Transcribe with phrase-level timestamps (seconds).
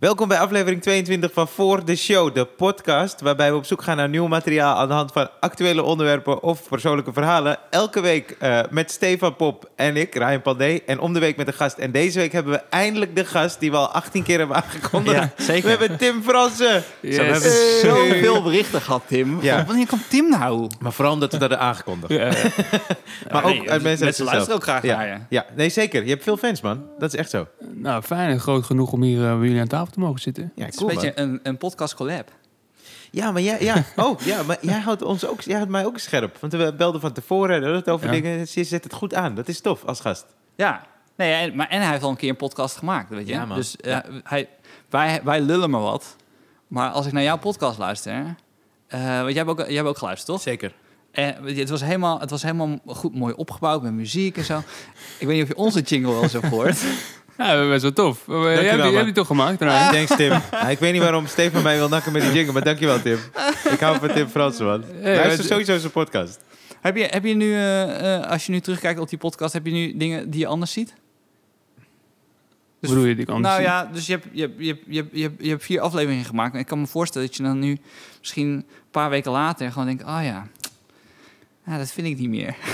[0.00, 3.96] Welkom bij aflevering 22 van Voor de Show, de podcast waarbij we op zoek gaan
[3.96, 7.58] naar nieuw materiaal aan de hand van actuele onderwerpen of persoonlijke verhalen.
[7.70, 11.46] Elke week eh, met Stefan Pop en ik, Ryan Pandey, en om de week met
[11.46, 11.78] een gast.
[11.78, 15.16] En deze week hebben we eindelijk de gast die we al 18 keer hebben aangekondigd.
[15.16, 15.62] Ja, zeker.
[15.62, 16.82] We hebben Tim Fransen.
[16.82, 19.38] Zo, we hebben zoveel berichten gehad, Tim.
[19.42, 19.64] Ja.
[19.64, 20.70] Wanneer komt Tim nou?
[20.78, 22.12] Maar vooral omdat we dat hebben aangekondigd.
[22.12, 22.32] Ja,
[23.32, 24.96] Maar ook Nee, uit mensen mensen luisteren ook graag ja.
[24.96, 25.18] naar je.
[25.28, 26.02] Ja, nee zeker.
[26.02, 26.86] Je hebt veel fans man.
[26.98, 27.46] Dat is echt zo.
[27.74, 30.52] nou, fijn en groot genoeg om hier eh, bij jullie aan tafel te mogen zitten.
[30.54, 32.30] Ja, Het is cool een beetje een, een podcast collab.
[33.10, 33.84] Ja, maar jij, ja.
[33.96, 36.36] Oh, ja, maar jij houdt ons ook, jij houdt mij ook scherp.
[36.40, 38.12] Want we belden van tevoren, hadden het over Ja.
[38.12, 38.38] dingen.
[38.38, 39.34] Je zet het goed aan.
[39.34, 40.26] Dat is tof als gast.
[40.56, 40.86] Ja.
[41.16, 43.32] Nee, en, maar, en hij heeft al een keer een podcast gemaakt, weet je.
[43.32, 43.56] Ja, man.
[43.56, 44.48] Dus eh, hij,
[44.88, 46.16] wij, wij lullen maar wat.
[46.66, 48.12] Maar als ik naar jouw podcast luister...
[48.86, 50.40] eh, want jij hebt, ook, jij hebt ook geluisterd, toch?
[50.40, 50.74] Zeker.
[51.10, 54.58] En het was helemaal, het was helemaal goed, mooi opgebouwd met muziek en zo.
[55.18, 56.82] Ik weet niet of je onze jingle wel hebt gehoord.
[57.46, 58.28] Ja, best wel tof.
[58.28, 59.58] Eh, jij, hebt die- jij hebt die toch gemaakt?
[59.58, 60.32] Thanks, Tim.
[60.68, 63.18] Ik weet niet waarom Stefan mij wil nakken met die jingle, maar dankjewel, Tim.
[63.70, 64.84] Ik hou van Tim Fransen, man.
[65.02, 66.40] Luister het- sowieso zijn podcast.
[66.80, 69.66] heb, je, heb je nu, eh, eh, als je nu terugkijkt op die podcast, heb
[69.66, 70.94] je nu dingen die je anders ziet?
[72.80, 73.40] Hoe bedoel je die kant?
[73.42, 75.64] Nou ja, dus je hebt, je, hebt, je, hebt, je, hebt, je, hebt, je hebt
[75.64, 76.54] vier afleveringen gemaakt.
[76.54, 77.78] En ik kan me voorstellen dat je dan nu
[78.18, 80.02] misschien een paar weken later gewoon denkt...
[80.02, 80.46] Oh ja,
[81.66, 82.54] ja dat vind ik niet meer.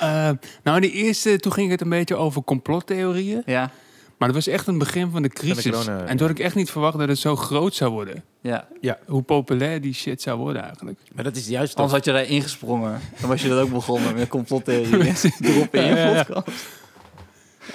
[0.00, 0.30] Eh,
[0.62, 3.42] nou, die eerste, toen ging het een beetje over complottheorieën.
[3.46, 3.70] Ja,
[4.18, 5.70] Maar dat was echt een begin van de crisis.
[5.70, 8.24] corona, en toen had ik echt niet verwacht dat het zo groot zou worden.
[8.40, 8.98] ja.
[9.06, 10.98] Hoe populair die shit zou worden eigenlijk.
[11.14, 11.74] Maar dat is juist.
[11.74, 13.00] Anders had je daar ingesprongen.
[13.20, 15.00] Dan was je dat ook begonnen met complottheorieën.
[15.06, 16.24] In je Ja, ja, ja.
[16.24, 16.48] podcast.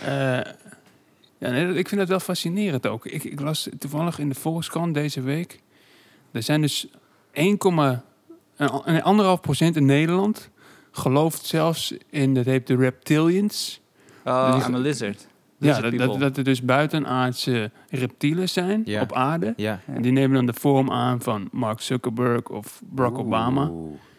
[0.05, 0.39] Eh,
[1.37, 3.05] ja, nee, ik vind dat wel fascinerend ook.
[3.05, 5.61] Ik, ik las toevallig in de Volkskrant deze week.
[6.31, 6.87] Er zijn dus
[7.31, 8.01] 1, een,
[8.83, 10.49] een anderhalf procent in Nederland
[10.91, 13.81] gelooft zelfs in, dat heet de reptilians.
[14.25, 15.27] Oh, Die- I'm a lizard.
[15.57, 19.53] Ja, dat, dat, dat er dus buitenaardse reptielen zijn op aarde.
[19.55, 19.79] Ja.
[19.85, 23.71] En die nemen dan de vorm aan van Mark Zuckerberg of Barack Obama.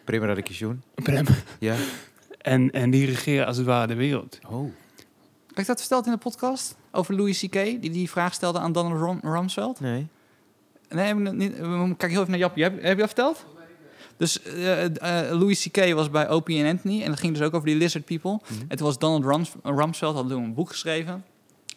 [0.05, 0.83] Prima Radikation.
[0.95, 1.25] Prem.
[1.59, 1.75] Ja.
[2.39, 4.39] En, en die regeren als het ware de wereld.
[4.49, 4.71] Oh.
[5.49, 6.77] Heb ik dat verteld in de podcast?
[6.93, 7.53] Over Louis C.K.
[7.53, 9.81] Die die vraag stelde aan Donald Rum- Rumsfeld?
[9.81, 10.07] Nee.
[10.89, 11.59] Nee, heb ik nog niet.
[11.59, 12.63] we- Kijk heel even naar Jappie.
[12.63, 13.45] Heb, heb je dat verteld?
[14.21, 15.93] Dus eh, eh, Louis C.K.
[15.93, 17.03] was bij Opie en Anthony.
[17.03, 18.31] En dat ging dus ook over die lizard people.
[18.31, 18.61] Mhm.
[18.69, 21.25] En toen was Donald Rums, Rumsfeld, had toen een boek geschreven.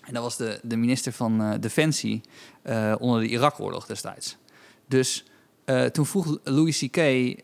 [0.02, 2.22] En dat was de, de minister van eh, Defensie
[2.62, 4.38] eh, onder de Irak-oorlog destijds.
[4.88, 5.24] Dus
[5.66, 6.98] eh, toen vroeg Louis C.K.
[6.98, 7.36] eh,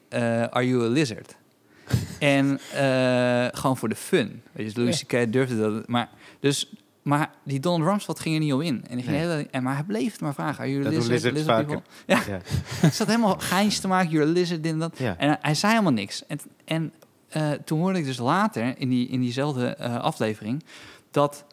[0.43, 1.35] are you a lizard?
[2.19, 4.27] en eh, gewoon voor de fun.
[4.27, 5.33] Weet je, dus Louis C.K.
[5.33, 5.87] durfde dat.
[5.87, 6.09] Maar,
[6.39, 6.73] dus,
[7.09, 8.83] maar die Donald Rumsfeld ging er niet op in.
[8.89, 9.27] En, die ging Nee.
[9.27, 10.59] hele- en maar hij bleef het maar vragen.
[10.59, 11.23] Are you Dat lizard?
[11.23, 11.65] lizard vaker.
[11.65, 11.81] people?
[12.05, 12.39] Ja, Ja.
[12.87, 14.09] ik zat helemaal geintjes te maken.
[14.09, 14.97] You're a lizard, dit en dat.
[14.97, 15.17] Ja.
[15.17, 16.25] En hij, zei helemaal niks.
[16.27, 16.93] En, en
[17.29, 20.63] eh, toen hoorde ik dus later, in, die, in diezelfde eh, aflevering...
[21.11, 21.45] dat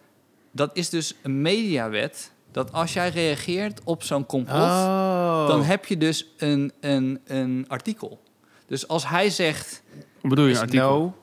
[0.51, 2.33] dat is dus een mediawet...
[2.53, 4.61] dat als jij reageert op zo'n complot...
[4.61, 5.47] Oh.
[5.47, 8.21] dan heb je dus een, een, een artikel.
[8.67, 9.83] Dus als hij zegt...
[10.21, 10.89] Wat bedoel je, artikel?
[10.89, 11.15] no.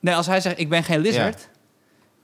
[0.00, 1.48] Nee, als hij zegt, ik ben geen lizard...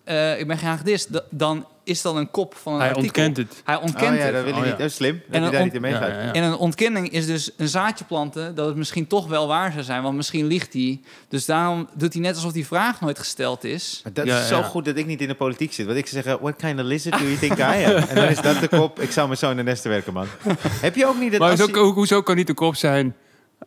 [0.05, 1.07] eh, ik ben geen hagedis...
[1.07, 3.23] da- dan is dat een kop van een Hij artikel.
[3.25, 3.63] ontkent het.
[3.65, 4.33] Hij Oh ontkent ja, het.
[4.33, 4.71] dat wil ik Oh, niet.
[4.73, 4.77] ja.
[4.79, 5.13] Dat is slim.
[5.15, 6.09] Dat En hij een daar niet in Ja, meegaat.
[6.09, 6.33] ja, ja.
[6.33, 9.85] En een ontkenning is dus een zaadje planten dat het misschien toch wel waar zou
[9.85, 11.01] zijn, want misschien liegt hij.
[11.29, 14.01] Dus daarom doet hij net alsof die vraag nooit gesteld is.
[14.05, 14.63] Maar dat Ja, is zo ja.
[14.63, 15.87] goed dat ik niet in de politiek zit.
[15.87, 17.95] Want ik zou zeggen, what kind of lizard do you think I am?
[18.09, 20.27] En dan is dat de kop, ik zou met zo in de nesten werken, man.
[20.69, 23.17] Heb je ook niet dat Maar hoezo kan niet de kop zijn...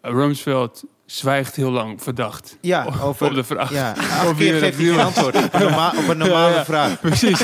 [0.01, 2.57] Rumsfeld zwijgt heel lang verdacht.
[2.61, 3.27] Ja, over...
[3.27, 3.71] Op de vraag.
[3.71, 3.91] Ja,
[4.27, 6.65] Of keer wie geeft hij geen antwoord op een, norma- op een normale Ja, ja.
[6.65, 6.99] vraag.
[7.09, 7.39] Precies.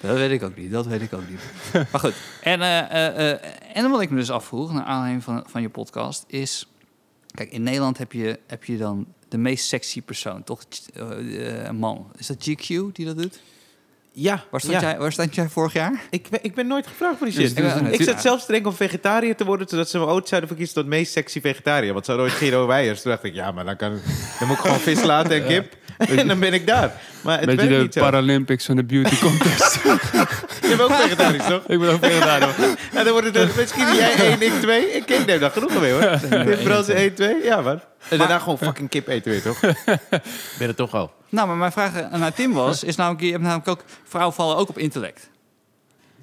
[0.00, 1.40] Dat weet ik ook niet, dat weet ik ook niet.
[1.72, 3.38] Maar goed, en, eh, eh, eh,
[3.74, 6.68] en wat ik me dus afvroeg, naar aanleiding van, van je podcast, is...
[7.34, 10.60] Kijk, in Nederland heb je, heb je dan de meest sexy persoon, toch?
[10.92, 12.12] Een man.
[12.16, 13.40] Is dat GQ die dat doet?
[14.20, 14.80] Ja, Waar stond, ja.
[14.80, 16.00] jij, waar stond jij vorig jaar?
[16.10, 18.00] Ik, ben, ik ben nooit gevraagd voor die Dus shit.
[18.00, 19.68] ik zat zelfs te denken om vegetariër te worden...
[19.68, 21.92] zodat ze me ooit zouden verkiezen tot meest sexy vegetariër.
[21.92, 23.02] Want ze hadden ooit Giro Weijers.
[23.02, 24.00] Toen dacht ik, ja, maar dan, kan,
[24.38, 25.76] dan moet ik gewoon vis laten en kip.
[26.16, 26.92] En dan ben ik daar.
[27.20, 28.00] Maar het Beetje werkt de niet zo.
[28.00, 29.74] Paralympics van de beauty contest.
[30.62, 31.62] Je bent ook vegetarisch, toch?
[31.66, 32.54] ik ben ook vegetariër.
[32.94, 34.92] En dan wordt het er- misschien jij 1, ik 2.
[34.92, 36.18] Ik, ik neem daar genoeg mee, hoor.
[36.30, 37.34] Tim Fransen 1, 2.
[37.44, 37.80] Ja, man.
[38.08, 39.60] En daarna gewoon fucking kip eten weer, toch?
[40.58, 41.12] ben het toch al.
[41.28, 44.56] Nou, maar mijn vraag naar Tim was, is namelijk, je hebt namelijk ook, vrouwen vallen
[44.56, 45.30] ook op intellect.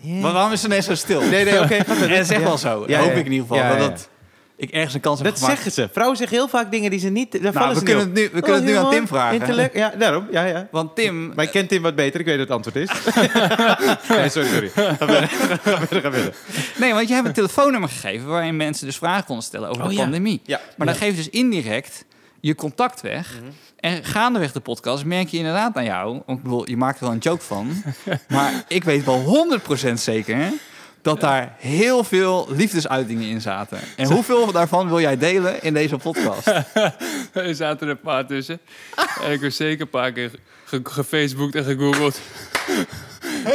[0.02, 1.22] Maar waarom is ze ineens zo stil?
[1.22, 1.76] Nee, nee, oké.
[1.84, 2.18] ga verder.
[2.18, 2.44] En zeg Ja.
[2.44, 2.84] wel zo.
[2.88, 3.18] Ja, hoop ja.
[3.18, 3.64] ik in ieder geval.
[3.64, 4.10] Ja, ja, dat, dat
[4.58, 5.56] ik ergens een kans heb Dat gemaakt.
[5.56, 5.90] zeggen ze.
[5.94, 7.32] Vrouwen zeggen heel vaak dingen die ze niet...
[7.32, 9.08] Daar Nou, vallen we ze kunnen het nu, we kunnen het nu Oh, aan Tim
[9.08, 9.40] vragen.
[9.40, 10.28] Intellect, ja, daarom.
[10.32, 10.68] Ja, ja.
[10.72, 11.34] Want Tim...
[11.36, 12.20] Maar ik ken Tim wat beter.
[12.20, 12.90] Ik weet wat het antwoord is.
[14.18, 14.70] nee, sorry, sorry.
[14.70, 16.34] Ga verder, ga verder, ga verder.
[16.78, 18.28] Nee, want je hebt een telefoonnummer gegeven...
[18.28, 20.42] waarin mensen dus vragen konden stellen over Oh, de pandemie.
[20.44, 20.60] Ja.
[20.78, 22.06] Maar dan geef je dus indirect
[22.40, 23.40] je contact weg.
[23.80, 26.18] En gaandeweg de podcast merk je inderdaad aan jou...
[26.28, 27.84] Ik bedoel, je maakt er wel een joke van.
[28.28, 29.48] maar ik weet wel
[29.90, 30.38] 100% zeker...
[31.06, 33.80] dat daar heel veel liefdesuitingen in zaten.
[33.96, 36.48] En hoeveel daarvan wil jij delen in deze podcast?
[37.34, 38.60] Er zaten er een paar tussen.
[39.24, 40.32] En ik heb zeker een paar keer
[40.66, 42.20] ge- gefaceboekt en gegoogeld.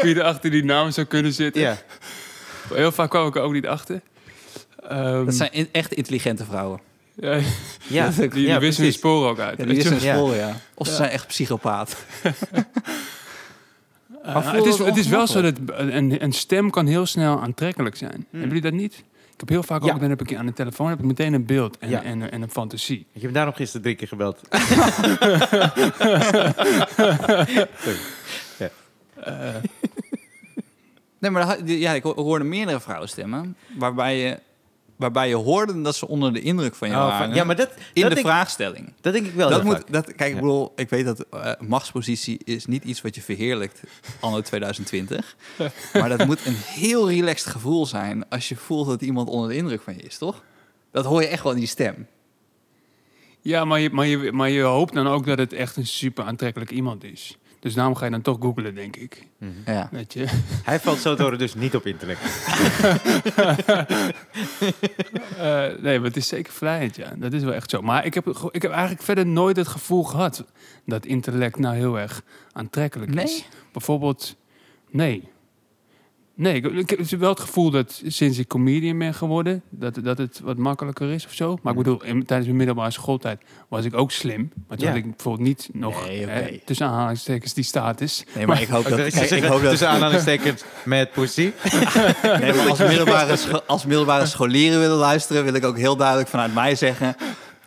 [0.03, 1.63] wie er achter die naam zou kunnen zitten.
[1.63, 1.77] Ja.
[2.75, 4.01] Heel vaak kwam ik er ook niet achter.
[4.89, 6.81] Ehm, Dat zijn in- echt intelligente vrouwen.
[7.15, 7.39] ja,
[7.87, 8.95] Ja, die, die ja, wissen de precies.
[8.97, 9.59] sporen ook uit.
[9.59, 10.15] Ja, die wisten Ja.
[10.15, 10.57] sporen, ja.
[10.75, 10.99] Of ze Ja.
[10.99, 11.97] zijn echt psychopaat.
[14.31, 17.07] Uh, Maar voelde het, is, het is wel zo dat een, een stem kan heel
[17.07, 18.27] snel aantrekkelijk zijn.
[18.31, 18.95] Hebben jullie dat niet?
[19.33, 19.93] Ik heb heel vaak Ja.
[19.93, 22.03] ook, dan heb ik aan de telefoon heb ik meteen een beeld en, Ja.
[22.03, 23.07] en, en een fantasie.
[23.13, 24.41] Ik heb daarom gisteren drie keer gebeld.
[29.25, 29.55] Eh,
[31.19, 33.57] Nee, maar ja, ik ho- hoorde meerdere vrouwenstemmen...
[33.79, 34.39] waarbij je,
[35.01, 37.27] waarbij je hoorde dat ze onder de indruk van jou Oh, waren...
[37.27, 38.93] van- ja, maar dat, in dat de denk, vraagstelling.
[39.01, 39.49] dat denk ik wel.
[39.51, 39.93] dat moet, vaak.
[39.93, 40.27] dat, kijk, Ja.
[40.27, 43.81] ik bedoel, ik weet dat eh, machtspositie is niet iets wat je verheerlijkt
[44.21, 45.37] anno 2020.
[45.93, 49.57] maar dat moet een heel relaxed gevoel zijn als je voelt dat iemand onder de
[49.57, 50.43] indruk van je is, toch?
[50.93, 52.07] Dat hoor je echt wel in die stem.
[53.41, 56.25] ja, maar je, maar, je, maar je hoopt dan ook dat het echt een super
[56.25, 57.39] aantrekkelijk iemand is.
[57.61, 59.27] Dus daarom ga je dan toch googlen, denk ik.
[59.39, 59.51] Mhm.
[59.67, 59.89] Ja.
[59.91, 60.27] Weet je?
[60.65, 62.19] Hij valt zo door dus niet op internet.
[65.39, 67.13] Eh, nee, maar het is zeker vlijend, ja.
[67.17, 67.83] Dat is wel echt zo.
[67.83, 70.45] Maar ik heb, ik heb eigenlijk verder nooit het gevoel gehad
[70.87, 72.23] dat intellect nou heel erg
[72.53, 73.49] aantrekkelijk is.
[73.73, 74.37] Bijvoorbeeld,
[74.91, 75.29] nee.
[76.41, 80.19] Nee, ik, ik heb wel het gevoel dat sinds ik comedian ben geworden, dat, dat
[80.19, 81.59] het wat makkelijker is of zo.
[81.63, 84.53] Maar ik bedoel, in- tijdens mijn middelbare schooltijd was ik ook slim.
[84.69, 84.93] Maar toen Ja.
[84.95, 86.31] had ik bijvoorbeeld niet nog, Nee, oké.
[86.31, 88.25] hè, tussen aanhalingstekens, die status.
[88.35, 88.99] Nee, maar ik hoop dat...
[88.99, 91.41] Ik Kijk, ik hoop dat tussen aanhalingstekens met pussy.
[92.41, 95.45] nee, maar als, middelbare scho- als middelbare scholieren willen luisteren...
[95.45, 97.17] wil ik ook heel duidelijk vanuit mij zeggen...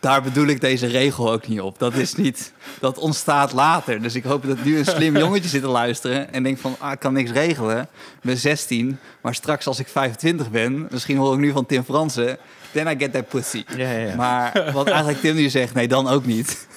[0.04, 1.78] daar bedoel ik deze regel ook niet op.
[1.78, 2.52] Dat is niet...
[2.80, 4.02] Dat ontstaat later.
[4.02, 6.32] Dus ik hoop dat nu een slim jongetje zit te luisteren...
[6.32, 7.80] en denkt van, ah, ik kan niks regelen.
[7.82, 10.86] Ik ben 16, maar straks als ik 25 ben...
[10.90, 12.38] misschien hoor ik nu van Tim Fransen...
[12.72, 13.64] then I get that pussy.
[13.76, 14.16] Ja, ja, ja.
[14.16, 16.68] Maar wat eigenlijk Tim nu zegt, nee, dan ook niet.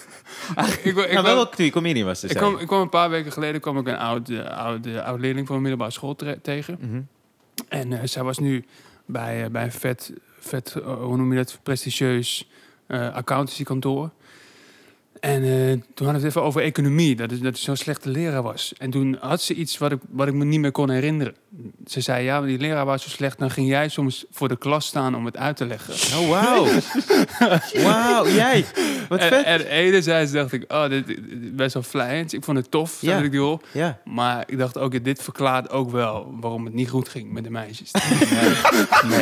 [0.83, 2.21] ik, ik, nou, wel ook toen je comedian was.
[2.21, 4.87] Dus ik, kwam, ik kwam een paar weken geleden kwam ik een oud, eh, oud,
[4.87, 6.77] oud leerling van mijn middelbare school tegen.
[6.81, 7.01] Mhm.
[7.67, 8.65] En eh, zij was nu
[9.05, 12.49] bij, eh, bij een vet, vet eh, hoe noem je dat, prestigieus
[12.87, 14.09] eh accountancykantoor.
[15.19, 18.09] En eh, toen hadden we het even over economie, dat, is, dat hij zo'n slechte
[18.09, 18.73] leraar was.
[18.77, 21.35] En toen had ze iets wat ik, wat ik me niet meer kon herinneren.
[21.85, 24.85] Ze zei, ja, die leraar was zo slecht, dan ging jij soms voor de klas
[24.85, 25.93] staan om het uit te leggen.
[26.19, 26.67] Oh, wauw.
[27.83, 28.65] Wauw, jij.
[29.09, 29.45] Wat en, vet.
[29.45, 31.05] en enerzijds dacht ik, oh, dit,
[31.55, 32.33] best wel vlijend.
[32.33, 33.15] Ik vond het tof, Ja.
[33.15, 33.61] dat ik die hoor.
[33.71, 33.99] Ja.
[34.03, 37.49] Maar ik dacht ook, dit verklaart ook wel waarom het niet goed ging met de
[37.49, 37.91] meisjes.
[39.07, 39.21] Nee.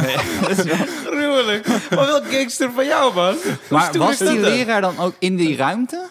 [0.00, 0.16] nee.
[0.40, 1.66] dat is wel- Gruwelijk.
[1.66, 3.34] Maar wel gangster van jou, man.
[3.70, 6.02] Maar was die leraar dan ook in die ruimte?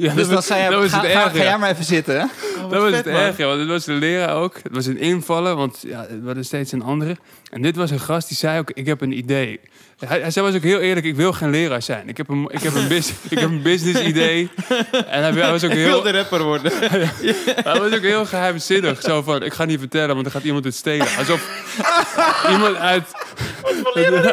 [0.00, 2.14] Ja, Dus dan zei hij, dat was ga, het ga, ga jij maar even zitten.
[2.18, 2.24] hè?
[2.24, 3.46] Oh, Dat was vet, het erg, ja.
[3.46, 4.54] Want het was de leraar ook.
[4.62, 7.16] Het was een invallen, want ja, het was steeds een andere.
[7.50, 9.60] En dit was een gast die zei ook, ik heb een idee.
[10.06, 12.08] Hij, hij zei was ook heel eerlijk, ik wil geen leraar zijn.
[12.08, 14.50] Ik heb een, ik heb een, bus, ik heb een business idee.
[15.06, 16.72] En hij, hij was ook Ik heel, wilde rapper worden.
[17.64, 19.02] hij was ook heel geheimzinnig.
[19.02, 21.06] Zo van, ik ga niet vertellen, want dan gaat iemand het stelen.
[21.18, 21.48] Alsof
[22.50, 23.04] iemand uit,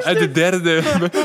[0.04, 0.82] uit de derde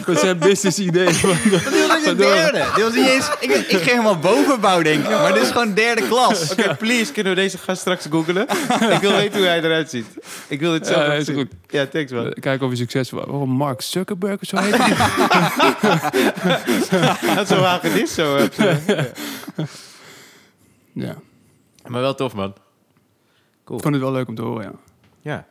[0.06, 1.04] met zijn business idee.
[1.06, 2.64] Was de derde.
[2.75, 6.08] Dit was niet eens, ik, ik ging helemaal bovenbouw denken, maar dit is gewoon derde
[6.08, 6.50] klas.
[6.52, 8.46] Oké, please, kunnen we deze gast straks googlen?
[8.92, 10.06] ik wil weten hoe hij eruit ziet.
[10.49, 11.34] Ik wil dit zelf Ja, zien.
[11.34, 11.49] goed.
[11.68, 12.32] Ja, thanks, man.
[12.40, 13.28] Kijken of hij succesvol was.
[13.28, 14.94] Oh, Mark Zuckerberg of zo heet hij.
[17.34, 18.38] Dat is zo hagedis zo.
[20.92, 21.16] Ja.
[21.86, 22.54] Maar wel tof, man.
[23.64, 24.72] Ik vond het wel leuk om te horen, ja.
[25.20, 25.46] Ja.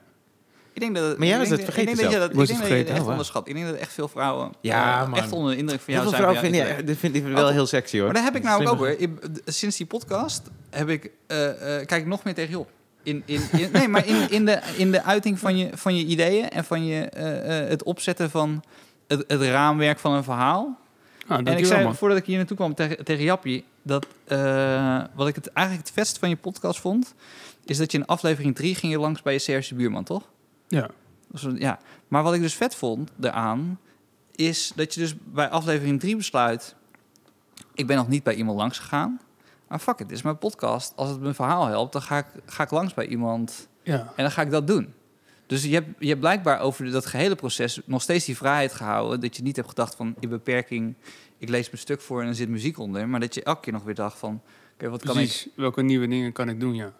[0.73, 2.27] Ik denk dat, Maar jij was het dat- vergeten Ik denk dat je zelf.
[2.27, 2.93] dat, Was ik het denk dat je het vergeten?
[2.95, 3.47] echt Oh, onderschat.
[3.47, 5.19] Ik denk dat echt veel vrouwen Ja, man.
[5.19, 6.21] echt onder de indruk van jou zijn.
[6.21, 8.05] vrouwen jouw ja, dit vind ik wel heel sexy, hoor.
[8.05, 8.95] Maar daar heb ik nou ook over.
[9.45, 12.69] Sinds die podcast heb ik, eh, eh, kijk ik nog meer tegen je op.
[13.03, 16.05] In, in, in- nee, maar in, in, de, in de uiting van je, van je
[16.05, 18.63] ideeën en van je, eh, eh, het opzetten van
[19.08, 20.79] het, het raamwerk van een verhaal.
[21.27, 25.27] Ah, en ik zei voordat ik hier naartoe kwam tegen, tegen Jappie, dat eh, wat
[25.27, 27.13] ik het eigenlijk het vetst van je podcast vond,
[27.65, 30.24] is dat je in aflevering 3 ging je langs bij je Serge Buurman, toch?
[30.67, 30.89] Ja.
[31.27, 31.79] Dus, ja.
[32.08, 33.79] Maar wat ik dus vet vond daaraan,
[34.36, 36.75] is dat je dus bij aflevering 3 besluit...
[37.74, 39.20] ik ben nog niet bij iemand langs gegaan,
[39.72, 40.94] maar fuck it, dit is mijn podcast.
[40.96, 44.00] Als het mijn verhaal helpt, dan ga ik, ga ik langs bij iemand ja.
[44.00, 44.94] en dan ga ik dat doen.
[45.46, 49.20] Dus je hebt, je hebt blijkbaar over dat gehele proces nog steeds die vrijheid gehouden...
[49.20, 50.96] dat je niet hebt gedacht van, in beperking,
[51.38, 53.10] ik lees mijn stuk voor en er zit muziek onder...
[53.10, 54.42] maar dat je elke keer nog weer dacht van,
[54.74, 55.48] oké, wat kan ik...
[55.56, 56.94] Welke nieuwe dingen kan ik doen, ja.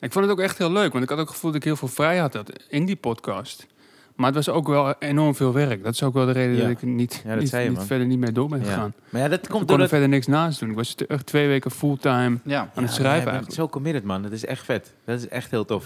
[0.00, 1.66] Ik vond het ook echt heel leuk, want ik had ook het gevoel dat ik
[1.66, 3.66] heel veel vrijheid had in die podcast.
[4.20, 5.82] Maar het was ook wel enorm veel werk.
[5.84, 6.60] Dat is ook wel de reden Ja.
[6.62, 7.86] dat ik niet, Ja, dat niet, zei je, niet man.
[7.86, 8.64] verder niet mee door ben Ja.
[8.64, 8.94] gegaan.
[9.10, 9.90] Maar ja, dat Ik komt kon door er het...
[9.90, 10.70] verder niks naast doen.
[10.70, 12.60] Ik was echt twee weken fulltime Ja.
[12.60, 13.52] aan het Ja, schrijven eigenlijk.
[13.54, 14.22] zo committed, man.
[14.22, 14.92] Dat is echt vet.
[15.04, 15.84] Dat is echt heel tof.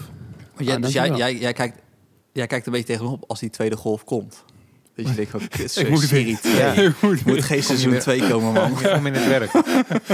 [0.55, 1.79] Maar jij, Ah, dus jij, jij, jij, kijkt,
[2.31, 4.43] jij kijkt een beetje tegenop als die tweede golf komt.
[4.95, 6.55] Dat je denkt, van, kut, Ik moet serie weer- 2.
[6.61, 6.71] Ja.
[6.73, 8.71] Ik moet- Moet geen seizoen 2 komen, man.
[8.81, 9.51] Je komt in het werk.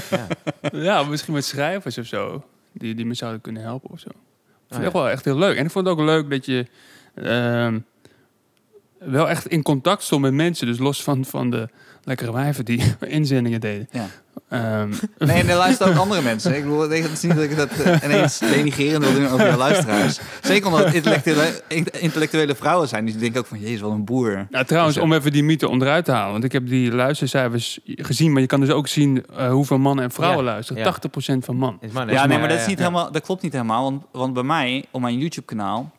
[0.10, 0.28] Ja.
[0.72, 2.44] ja, misschien met schrijvers of zo.
[2.74, 4.10] Die, die me zouden kunnen helpen of zo.
[4.10, 4.16] Ik
[4.68, 4.84] vond het ja.
[4.84, 5.58] echt wel echt heel leuk.
[5.58, 6.66] En ik vond het ook leuk dat je
[7.16, 7.80] ehm,
[9.06, 10.68] wel echt in contact stond met mensen.
[10.68, 11.70] Dus los van, van de
[12.04, 13.88] lekkere wijven die inzendingen deden.
[13.92, 14.08] Ja.
[14.50, 16.56] Ehm, Nee, en er luisteren ook andere mensen.
[16.56, 19.58] Ik bedoel, het is niet dat ik dat eh, ineens denigrerend wil doen over jouw
[19.58, 20.20] luisteraars.
[20.42, 21.62] Zeker omdat het intellectuele,
[22.00, 23.06] intellectuele vrouwen zijn.
[23.06, 24.48] Die denken ook van, jezus, wat een boer.
[24.50, 26.32] nou, trouwens, Dus, om even die mythe onderuit te halen.
[26.32, 28.32] Want ik heb die luistercijfers gezien.
[28.32, 30.84] Maar je kan dus ook zien eh, hoeveel mannen en vrouwen Ja, luisteren.
[30.84, 30.96] ja.
[31.36, 31.78] 80% van man.
[31.82, 32.84] Is man, Ja, nee, maar dat, is niet Ja.
[32.84, 33.84] helemaal, dat klopt niet helemaal.
[33.84, 35.92] Want, want bij mij, op mijn YouTube-kanaal,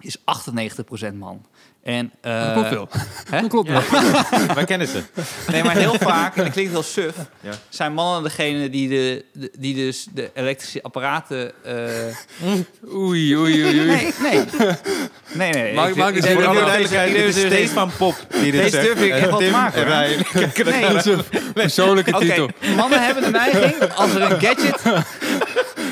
[0.00, 1.40] is 98% man.
[1.86, 2.88] En, eh, Dat klopt wel.
[3.30, 3.40] hè?
[3.40, 3.82] Dat klopt Ja.
[3.90, 4.04] wel.
[4.54, 5.02] Wij kennen ze.
[5.52, 7.50] Nee, maar heel vaak, en dat klinkt heel suf, Ja.
[7.68, 11.52] zijn mannen degene die, de, de- die dus de elektrische apparaten...
[11.64, 11.72] eh,
[12.94, 13.86] Oei, oei, oei, oei.
[13.86, 14.44] Nee, nee.
[15.32, 15.74] Nee, nee.
[15.74, 18.84] Maak- Ik- maak ik- voor alle duidelijkheid, ik- Stefan Pop die dit Deze zegt.
[18.86, 19.84] durf ik echt wel te maken,
[20.32, 20.84] kijken Nee.
[20.84, 21.22] een
[21.54, 22.48] persoonlijke titel.
[22.76, 24.80] mannen hebben de neiging, als er een gadget...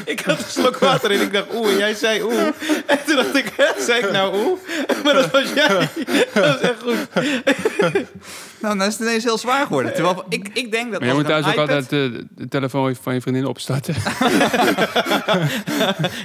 [0.14, 2.46] Ik had een slok water en ik dacht oeh, jij zei oeh.
[2.87, 3.52] En toen dacht ik,
[3.87, 4.58] zei ik nou oeh?
[5.04, 5.88] Maar dat was jij.
[6.34, 6.99] Dat is echt goed.
[8.64, 9.94] Nou, dan is het ineens heel zwaar geworden.
[9.94, 12.49] Terwijl ik, ik denk dat Maar je als moet thuis ook iPad- altijd eh, de
[12.49, 13.94] telefoon van je vriendin opstarten.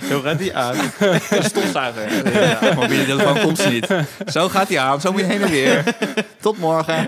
[0.10, 0.76] Zo gaat die aan.
[1.30, 2.34] Een stofzuiger.
[2.34, 3.88] Ja, mobiele telefoon komt ze niet.
[4.32, 5.84] Zo gaat hij aan, zo moet je heen en weer.
[6.40, 7.08] Tot morgen.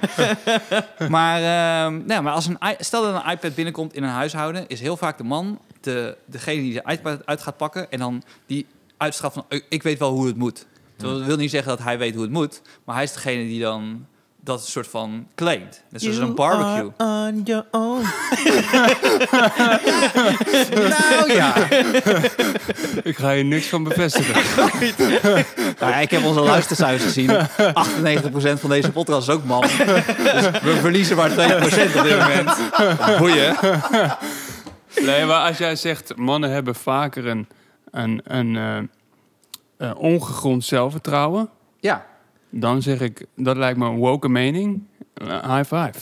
[1.10, 4.68] Maar, ehm, nee, maar als een, stel dat een iPad binnenkomt in een huishouden...
[4.68, 7.92] is heel vaak de man de, degene die de iPad uit gaat pakken...
[7.92, 8.66] en dan die
[8.98, 10.66] uitstraalt van, ik, weet wel hoe het moet.
[10.98, 12.62] Dat wil niet zeggen dat hij weet hoe het moet...
[12.86, 14.06] maar hij is degene die dan
[14.44, 15.84] dat soort van claimt.
[15.90, 16.92] Net zoals een barbecue.
[16.98, 18.06] on your own.
[21.10, 21.54] Nou ja.
[23.04, 24.34] Ik ga hier niks van bevestigen.
[25.80, 27.30] Nou ja, ik heb onze luistercijfers gezien.
[27.30, 29.62] 98% van deze podcast is ook man.
[29.62, 32.52] Dus we verliezen maar 2% op dit moment.
[33.18, 33.56] Boeien.
[35.00, 37.48] Nee, maar als jij zegt, mannen hebben vaker een,
[37.92, 41.50] een, een eh, eh, ongegrond zelfvertrouwen...
[41.80, 42.06] Ja.
[42.52, 44.84] Dan zeg ik, dat lijkt me een woke mening.
[45.14, 45.94] Eh, high five.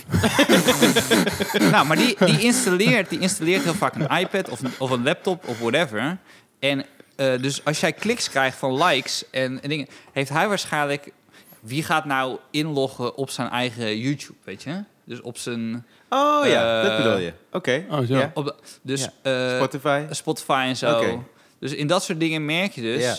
[1.72, 5.04] Nou, maar die, die, installeert, die installeert heel vaak een iPad of een, of een
[5.04, 6.18] laptop of whatever.
[6.60, 9.88] En eh, dus als jij kliks krijgt van likes en, en dingen...
[10.12, 11.12] heeft hij waarschijnlijk...
[11.60, 14.84] Wie gaat nou inloggen op zijn eigen YouTube, weet je?
[15.06, 15.86] Dus op zijn...
[16.10, 17.34] Oh ja, Eh, dat bedoel je.
[17.52, 17.86] Oké.
[17.90, 18.18] Oh, zo.
[18.18, 18.32] Ja.
[18.34, 19.48] Op de, dus Ja.
[19.50, 20.04] eh, Spotify.
[20.10, 21.24] Spotify en zo.
[21.60, 23.16] Dus in dat soort dingen merk je dus Ja.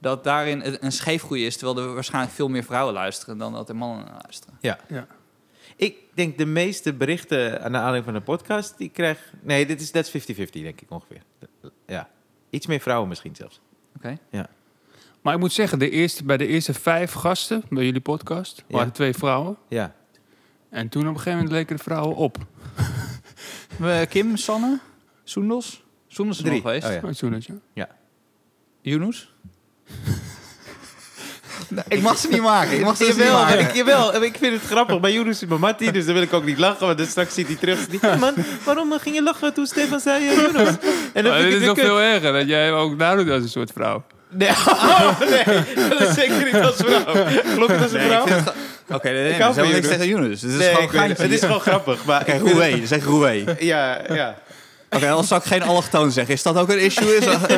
[0.00, 3.76] Dat daarin een- scheefgroei is, terwijl er waarschijnlijk veel meer vrouwen luisteren dan dat er
[3.76, 4.58] mannen luisteren.
[4.60, 4.78] Ja.
[4.88, 5.06] Ja.
[5.76, 9.32] Ik denk de meeste berichten aan de aanleiding van de podcast die krijg...
[9.42, 11.22] Nee, dit is, dat is 50-50 denk ik ongeveer.
[11.86, 12.08] Ja.
[12.50, 13.60] Iets meer vrouwen misschien zelfs.
[13.96, 14.18] Oké.
[15.22, 18.64] Maar ik moet zeggen, de eerste, bij de eerste vijf gasten bij jullie podcast...
[18.68, 19.56] waren er twee vrouwen.
[19.68, 19.94] Ja.
[20.70, 22.36] En toen op een gegeven moment leken de vrouwen op.
[23.78, 24.78] We- Kim, Sanne,
[25.24, 25.84] Soendos?
[26.06, 26.86] Soendos is er nog geweest.
[26.86, 27.26] Oh, ja.
[27.26, 27.88] Oh, dat, ja.
[28.80, 29.34] Yunus?
[31.88, 32.72] ik mag ze niet maken.
[32.78, 33.68] Ik mag ze dus niet Jawel, maar maken.
[33.68, 35.00] ik, jawel, ik vind het grappig.
[35.00, 36.86] Bij Jonas is mijn mattie, dus dan wil ik ook niet lachen.
[36.86, 37.78] Want dan straks ziet hij terug.
[38.00, 40.68] hij, Man, waarom ging je lachen toen Stefan zei uh, Jonas?
[41.12, 43.30] En dan Maar vind ik dit het is nog veel erger, dat jij ook nadoet
[43.30, 44.04] als een soort vrouw.
[44.30, 45.44] Nee, oh, nee,
[45.88, 47.04] dat is zeker niet als vrouw.
[47.54, 48.26] Klopt het als een Nee, ik vrouw?
[48.26, 48.52] ge-
[48.94, 49.88] Oké, nee, nee, Ik nee, zeggen niks Yunus.
[49.88, 50.40] tegen Yunus.
[50.40, 51.30] Dus het is Nee, gewoon ik het.
[51.32, 52.04] is gewoon grappig.
[52.04, 52.86] Maar Oké, ik vind Roué.
[52.86, 53.44] Zeg Roué.
[53.58, 54.34] Ja, ja.
[54.90, 56.34] Oké, dan zou ik geen allochtoon zeggen.
[56.34, 57.16] Is dat ook een issue?
[57.16, 57.46] Is dat-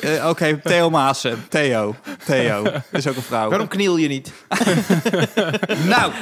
[0.00, 1.44] Eh, Oké, Theo Maassen.
[1.48, 1.94] Theo.
[2.26, 2.64] Theo.
[2.90, 3.48] Is ook een vrouw.
[3.48, 4.32] Waarom kniel je niet?
[5.86, 6.12] Nou,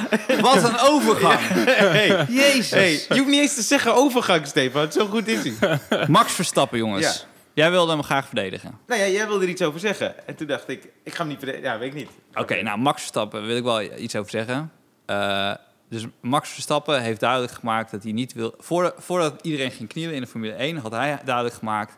[0.41, 1.39] wat een overgang.
[1.65, 2.69] Hey, Jezus.
[2.69, 4.91] hey, je hoeft niet eens te zeggen overgang, Stefan.
[4.91, 5.79] Zo goed is hij.
[6.07, 7.05] Max Verstappen, jongens.
[7.05, 7.27] Ja.
[7.53, 8.77] Jij wilde hem graag verdedigen.
[8.87, 10.27] Nou ja, jij wilde er iets over zeggen.
[10.27, 11.71] En toen dacht ik, ik ga hem niet verdedigen.
[11.71, 12.09] Ja, weet ik niet.
[12.33, 14.71] Oké, nou, Max Verstappen wil ik wel iets over zeggen.
[15.05, 15.51] Eh,
[15.89, 18.53] dus Max Verstappen heeft duidelijk gemaakt dat hij niet wil...
[18.97, 20.77] Voordat, iedereen ging knielen in de Formule 1...
[20.77, 21.97] had hij duidelijk gemaakt...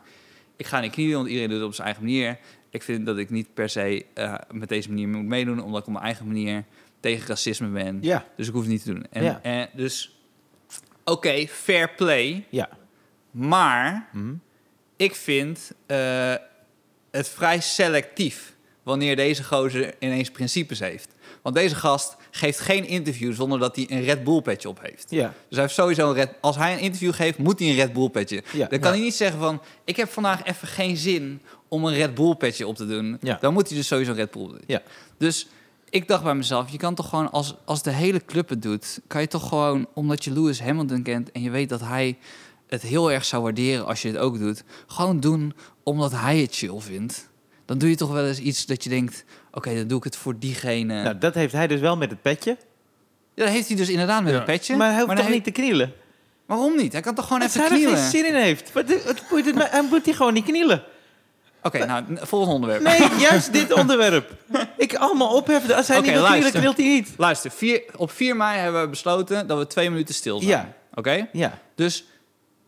[0.55, 2.37] ik ga niet knielen, want iedereen doet het op zijn eigen manier.
[2.69, 5.59] Ik vind dat ik niet per se eh, met deze manier moet meedoen...
[5.63, 6.63] omdat ik op mijn eigen manier
[6.99, 7.97] tegen racisme ben.
[8.01, 8.25] Ja.
[8.35, 9.05] Dus ik hoef het niet te doen.
[9.09, 9.39] En, Ja.
[9.41, 10.19] en dus,
[11.03, 12.45] oké, fair play.
[12.49, 12.69] Ja.
[13.31, 14.33] Maar Mhm.
[14.95, 16.33] ik vind eh,
[17.11, 21.15] het vrij selectief wanneer deze gozer ineens principes heeft.
[21.41, 25.05] Want deze gast geeft geen interview zonder dat hij een Red Bull petje op heeft.
[25.09, 25.27] Ja.
[25.27, 26.29] Dus hij heeft sowieso een Red...
[26.41, 28.43] Als hij een interview geeft, moet hij een Red Bull petje.
[28.53, 28.67] Ja.
[28.67, 29.61] Dan kan hij niet zeggen van...
[29.83, 33.17] Ik heb vandaag even geen zin om een Red Bull petje op te doen.
[33.21, 33.37] Ja.
[33.41, 34.61] Dan moet hij dus sowieso een Red Bull doen.
[34.65, 34.81] Ja.
[35.17, 35.47] Dus
[35.89, 38.99] ik dacht bij mezelf, je kan toch gewoon, als, als de hele club het doet,
[39.07, 42.17] kan je toch gewoon, omdat je Lewis Hamilton kent en je weet dat hij
[42.67, 46.55] het heel erg zou waarderen als je het ook doet, gewoon doen omdat hij het
[46.55, 47.29] chill vindt.
[47.65, 50.15] Dan doe je toch wel eens iets dat je denkt, oké, dan doe ik het
[50.15, 51.03] voor diegene.
[51.03, 52.57] Nou, dat heeft hij dus wel met het petje.
[53.33, 54.39] Ja, dat heeft hij dus inderdaad met Ja.
[54.39, 54.75] een petje.
[54.75, 55.93] Maar hij hoeft toch niet te knielen?
[56.45, 56.91] Waarom niet?
[56.91, 58.09] Hij kan toch gewoon Als even hij er geen knielen?
[58.09, 58.71] zin in heeft.
[58.73, 59.23] Wat, het
[59.71, 60.83] hij moet hij gewoon niet knielen.
[61.63, 62.81] Oké, nou, volgende onderwerp.
[62.83, 64.31] Nee, juist dit onderwerp.
[64.77, 65.75] Ik allemaal opheffen.
[65.75, 67.09] Als hij niet wil knielen, knielt hij niet.
[67.17, 70.49] Luister, vier, op 4 mei hebben we besloten dat we twee minuten stil zijn.
[70.49, 70.73] Ja.
[70.93, 71.27] Oké?
[71.31, 71.59] Ja.
[71.75, 72.05] Dus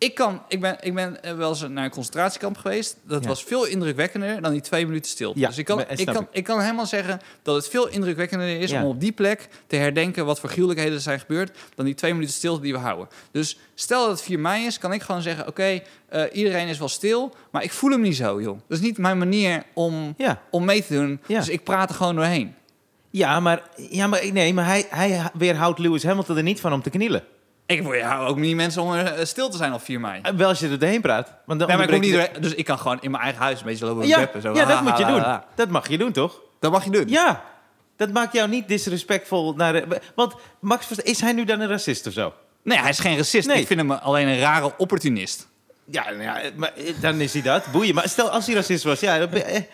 [0.03, 2.97] ik, kan, ik, ben, ik ben eh, wel eens naar een concentratiekamp geweest.
[3.03, 3.29] Dat Ja.
[3.29, 5.39] was veel indrukwekkender dan die twee minuten stilte.
[5.39, 6.27] Ja, dus ik kan, maar- ik, kan, ik.
[6.31, 8.81] ik kan helemaal zeggen dat het veel indrukwekkender is Ja.
[8.83, 12.13] om op die plek te herdenken wat voor gruwelijkheden er zijn gebeurd dan die twee
[12.13, 13.07] minuten stilte die we houden.
[13.31, 16.77] Dus stel dat het 4 mei is, kan ik gewoon zeggen: Oké, eh, iedereen is
[16.79, 18.59] wel stil, maar ik voel hem niet zo, joh.
[18.67, 20.15] Dat is niet mijn manier om,
[20.51, 21.19] om mee te doen.
[21.27, 22.55] Dus ik praat er gewoon doorheen.
[23.09, 26.81] Ja, maar, ja, maar, nee, maar hij, hij weerhoudt Lewis Hamilton er niet van om
[26.81, 27.23] te knielen.
[27.65, 30.19] Ik hou ook niet mensen om eh, stil te zijn op 4 mei.
[30.21, 31.33] Eh, Wel als je er doorheen praat.
[31.45, 33.41] Want dan Nee, maar ik kom niet doorheen, dus ik kan gewoon in mijn eigen
[33.41, 34.29] huis een beetje lopen Ja.
[34.41, 35.23] Zo, ja, dat moet je doen.
[35.55, 36.39] Dat mag je doen, toch?
[36.59, 37.07] Dat mag je doen.
[37.07, 37.43] Ja.
[37.97, 40.01] Dat maakt jou niet disrespectvol naar de...
[40.15, 42.33] Want Max, is hij nu dan een racist of zo?
[42.63, 43.47] Nee, hij is geen racist.
[43.47, 43.59] Nee.
[43.61, 45.47] Ik vind hem alleen een rare opportunist.
[45.85, 47.65] Ja, nou ja, maar eh, dan is hij dat.
[47.71, 47.95] Boeien.
[47.95, 49.65] Maar stel, als hij racist was, ja, dan, ben-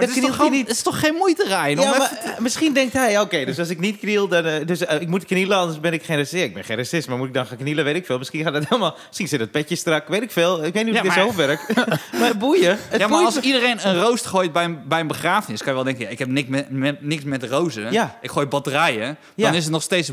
[0.00, 0.66] het, is toch hij gewoon, niet.
[0.66, 1.80] het is toch geen moeite, Ryan?
[1.84, 4.44] Ja, eh, misschien denkt hij, oké, dus als ik niet kniel, dan...
[4.44, 6.44] eh, dus eh, ik moet knielen, anders ben ik geen racist.
[6.44, 8.18] Ik ben geen racist, maar moet ik dan gaan knielen, weet ik veel.
[8.18, 8.96] Misschien gaat het helemaal...
[9.06, 10.64] Misschien zit het petje strak, weet ik veel.
[10.64, 11.74] Ik weet niet hoe Ja, dit maar- zo werkt.
[12.20, 12.70] maar boeien.
[12.70, 15.58] Het Ja, maar boeit als me- iedereen een roost gooit bij een, bij een begrafenis,
[15.58, 17.92] kan je wel denken, ja, ik heb niks met, met, niks met rozen.
[17.92, 18.18] Ja.
[18.22, 19.16] Ik gooi batterijen.
[19.34, 19.46] Ja.
[19.46, 20.10] Dan is het nog steeds...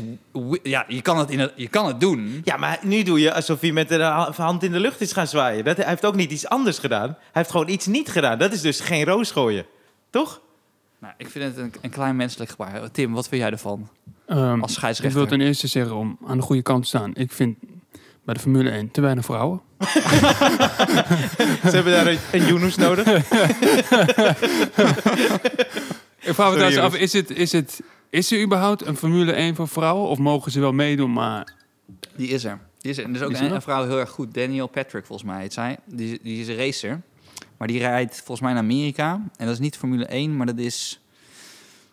[0.62, 2.40] Ja, je kan het, in het, je kan het doen.
[2.44, 5.12] Ja, maar nu doe je alsof hij met de ha- hand in de lucht is
[5.12, 5.64] gaan zwaaien.
[5.64, 7.08] Dat, hij heeft ook niet iets anders gedaan.
[7.08, 8.38] Hij heeft gewoon iets niet gedaan.
[8.38, 9.64] Dat is dus geen roos gooien.
[10.10, 10.40] Toch?
[10.98, 12.90] Nou, ik vind het een, een klein menselijk gebaar.
[12.90, 13.88] Tim, wat vind jij ervan?
[14.26, 15.18] Ehm, Als ik scheidsrechter.
[15.18, 17.10] wil ten eerste zeggen om aan de goede kant te staan.
[17.14, 17.56] Ik vind
[18.24, 19.60] bij de Formule 1 te weinig vrouwen.
[21.62, 23.06] Ze hebben daar een, een Yunus nodig.
[26.22, 26.92] Ik vraag me trouwens Yunus.
[26.92, 27.80] af, is, het, is, het,
[28.10, 30.08] is er überhaupt een Formule 1 voor vrouwen?
[30.08, 31.52] Of mogen ze wel meedoen, maar...
[32.16, 32.58] Die is er.
[32.78, 33.04] Die is er.
[33.04, 34.34] En er is ook is er een, vrouw heel erg goed.
[34.34, 35.78] Daniel Patrick, volgens mij heet zij.
[35.84, 37.00] Die, die is een racer.
[37.60, 39.12] Maar die rijdt volgens mij naar Amerika.
[39.36, 41.00] En dat is niet Formule 1, maar dat is...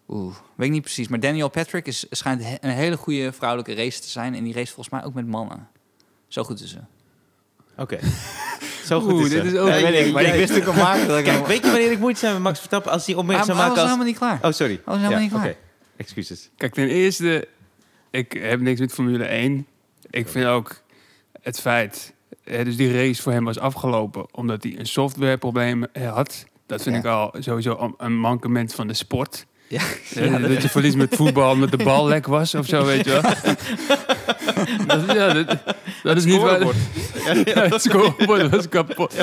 [0.07, 1.07] Oeh, weet ik niet precies.
[1.07, 4.35] Maar Daniel Patrick is, schijnt een hele goede vrouwelijke racer te zijn.
[4.35, 5.67] En die race volgens mij ook met mannen.
[6.27, 6.77] Zo goed is ze.
[7.77, 7.99] Oké.
[8.85, 10.83] Zo goed Oeh, is dit is ook- Ja, weet ik, maar ik wist ook al
[10.83, 11.23] maken dat ik...
[11.23, 12.91] Kijk, weet je wanneer ik moeite zijn met Max Verstappen?
[12.91, 13.79] Als hij hij was maakt als...
[13.81, 14.39] helemaal niet klaar.
[14.41, 14.73] Oh, sorry.
[14.73, 15.45] Hij was helemaal Ja, niet klaar.
[15.47, 15.55] Oké,
[15.97, 16.49] excuses.
[16.57, 17.47] Kijk, ten eerste,
[18.11, 19.67] ik heb niks met Formule 1.
[20.09, 20.81] Ik vind ook
[21.41, 22.13] het feit...
[22.47, 26.45] eh, dus die race voor hem was afgelopen omdat hij een softwareprobleem eh, had.
[26.67, 27.01] Dat vind Ja.
[27.01, 29.45] ik al sowieso een- mankement van de sport.
[29.69, 29.81] Ja.
[30.15, 33.11] Eh, dat je verliest met voetbal omdat de bal lek was of zo, weet je
[33.11, 33.21] wel.
[34.87, 35.57] dat, ja, dat,
[36.03, 36.59] dat is niet waar.
[37.45, 39.15] Ja, het scorebord was kapot.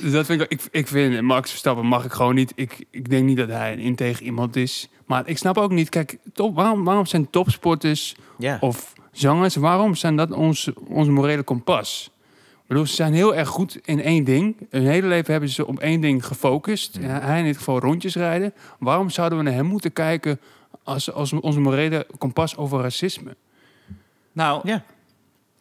[0.00, 2.52] Dus dat vind ik, ik, ik vind Max Verstappen mag ik gewoon niet.
[2.54, 4.88] Ik, ik denk niet dat hij een integer iemand is.
[5.06, 8.56] Maar ik snap ook niet, kijk, top, waarom, waarom zijn topsporters Ja.
[8.60, 12.10] of zangers, waarom zijn dat ons, ons morele kompas?
[12.52, 14.56] Ik bedoel, ze zijn heel erg goed in één ding.
[14.70, 16.98] Hun hele leven hebben ze op één ding gefocust.
[17.00, 18.52] Ja, hij in dit geval rondjes rijden.
[18.78, 20.40] Waarom zouden we naar hem moeten kijken
[20.82, 23.36] als, als onze morele kompas over racisme?
[24.32, 24.84] Nou, Ja.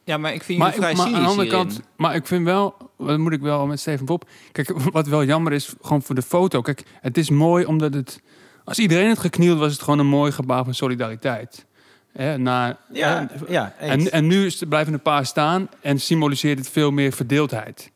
[0.04, 1.68] ja, maar ik vind Maar, je vrij maar aan cynisch de andere hierin.
[1.68, 4.30] kant, maar ik vind wel, dat moet ik wel met Steven Pop.
[4.52, 6.62] Kijk, wat wel jammer is, gewoon voor de foto.
[6.62, 8.22] Kijk, het is mooi omdat het,
[8.64, 11.66] als iedereen het geknield was, het gewoon een mooi gebaar van solidariteit.
[12.14, 16.70] Hè, na, Ja, hè, ja, en, en nu blijven een paar staan en symboliseert het
[16.70, 17.92] veel meer verdeeldheid.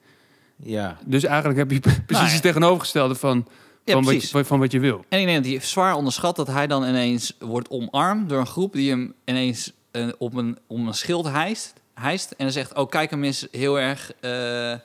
[0.55, 0.97] ja.
[1.05, 2.33] Dus eigenlijk heb je precies Nou ja.
[2.33, 3.47] het tegenovergestelde van,
[3.83, 5.05] Ja, van, wat je, van wat je wil.
[5.09, 8.47] En ik denk dat hij zwaar onderschat dat hij dan ineens wordt omarmd door een
[8.47, 12.31] groep die hem ineens eh, op een, om een schild hijst, hijst.
[12.31, 14.79] En dan zegt, oh kijk hem eens heel erg eh, eh,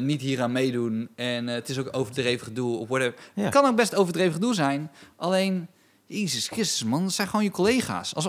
[0.00, 1.08] niet hier aan meedoen.
[1.14, 3.14] En het is ook overdreven gedoe of whatever.
[3.34, 3.42] Ja.
[3.42, 4.90] Het kan ook best overdreven gedoe zijn.
[5.16, 5.68] Alleen,
[6.20, 8.14] Jezus Christus man, dat zijn gewoon je collega's.
[8.14, 8.28] Als,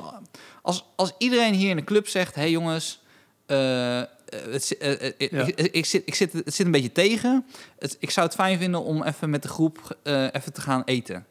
[0.61, 3.01] als, als iedereen hier in de club zegt, hé hey jongens...
[3.45, 4.07] eh, eh,
[4.49, 5.45] het, eh, Ja.
[5.45, 7.45] ik, ik zit, ik zit, het zit een beetje tegen.
[7.79, 9.97] Het, ik zou het fijn vinden om even met de groep
[10.31, 11.25] even te gaan eten.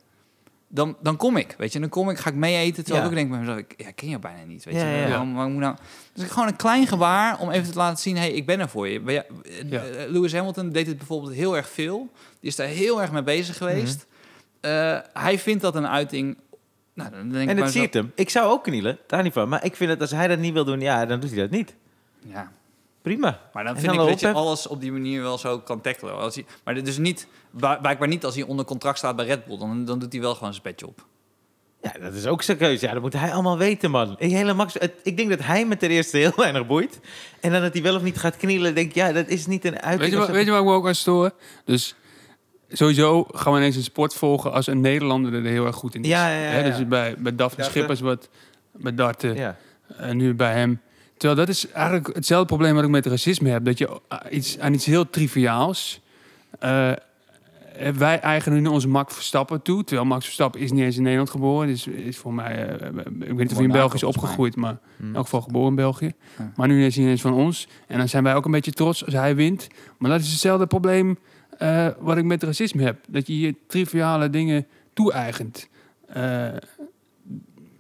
[0.75, 1.81] Dan, dan kom ik, weet je.
[1.81, 2.85] Dan kom ik, ga ik mee eten.
[2.85, 3.11] Terwijl Ja.
[3.11, 4.81] ik denk bij mezelf, ik ja, ken je bijna niet, weet je.
[4.81, 5.09] ja.
[5.09, 5.77] Waarom, nou...
[6.15, 8.17] Dus gewoon een klein gebaar om even te laten zien...
[8.17, 9.25] hé, hey, ik ben er voor je.
[10.09, 12.11] Lewis Hamilton deed het bijvoorbeeld heel erg veel.
[12.41, 13.97] Die is daar heel erg mee bezig geweest.
[13.97, 14.11] Mhm.
[14.63, 16.37] Eh, hij vindt dat een uiting...
[16.95, 18.13] Nou, dan denk ik En het mezelf, ziet hem.
[18.15, 19.49] Ik zou ook knielen, daar niet van.
[19.49, 21.51] Maar ik vind dat als hij dat niet wil doen, ja, dan doet hij dat
[21.51, 21.75] niet.
[22.27, 22.53] Ja,
[23.03, 23.41] Prima.
[23.53, 25.81] maar dan En vind dan ik dat je alles op die manier wel zo kan
[25.81, 26.17] tackelen.
[26.19, 29.45] Als hij, maar dit is niet, blijkbaar niet als hij onder contract staat bij Red
[29.45, 29.59] Bull.
[29.59, 31.07] Dan, dan doet hij wel gewoon zijn petje op.
[31.83, 32.87] Ja, dat is ook zijn keuze.
[32.87, 34.15] Ja, dat moet hij allemaal weten, man.
[34.19, 37.01] Ik, hele max, het- ik denk dat hij me ten eerste heel weinig boeit.
[37.41, 38.75] En dan dat hij wel of niet gaat knielen.
[38.75, 40.01] Denk ik, ja, dat is niet een uiting.
[40.01, 40.35] Weet je, of wat, zo.
[40.35, 41.31] weet je waar ik me ook aan stoor?
[41.65, 41.95] Dus
[42.73, 46.03] sowieso gaan we ineens een sport volgen als een Nederlander er heel erg goed in
[46.03, 46.09] is.
[46.09, 46.77] Ja, ja, ja, Hè, ja.
[46.77, 47.65] Dus bij, bij Daphne.
[47.65, 48.29] Schippers, wat,
[48.73, 49.57] bij darten, Ja.
[49.97, 50.81] en nu bij hem.
[51.17, 53.65] Terwijl dat is eigenlijk hetzelfde probleem wat ik met racisme heb.
[53.65, 56.01] Dat je iets, aan iets heel triviaals...
[56.59, 56.91] eh,
[57.99, 59.85] wij eigenen nu onze Max Verstappen toe.
[59.85, 61.69] Terwijl Max Verstappen is niet eens in Nederland geboren.
[61.69, 62.69] Is, is voor mij...
[62.79, 65.69] eh, ik weet niet of hij in België is opgegroeid, maar in elk geval geboren
[65.69, 66.13] in België.
[66.39, 66.53] Ja.
[66.57, 67.69] Maar nu is hij ineens van ons.
[67.87, 69.67] En dan zijn wij ook een beetje trots als hij wint.
[69.99, 71.19] Maar dat is hetzelfde probleem
[71.59, 72.97] eh, wat ik met racisme heb.
[73.09, 75.69] Dat je je triviale dingen toe-eigent.
[76.07, 76.49] Eh,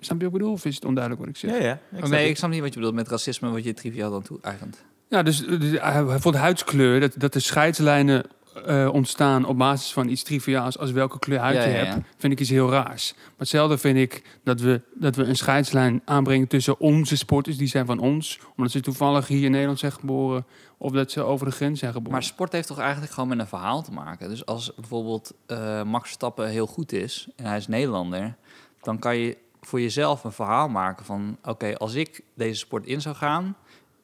[0.00, 0.52] snap je wat ik bedoel?
[0.52, 1.50] Of is het onduidelijk wat ik zeg?
[1.50, 1.72] Ja, ja.
[1.72, 4.22] Ik snap nee, ik snap niet wat je bedoelt met racisme, wat je triviaal dan
[4.22, 4.84] toe eigent.
[5.08, 8.24] Ja, dus, dus hij hij vond huidskleur, dat, dat de scheidslijnen
[8.66, 11.84] eh, ontstaan op basis van iets triviaals als welke kleur huid Ja, je ja, ja.
[11.84, 13.12] hebt, vind ik iets heel raars.
[13.14, 17.68] Maar hetzelfde vind ik dat we, dat we een scheidslijn aanbrengen tussen onze sporters, die
[17.68, 20.46] zijn van ons, omdat ze toevallig hier in Nederland zijn geboren,
[20.78, 22.12] of dat ze over de grens zijn geboren.
[22.12, 24.28] Maar sport heeft toch eigenlijk gewoon met een verhaal te maken.
[24.28, 28.36] Dus als bijvoorbeeld eh, Max Verstappen heel goed is en hij is Nederlander,
[28.80, 33.00] dan kan je voor jezelf een verhaal maken van: oké, als ik deze sport in
[33.00, 33.56] zou gaan,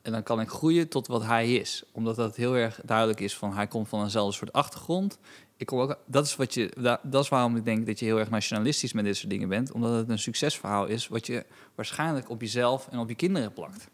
[0.08, 3.36] en dan kan ik groeien tot wat hij is, omdat dat heel erg duidelijk is
[3.36, 5.18] van hij komt van eenzelfde soort achtergrond.
[5.56, 8.04] Ik kom ook, dat is wat je, da- dat is waarom ik denk dat je
[8.04, 11.44] heel erg nationalistisch met dit soort dingen bent, omdat het een succesverhaal is wat je
[11.74, 13.88] waarschijnlijk op jezelf en op je kinderen plakt.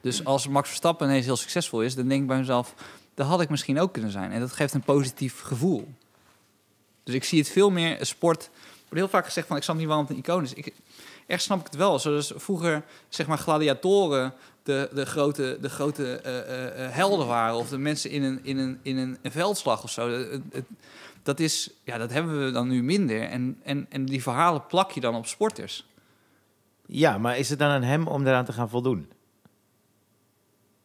[0.00, 2.74] Dus als Max Verstappen ineens heel succesvol is, dan denk ik bij mezelf,
[3.14, 4.32] dat had ik misschien ook kunnen zijn.
[4.32, 5.88] En dat geeft een positief gevoel.
[7.04, 8.50] Dus ik zie het veel meer, sport...
[8.88, 10.52] Wordt heel vaak gezegd van, ik snap niet waarom het een icoon is.
[10.52, 10.74] Ik,
[11.26, 11.98] echt snap ik het wel.
[11.98, 17.56] Zoals vroeger, zeg maar, gladiatoren de, de grote, de grote eh, eh, eh, helden waren.
[17.56, 20.08] Of de mensen in een, in een, in een, veldslag of zo.
[20.10, 20.64] Het-
[21.22, 23.22] dat, is, ja, dat hebben we dan nu minder.
[23.22, 25.86] En, en, en die verhalen plak je dan op sporters.
[26.86, 29.10] Ja, maar is het dan aan hem om daaraan te gaan voldoen?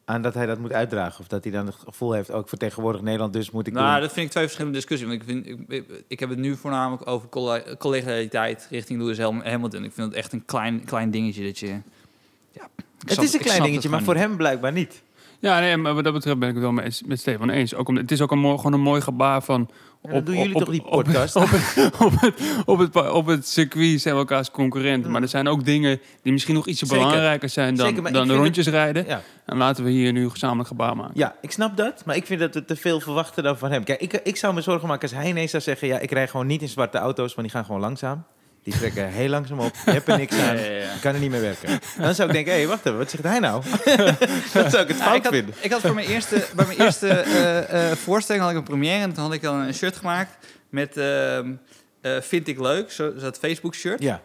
[0.10, 1.20] Aan dat hij dat moet uitdragen?
[1.20, 4.02] Of dat hij dan het gevoel heeft, ook vertegenwoordig Nederland, dus moet ik nou, doen.
[4.02, 5.08] dat vind ik twee verschillende discussies.
[5.08, 7.30] Want ik, vind, ik, ik- ik heb het nu voornamelijk over
[7.78, 9.84] collegialiteit richting Lewis Ham- Hamilton.
[9.84, 11.68] Ik vind het echt een klein, klein dingetje dat je...
[11.68, 12.68] Ja,
[13.00, 15.02] Het snap- is een klein dingetje, maar voor hem blijkbaar niet.
[15.40, 17.76] Ja, nee, maar wat dat betreft ben ik het wel met, met Stefan eens.
[17.76, 19.70] Ook omdat, het is ook een mooi, gewoon een mooi gebaar van...
[20.02, 21.36] Ja, dan doen jullie toch die op- podcast?
[21.36, 22.34] Op, het, op, het,
[22.66, 25.12] op, het, op het circuit zijn we elkaars concurrenten.
[25.12, 26.98] Maar er zijn ook dingen die misschien nog iets Zeker.
[26.98, 29.06] belangrijker zijn dan, Zeker, dan rondjes rijden.
[29.08, 29.22] Ja.
[29.46, 31.14] En laten we hier nu gezamenlijk gebaar maken.
[31.16, 33.84] ja, ik snap dat, maar ik vind dat we te veel verwachten dan van hem.
[33.84, 35.88] Kijk, ik, ik zou me zorgen maken als hij ineens zou zeggen...
[35.88, 38.24] ja, ik rij gewoon niet in zwarte auto's, want die gaan gewoon langzaam.
[38.68, 41.42] Die trekken heel langzaam op, je hebt er niks aan, je kan er niet meer
[41.42, 41.80] werken.
[41.98, 43.64] Dan zou ik denken, hé, hey, wacht even, wat zegt hij nou?
[44.54, 45.56] dat zou ik het fout ik, had, vinden.
[45.62, 49.04] ik had voor mijn eerste, bij mijn eerste eh, eh, voorstelling had ik een première
[49.04, 50.38] en toen had ik dan een shirt gemaakt
[50.70, 51.54] met ehm,
[52.02, 54.02] eh, vind ik leuk, zo, dat Facebook shirt.
[54.02, 54.22] Ja,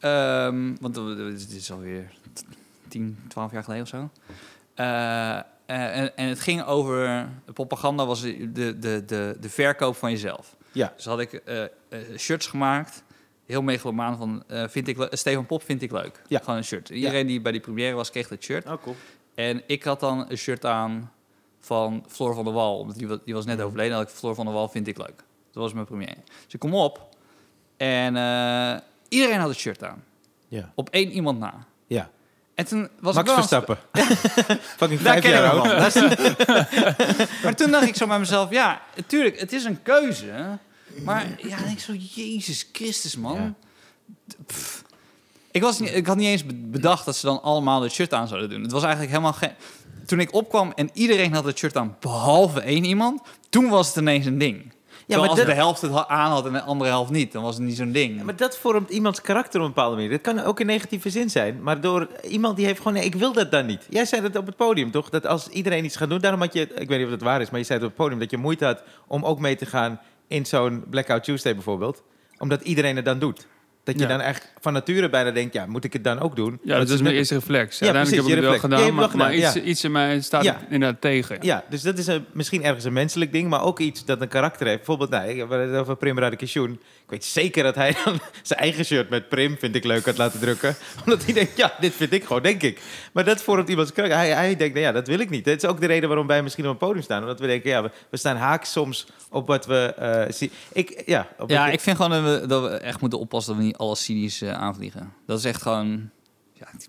[0.00, 2.10] Ehm, want dit is alweer
[2.88, 4.10] 10, 12 jaar geleden of zo.
[5.66, 10.56] En, en het ging over, de propaganda was de, de, de, de verkoop van jezelf.
[10.74, 10.92] Ja.
[10.96, 11.62] Dus had ik eh,
[12.16, 13.02] shirts gemaakt,
[13.46, 16.22] heel megalomaan van, eh, vind ik, Stefan Pop vind ik leuk.
[16.28, 16.38] Ja.
[16.38, 16.88] Gewoon een shirt.
[16.88, 18.66] Iedereen die bij die première was, kreeg dat shirt.
[18.66, 18.96] oh cool.
[19.34, 21.12] En ik had dan een shirt aan
[21.60, 22.78] van Floor van der Wal.
[22.78, 23.66] Omdat die, die was net Mhm.
[23.66, 23.96] overleden.
[23.96, 25.16] had ik Floor van der Wal vind ik leuk.
[25.52, 26.16] Dat was mijn première.
[26.44, 27.08] Dus ik kom op.
[27.76, 28.76] En eh,
[29.08, 30.04] iedereen had het shirt aan.
[30.48, 30.72] Ja.
[30.74, 31.54] Op één iemand na.
[31.86, 32.10] Ja.
[32.54, 33.34] En toen was Max ik.
[33.34, 33.78] Verstappen.
[34.78, 35.94] Fucking Daar vijf jaar oud.
[35.96, 38.50] is- maar toen dacht ik zo bij mezelf...
[38.50, 40.58] Ja, natuurlijk, het is een keuze.
[41.02, 41.92] Maar ja, denk ik zo...
[42.20, 43.34] Jezus Christus, man.
[43.34, 43.54] Ja.
[44.46, 44.82] Pff.
[45.50, 48.12] Ik, was niet, ik had niet eens be- bedacht dat ze dan allemaal het shirt
[48.12, 48.62] aan zouden doen.
[48.62, 49.52] Het was eigenlijk helemaal geen...
[50.06, 53.20] Toen ik opkwam en iedereen had het shirt aan, behalve één iemand...
[53.48, 54.72] Toen was het ineens een ding.
[55.06, 57.32] Ja, maar als dat- de helft het aan had en de andere helft niet...
[57.32, 58.16] dan was het niet zo'n ding.
[58.18, 60.10] Ja, maar dat vormt iemands karakter op een bepaalde manier.
[60.10, 61.62] Dat kan ook in negatieve zin zijn.
[61.62, 62.92] Maar door iemand die heeft gewoon...
[62.92, 63.86] Nee, ik wil dat dan niet.
[63.88, 65.10] Jij zei dat op het podium, toch?
[65.10, 66.18] Dat als iedereen iets gaat doen...
[66.18, 66.60] Daarom had je...
[66.60, 68.20] Ik weet niet of dat waar is, maar je zei het op het podium...
[68.20, 72.02] dat je moeite had om ook mee te gaan in zo'n Blackout Tuesday bijvoorbeeld.
[72.38, 73.46] Omdat iedereen het dan doet.
[73.84, 74.08] Dat je Ja.
[74.08, 75.54] dan echt van nature bijna denkt...
[75.54, 76.58] Ja, moet ik het dan ook doen?
[76.62, 77.78] Ja, dat is mijn eerste reflex.
[77.78, 80.60] Ja, Uiteindelijk precies, heb ik het wel gedaan, maar, iets, iets in mij staat Ja.
[80.70, 81.38] inderdaad tegen.
[81.40, 84.28] Ja, dus dat is een, misschien ergens een menselijk ding, maar ook iets dat een
[84.28, 84.76] karakter heeft.
[84.78, 86.80] Bijvoorbeeld, nou, ik heb het over Prim Radikation.
[87.04, 90.18] Ik weet zeker dat hij dan zijn eigen shirt met Prim, vind ik leuk, had
[90.18, 90.76] laten drukken.
[91.04, 92.80] Omdat hij denkt, ja, dit vind ik gewoon, denk ik.
[93.12, 94.18] Maar dat vormt iemands karakter.
[94.18, 95.44] Hij, hij denkt, nou ja, dat wil ik niet.
[95.44, 97.20] Dat is ook de reden waarom wij misschien op een podium staan.
[97.20, 100.50] Omdat we denken, ja, we, we staan haaks soms op wat we eh, zien.
[100.72, 103.62] Ik, ja, op Ja, ik vind gewoon dat we, dat we echt moeten oppassen dat
[103.62, 105.12] we niet alles cynisch eh, aanvliegen.
[105.26, 106.10] Dat is echt gewoon...
[106.52, 106.88] Ja, het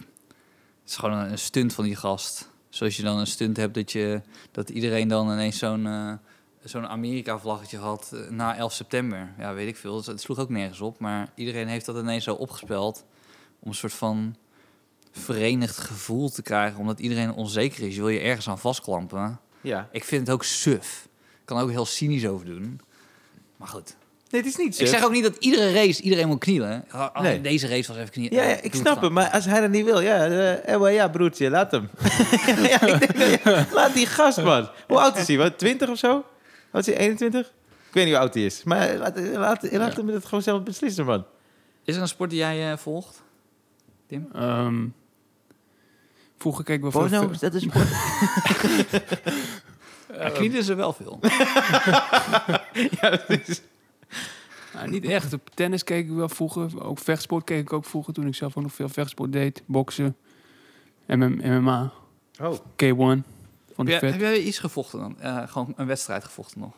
[0.88, 2.50] is gewoon een stunt van die gast.
[2.70, 6.14] Zoals je dan een stunt hebt dat, je, dat iedereen dan ineens zo'n eh,
[6.70, 9.34] zo'n Amerika-vlaggetje gehad eh, na 11 september.
[9.40, 9.96] Ja, weet ik veel.
[9.98, 11.00] Dus Het sloeg ook nergens op.
[11.00, 13.06] Maar iedereen heeft dat ineens zo opgespeld.
[13.60, 14.36] Om een soort van
[15.12, 16.80] verenigd gevoel te krijgen.
[16.80, 17.96] Omdat iedereen onzeker is.
[17.96, 19.40] Je wil je ergens aan vastklampen.
[19.62, 19.88] Ja.
[19.92, 21.08] Ik vind het ook suf.
[21.40, 22.82] Ik kan er ook heel cynisch over doen.
[23.58, 23.96] Maar goed.
[24.30, 24.84] Nee, het is niet zo.
[24.84, 26.86] Ik zeg ook niet dat iedere race iedereen moet knielen.
[26.94, 27.42] Oh, Nee.
[27.42, 28.34] Deze race was even knielen.
[28.38, 30.30] Ja, ja, Eh, ik snap hem, maar als hij dat niet wil, ja,
[30.66, 31.90] wel, ja broertje, laat hem.
[32.70, 34.70] ja, ik denk, ja, laat die gast, man.
[34.88, 35.38] Hoe oud is hij?
[35.38, 36.26] Wat, 20 of zo?
[36.76, 37.48] Wat is hij, 21?
[37.48, 38.64] Ik weet niet hoe oud hij is.
[38.64, 41.26] Maar laat, laat, laat hem het gewoon zelf beslissen, man.
[41.84, 43.24] Is er een sport die jij eh, volgt?
[44.34, 44.88] Ehm,
[46.38, 47.32] vroeger keek ik wel veel...
[47.40, 47.88] Dat is sport.
[50.14, 51.20] Ja, knielen ze wel veel.
[53.00, 53.62] ja, dat is...
[54.74, 55.34] Nou, niet echt.
[55.34, 56.84] Op tennis keek ik wel vroeger.
[56.84, 59.64] Ook vechtsport keek ik ook vroeger toen ik zelf ook nog veel vechtsport deed.
[59.66, 60.16] Boksen,
[61.06, 61.92] MM, MMA,
[62.42, 63.35] Oh, K1.
[63.76, 64.22] Vond Heb jij, vet.
[64.22, 65.16] heb jij iets gevochten dan?
[65.20, 66.72] Eh, gewoon een wedstrijd gevochten nog?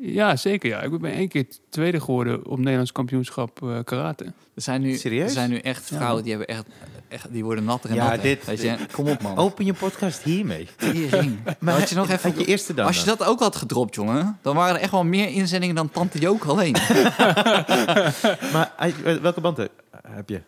[0.00, 0.68] Ja, zeker.
[0.68, 0.80] Ja.
[0.80, 4.24] Ik ben één keer tweede geworden op Nederlands kampioenschap eh, karate.
[4.24, 5.24] Er zijn nu, Serieus?
[5.26, 5.96] Er zijn nu echt Ja.
[5.96, 6.64] vrouwen die hebben echt,
[7.08, 8.22] echt die worden natter en Ja, natter.
[8.22, 9.36] dit- Weet je, kom op man.
[9.36, 10.68] open je podcast hiermee.
[10.76, 11.38] Tering.
[11.60, 12.30] Maar had je nog even...
[12.30, 12.86] Had je eerste dan?
[12.86, 15.90] Als je dat ook had gedropt, jongen, dan waren er echt wel meer inzendingen dan
[15.90, 16.72] Tante Jook alleen.
[18.52, 19.72] Maar hij- welke band heb-
[20.08, 20.40] heb je?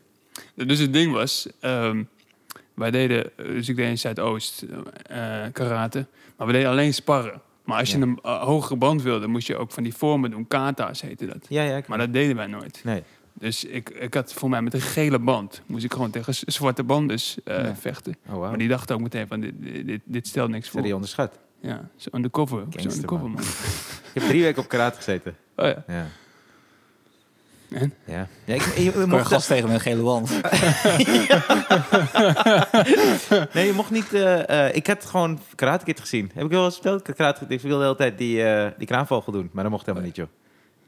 [0.54, 2.02] Dus het ding was, ehm,
[2.74, 6.06] wij deden, dus ik deed in Zuidoost eh, karate,
[6.36, 7.40] maar we deden alleen sparren.
[7.64, 8.02] Maar als je Ja.
[8.04, 10.46] een eh, hogere band wilde, moest je ook van die vormen doen.
[10.46, 11.46] Kata's heette dat.
[11.48, 11.80] Ja, ja.
[11.86, 12.80] Maar dat deden wij nooit.
[12.84, 13.02] Nee.
[13.32, 16.84] Dus ik, ik had voor mij met een gele band, moest ik gewoon tegen zwarte
[17.44, 17.76] eh, Ja.
[17.76, 18.16] vechten.
[18.26, 18.48] Oh, wow.
[18.48, 19.52] Maar die dachten ook meteen van, dit,
[19.86, 20.82] dit, dit stelt niks voor.
[20.82, 21.38] die onderschat?
[21.60, 22.58] Ja, zo undercover.
[22.58, 23.32] Zo Gangster, undercover, man.
[23.32, 23.42] man.
[24.14, 25.36] Ik heb drie weken op karate gezeten.
[25.56, 25.84] Oh ja.
[25.86, 26.06] Ja.
[27.74, 27.94] En?
[28.04, 28.28] Ja.
[28.44, 30.30] ja ik, je, mocht, gast tegen met een gele wand.
[33.54, 34.12] nee, je mocht niet...
[34.14, 36.30] eh, eh, ik had gewoon Karate Kid gezien.
[36.34, 37.02] Heb ik wel eens verteld?
[37.02, 39.48] Karate Kid, ik wilde de hele tijd die, eh die kraanvogel doen.
[39.52, 40.26] Maar dat mocht helemaal niet, joh.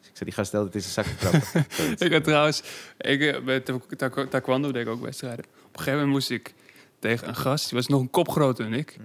[0.00, 1.66] Dus ik zei, die gast stelde, het is een zak trappen.
[2.06, 2.62] Ik had trouwens,
[2.98, 5.44] ik, bij ta- ta- taekwondo deed ik ook wedstrijden.
[5.44, 6.54] Op een gegeven moment moest ik
[6.98, 8.96] tegen een gast, die was nog een kop groter dan ik.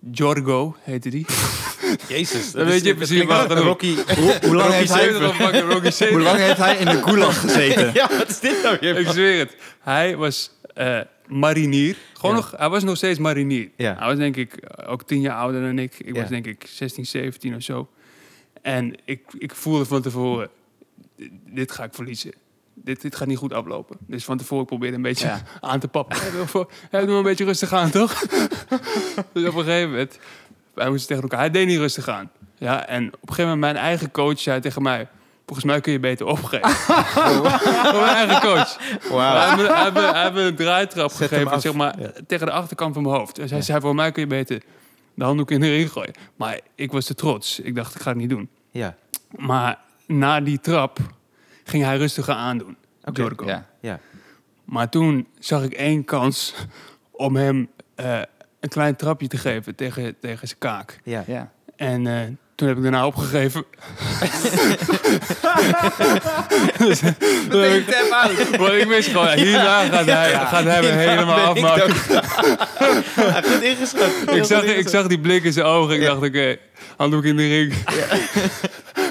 [0.00, 1.26] Jorgo heette die.
[2.08, 2.52] Jezus.
[2.52, 3.94] Dan weet je precies wat er Rocky.
[4.42, 7.90] Hoe lang, heeft hij, Rocky hoe lang heeft hij in de gulag gezeten?
[7.94, 8.96] ja, wat is dit nou weer?
[8.98, 9.56] Ik zweer het.
[9.80, 11.96] Hij was eh, marinier.
[12.12, 12.40] Gewoon Ja.
[12.40, 13.70] nog, hij was nog steeds marinier.
[13.76, 13.96] Ja.
[13.98, 15.94] Hij was denk ik eh, ook tien jaar ouder dan ik.
[15.98, 16.20] Ik Ja.
[16.20, 17.88] was denk ik 16, 17 of zo.
[18.62, 20.48] En ik, ik voelde van tevoren,
[21.46, 22.32] dit ga ik verliezen.
[22.88, 23.96] Dit, dit gaat niet goed aflopen.
[24.06, 25.42] Dus van tevoren probeerde een beetje Ja.
[25.60, 26.16] aan te pappen.
[26.16, 28.20] Ja, doe voor- een beetje rustig aan, toch?
[29.32, 30.18] dus op een gegeven moment,
[30.74, 31.38] wij moesten tegen elkaar.
[31.38, 32.30] Hij deed niet rustig aan.
[32.58, 35.08] Ja, en op een gegeven moment mijn eigen coach zei tegen mij...
[35.46, 36.68] Volgens mij kun je beter opgeven.
[36.70, 37.42] Gewoon
[38.02, 38.78] mijn eigen coach.
[38.78, 42.10] Hij me- hij heeft me- hij heeft me een draaitrap Zet gegeven, zeg maar, Ja.
[42.26, 43.36] tegen de achterkant van mijn hoofd.
[43.36, 44.62] Hij zei, voor mij kun je beter
[45.14, 46.14] de handdoek in de ring gooien.
[46.36, 47.60] Maar ik was te trots.
[47.60, 48.48] Ik dacht, ik ga het niet doen.
[48.70, 48.96] Ja.
[49.36, 50.98] Maar na die trap
[51.64, 52.76] ging hij rustiger aandoen,
[53.08, 53.20] Oké.
[53.20, 53.46] Jorgo.
[53.46, 53.66] Ja.
[53.80, 53.98] Ja.
[54.64, 56.54] Maar toen zag ik één kans
[57.26, 58.20] om hem eh,
[58.60, 61.00] een klein trapje te geven tegen, tegen zijn kaak.
[61.04, 61.24] Ja.
[61.26, 61.50] Ja.
[61.76, 62.20] En eh,
[62.54, 63.64] toen heb ik daarna opgegeven.
[66.78, 71.94] dus, heb ik, want ik wist gewoon, hierna gaat hij, gaat hij me helemaal afmaken.
[73.16, 74.10] Ja, goed ingeschat.
[74.34, 75.94] Ik zag, ik zag die blik in zijn ogen.
[75.94, 76.56] Ik dacht, oké,
[76.96, 77.74] handdoek in de ring.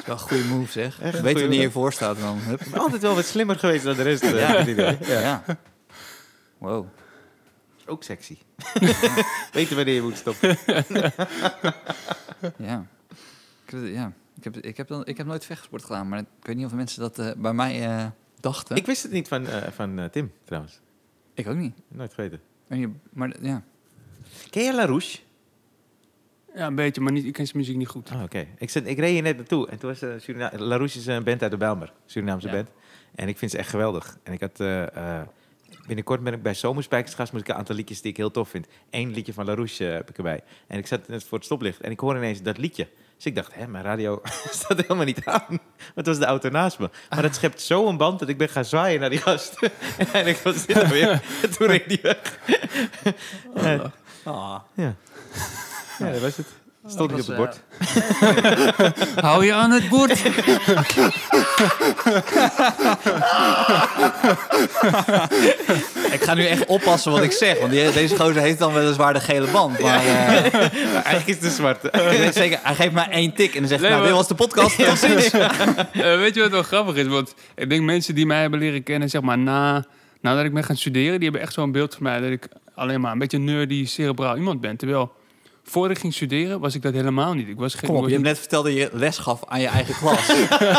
[0.08, 1.02] Wel een goede move, zeg.
[1.02, 2.38] Echt Weet wanneer je voor staat dan.
[2.38, 2.62] Hup.
[2.62, 4.24] Ik ben altijd wel wat slimmer geweest dan de rest.
[4.24, 4.60] eh, Ja.
[5.08, 5.20] ja.
[5.22, 5.44] Ja.
[6.58, 6.88] Wow.
[7.86, 8.38] Ook sexy.
[9.54, 10.58] Weten wanneer je moet stoppen.
[12.58, 12.86] Ja.
[13.66, 14.14] Ik, ja.
[14.38, 16.74] Ik, heb, ik, heb dan, ik heb nooit vechtsport gedaan, maar ik weet niet of
[16.74, 18.06] mensen dat eh, bij mij eh,
[18.40, 18.76] dachten.
[18.76, 20.80] Ik wist het niet van, van Tim, trouwens.
[21.34, 21.76] Ik ook niet.
[21.88, 22.40] Nooit geweten.
[22.68, 23.64] Je, Maar ja.
[24.50, 25.18] Ken je LaRouche?
[26.56, 28.12] Ja, een beetje, maar niet, ik ken zijn muziek niet goed.
[28.12, 28.46] Oh, oké.
[28.58, 30.52] Ik, zat- ik reed hier net naartoe en toen was uh, Surina
[30.84, 31.94] is een band uit de Bijlmer.
[32.06, 32.54] Surinaamse Ja.
[32.54, 32.70] band.
[33.16, 34.18] En ik vind ze echt geweldig.
[34.24, 34.60] En ik had...
[34.60, 35.28] eh, eh,
[35.88, 38.50] binnenkort ben ik bij Zomerspijkers gast, moet ik een aantal liedjes die ik heel tof
[38.50, 38.68] vind.
[38.90, 40.42] Eén liedje van LaRouche eh, heb ik erbij.
[40.68, 42.88] En ik zat net voor het stoplicht en ik hoorde ineens dat liedje.
[43.16, 45.46] Dus ik dacht, hè, mijn radio staat helemaal niet aan.
[45.50, 45.60] Maar
[45.96, 46.90] het was de auto naast me.
[47.10, 49.60] Maar dat schept zo een band dat ik ben gaan zwaaien naar die gast.
[50.14, 51.10] en ik was dit weer?
[51.44, 52.40] En toen reed die weg.
[53.56, 53.80] Eh,
[54.24, 54.60] Ah.
[54.74, 54.96] ja.
[56.00, 56.46] Ja, dat was het.
[56.88, 57.62] Stond niet op het bord.
[59.26, 60.12] Hou je aan het bord.
[66.12, 69.14] Ik ga nu echt oppassen wat ik zeg, want die, deze gozer heeft dan weliswaar
[69.14, 69.80] de gele band.
[69.80, 70.52] Maar eh,
[70.94, 71.90] Maar eigenlijk is het de zwarte.
[72.34, 74.28] zeker, hij geeft mij één tik en dan zegt hij, Nee, nou, maar- dit was
[74.28, 74.76] de podcast.
[74.76, 75.32] Precies.
[75.32, 77.08] Eh, weet je wat wel grappig is?
[77.08, 79.86] Want ik denk mensen die mij hebben leren kennen, zeg maar, na,
[80.22, 83.02] nadat ik ben gaan studeren, die hebben echt zo'n beeld van mij dat ik alleen
[83.02, 84.78] maar een beetje nerdy, cerebraal iemand ben.
[84.78, 85.12] Terwijl
[85.70, 87.48] voordat ik ging studeren, was ik dat helemaal niet.
[87.48, 87.90] Ik was geen...
[87.90, 90.30] Kom op, je hebt net verteld dat je les gaf aan je eigen klas.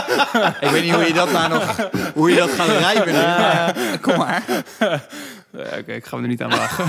[0.60, 1.90] ik weet niet hoe je dat nou nog...
[2.14, 4.44] Hoe je dat gaat rijpen Kom maar.
[5.78, 6.84] Oké, ik ga me er niet aan wagen.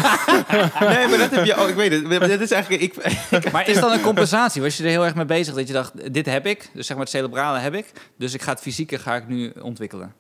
[0.87, 1.61] Nee, maar dat heb je...
[1.61, 2.03] Oh, ik weet het.
[2.03, 2.83] Maar Dat is eigenlijk...
[2.83, 4.61] Ik, Maar is dat een compensatie?
[4.61, 6.95] Was je er heel erg mee bezig dat je dacht, dit heb ik, dus zeg
[6.95, 10.13] maar het cerebrale heb ik, dus ik ga het fysieke ga ik nu ontwikkelen.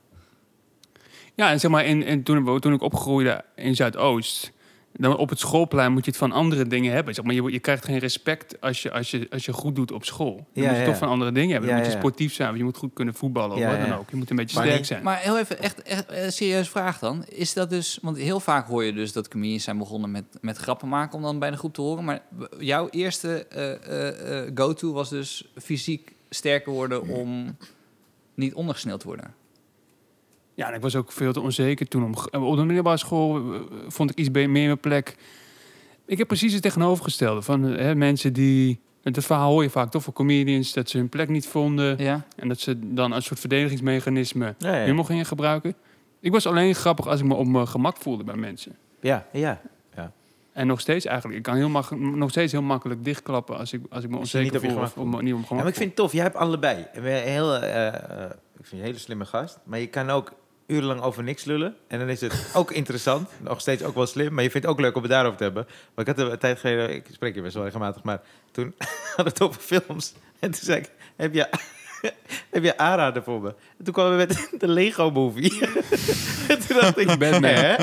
[1.35, 4.51] ja, en zeg maar, in, in, toen, toen ik opgroeide in Zuidoost...
[4.93, 7.13] Dan op het schoolplein moet je het van andere dingen hebben.
[7.13, 9.91] Zeg maar, je, je krijgt geen respect als je, als, je, als je goed doet
[9.91, 10.35] op school.
[10.35, 10.89] Dan Ja, moet je ja.
[10.89, 11.69] toch van andere dingen hebben.
[11.69, 12.03] Dan Ja, moet je ja.
[12.03, 13.95] sportief zijn, je moet goed kunnen voetballen of Ja, wat dan ja.
[13.95, 14.09] ook.
[14.09, 15.03] Je moet een beetje Maar sterk zijn.
[15.03, 17.25] Maar heel even, echt, echt een serieuze vraag dan.
[17.25, 20.57] Is dat dus, want heel vaak hoor je dus dat comedians zijn begonnen met, met
[20.57, 22.03] grappen maken om dan bij de groep te horen.
[22.03, 22.21] Maar
[22.59, 27.57] jouw eerste eh, eh, eh, go-to was dus fysiek sterker worden om
[28.35, 29.33] niet ondergesneeuwd te worden.
[30.59, 32.03] Ja, en ik was ook veel te onzeker toen.
[32.03, 35.15] Om, op de middelbare school eh, vond ik iets meer mijn plek.
[36.05, 37.41] Ik heb precies het tegenovergestelde.
[37.41, 38.79] Van eh, hè, mensen die...
[39.03, 40.73] Het verhaal hoor je vaak toch van comedians...
[40.73, 41.97] dat ze hun plek niet vonden...
[41.97, 42.25] Ja?
[42.35, 44.85] en dat ze dan een soort verdedigingsmechanisme ja, ja.
[44.85, 45.75] humor gingen gebruiken.
[46.19, 48.75] Ik was alleen grappig als ik me op mijn gemak voelde bij mensen.
[48.99, 49.61] Ja, ja.
[50.53, 51.37] En nog steeds eigenlijk.
[51.37, 53.57] Ik kan heel mak- nog steeds heel makkelijk dichtklappen...
[53.57, 55.89] als ik, als ik me onzeker voel of om, niet mijn Ja, maar ik vind
[55.89, 56.11] het tof.
[56.11, 56.85] Jij hebt allebei.
[57.01, 58.23] Heel, eh,
[58.59, 59.59] ik vind je een hele slimme gast.
[59.63, 60.33] Maar je kan ook
[60.69, 61.75] urenlang over niks lullen.
[61.87, 63.29] En dan is het ook interessant.
[63.41, 64.33] Nog steeds ook wel slim.
[64.33, 65.65] Maar je vindt het ook leuk om het daarover te hebben.
[65.95, 66.95] Maar ik had er een tijd geleden...
[66.95, 68.03] Ik spreek je best wel regelmatig.
[68.03, 68.73] Maar toen
[69.15, 70.13] hadden we het over films.
[70.39, 70.89] En toen zei ik...
[71.15, 71.47] Heb je,
[72.51, 73.47] heb je aanraden voor me?
[73.77, 75.59] En toen kwamen we met de Lego Movie.
[76.47, 77.07] en toen dacht ik...
[77.07, 77.43] Batman.
[77.43, 77.75] Hè?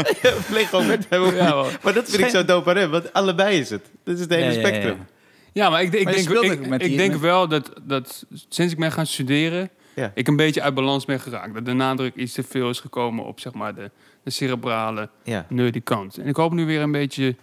[0.53, 1.37] Lego Batman Movie.
[1.37, 1.69] Ja, wel.
[1.83, 2.91] Maar dat vind ik zo dope aan hem.
[2.91, 3.85] Want allebei is het.
[4.05, 4.69] Dit is het hele Ja, ja, ja, ja.
[4.69, 5.07] spectrum.
[5.53, 8.73] Ja, maar ik, ik Maar denk, ik, met ik denk met- wel dat, dat sinds
[8.73, 9.71] ik ben gaan studeren...
[9.97, 10.11] Ja.
[10.15, 11.55] ik een beetje uit balans ben geraakt.
[11.55, 13.91] Dat de nadruk iets te veel is gekomen op zeg maar, de,
[14.25, 15.47] de cerebrale, Ja.
[15.49, 16.17] nerdy kant.
[16.19, 17.37] En ik hoop nu weer een beetje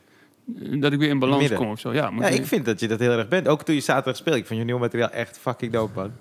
[0.61, 1.57] eh, dat ik weer in balans Midden.
[1.57, 1.93] kom of zo.
[1.93, 3.47] Ja, moet Ja, ik vind dat je dat heel erg bent.
[3.47, 4.39] Ook toen je zaterdag speelde.
[4.39, 6.11] Ik vond je nieuw materiaal echt fucking dope, man.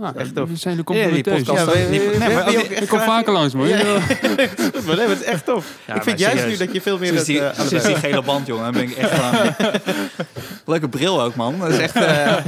[0.00, 0.48] Ah, echt tof.
[0.48, 1.46] dat zijn de complimenteus.
[1.46, 3.68] Ja, Ja, we- nee, we ik- kom vaker langs, man.
[3.68, 4.00] Ja, Ja.
[4.00, 4.16] Goed,
[4.86, 5.78] maar nee, maar het is echt tof.
[5.86, 6.58] Ja, ik vind juist serieus.
[6.58, 7.06] nu dat je veel meer...
[7.18, 9.54] Sinds dat, die, eh, die gele band, jongen, ben ik echt gewoon...
[10.66, 11.58] Leuke bril ook, man.
[11.58, 11.94] Dat is echt...
[11.96, 12.36] eh,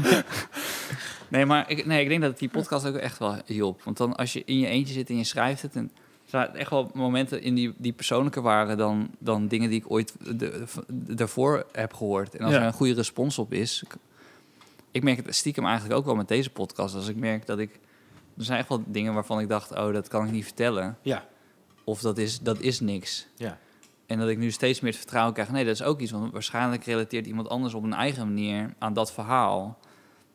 [1.31, 3.83] nee, maar ik, nee, ik denk dat die podcast ook echt wel hielp.
[3.83, 5.77] Want dan als je in je eentje zit en je schrijft het...
[5.77, 5.91] En,
[6.25, 9.91] er zaten echt wel momenten in die, die persoonlijker waren dan, dan dingen die ik
[9.91, 12.35] ooit de, de- daarvoor heb gehoord.
[12.37, 12.61] En als Ja.
[12.61, 13.83] er een goede respons op is...
[13.83, 13.95] Ik,
[14.91, 16.95] ik merk het stiekem eigenlijk ook wel met deze podcast.
[16.95, 17.71] Als ik merk dat ik...
[18.39, 19.71] Er zijn echt wel dingen waarvan ik dacht...
[19.79, 20.97] Oh, dat kan ik niet vertellen.
[21.03, 21.25] Ja,
[21.85, 23.27] Of dat is, dat is niks.
[23.37, 23.59] ja.
[24.07, 25.51] En dat ik nu steeds meer het vertrouwen krijg.
[25.51, 26.11] Nee, dat is ook iets.
[26.11, 29.79] Want waarschijnlijk relateert iemand anders op een eigen manier aan dat verhaal.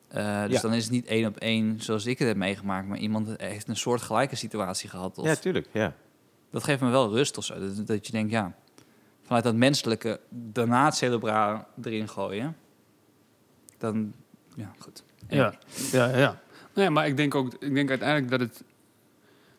[0.08, 0.62] Eh, dus Ja.
[0.62, 2.88] dan is het niet één op één zoals ik het heb meegemaakt.
[2.88, 5.18] Maar iemand heeft een soort gelijke situatie gehad.
[5.18, 5.68] Of, ja, tuurlijk.
[5.72, 5.94] Ja.
[6.52, 7.60] dat geeft me wel rust of zo.
[7.60, 8.56] Dat, dat je denkt, ja,
[9.24, 12.56] vanuit dat menselijke daarna het cerebraal erin gooien.
[13.78, 14.14] Dan,
[14.56, 15.04] ja, goed.
[15.28, 15.54] Ja,
[15.92, 16.40] ja, ja.
[16.74, 18.64] Nee, maar ik denk ook, ik denk uiteindelijk dat het,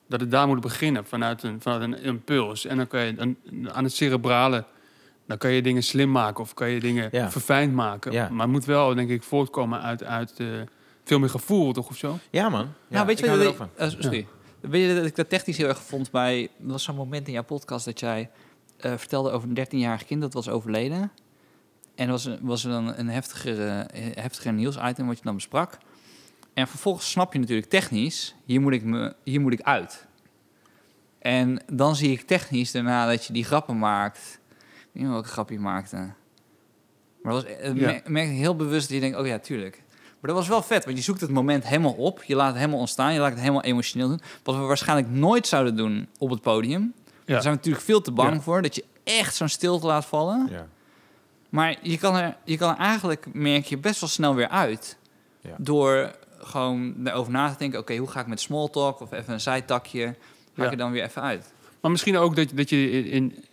[0.07, 2.65] dat het daar moet beginnen vanuit een, vanuit een impuls.
[2.65, 3.37] En dan kan je dan,
[3.73, 4.65] aan het cerebrale,
[5.27, 7.31] dan kan je dingen slim maken of kan je dingen Ja.
[7.31, 8.13] verfijnd maken.
[8.13, 8.29] Ja.
[8.29, 10.47] Maar het moet wel, denk ik, voortkomen uit, uit eh,
[11.05, 12.19] veel meer gevoel, toch of zo?
[12.31, 12.61] Ja, man.
[12.61, 14.27] Ja, nou, weet ik je, wat ik- eh, sorry.
[14.61, 16.43] Weet je dat ik dat technisch heel erg vond bij...
[16.43, 18.31] Er was zo'n moment in jouw podcast dat jij
[18.77, 21.11] eh, vertelde over een 13-jarig kind dat was overleden.
[21.95, 25.79] En was, was er dan een heftiger, heftiger nieuwsitem wat je dan besprak.
[26.55, 30.07] En vervolgens snap je natuurlijk technisch, hier moet ik, me, hier moet ik uit.
[31.19, 34.41] En dan zie ik technisch daarna dat je die grappen maakt.
[34.97, 35.97] Weet niet welke grap je maakte.
[37.23, 38.21] Maar dat was, eh, Ja.
[38.21, 39.83] heel bewust dat je denkt, oh ja, tuurlijk.
[40.21, 42.23] Maar dat was wel vet, want je zoekt het moment helemaal op.
[42.23, 44.21] Je laat het helemaal ontstaan, je laat het helemaal emotioneel doen.
[44.43, 46.93] Wat we waarschijnlijk nooit zouden doen op het podium.
[47.05, 47.13] Ja.
[47.33, 48.41] Daar zijn we natuurlijk veel te bang Ja.
[48.41, 50.49] voor, dat je echt zo'n stilte laat vallen.
[50.51, 50.67] Ja.
[51.49, 54.97] Maar je kan, er, je kan er eigenlijk, merk je, best wel snel weer uit.
[55.41, 55.55] Ja.
[55.59, 59.33] Door gewoon erover na te denken, oké, hoe ga ik met small talk of even
[59.33, 60.15] een zijtakje,
[60.55, 61.53] ga ik er dan weer even uit.
[61.81, 63.45] Maar misschien ook dat, dat je in,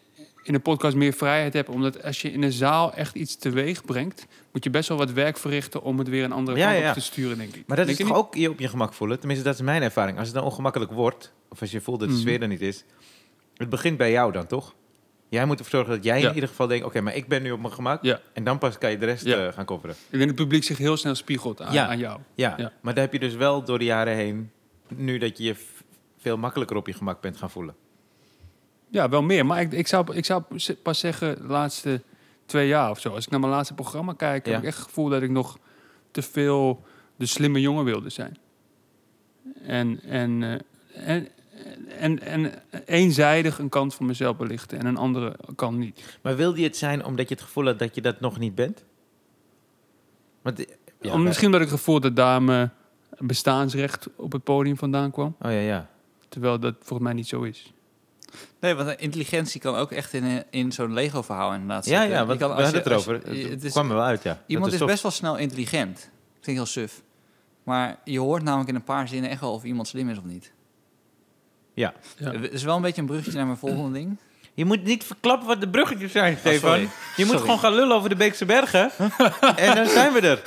[0.43, 1.69] in, een podcast meer vrijheid hebt.
[1.69, 5.11] Omdat als je in een zaal echt iets teweeg brengt, moet je best wel wat
[5.11, 6.87] werk verrichten om het weer een andere Ja, kant ja.
[6.87, 7.63] op te sturen, denk ik.
[7.67, 8.25] Maar dat Denk is je toch niet?
[8.25, 9.17] ook je op je gemak voelen?
[9.19, 10.17] Tenminste, dat is mijn ervaring.
[10.17, 12.23] Als het dan ongemakkelijk wordt, of als je voelt dat de Mhm.
[12.23, 12.83] sfeer er niet is...
[13.53, 14.73] Het begint bij jou dan, toch?
[15.29, 16.27] Jij moet ervoor zorgen dat jij Ja.
[16.29, 16.85] in ieder geval denkt...
[16.85, 18.03] Oké, maar ik ben nu op mijn gemak.
[18.03, 18.19] Ja.
[18.33, 19.47] En dan pas kan je de rest Ja.
[19.47, 19.95] eh, gaan coveren.
[19.95, 22.19] Ik denk dat het publiek zich heel snel spiegelt aan, aan jou.
[22.35, 22.53] Ja.
[22.57, 22.71] Ja.
[22.81, 24.51] maar daar heb je dus wel door de jaren heen...
[24.95, 25.55] Nu dat je je
[26.17, 27.75] veel makkelijker op je gemak bent gaan voelen.
[28.93, 29.45] Ja, wel meer.
[29.45, 30.43] Maar ik, ik, zou, ik zou
[30.83, 32.01] pas zeggen de laatste
[32.45, 33.09] twee jaar of zo.
[33.09, 34.51] Als ik naar mijn laatste programma kijk, Ja.
[34.51, 35.57] heb ik echt het gevoel dat ik nog
[36.11, 36.83] te veel
[37.15, 38.37] de slimme jongen wilde zijn.
[39.65, 41.27] En, en, eh, en,
[41.99, 42.51] en, en
[42.85, 46.17] eenzijdig een kant van mezelf belichten en een andere kant niet.
[46.21, 48.55] Maar wilde je het zijn omdat je het gevoel had dat je dat nog niet
[48.55, 48.83] bent?
[50.41, 50.65] Want,
[51.01, 52.69] ja, Om, misschien dat ik het gevoel dat dame
[53.17, 55.35] bestaansrecht op het podium vandaan kwam.
[55.41, 55.89] Oh ja, ja.
[56.29, 57.72] Terwijl dat volgens mij niet zo is.
[58.63, 62.09] Nee, want intelligentie kan ook echt in, in zo'n Lego-verhaal inderdaad Ja, zitten.
[62.15, 63.13] ja, Je want kan we hadden je- het je- erover.
[63.43, 64.41] Het het is- kwam er wel uit, ja.
[64.47, 65.99] Iemand Dat is best wel snel intelligent.
[66.33, 67.01] Vind ik heel suf.
[67.63, 70.23] Maar je hoort namelijk in een paar zinnen echt wel of iemand slim is of
[70.23, 70.51] niet.
[71.73, 71.93] Ja.
[72.17, 72.31] Ja.
[72.31, 74.17] Het is wel een beetje een bruggetje naar mijn volgende ding.
[74.55, 76.69] Je moet niet verklappen wat de bruggetjes zijn, Stefan.
[76.69, 76.81] sorry.
[76.81, 76.89] Je
[77.25, 77.39] moet Sorry.
[77.41, 78.91] gewoon gaan lullen over de Beekse Bergen.
[79.55, 80.41] en dan zijn we er.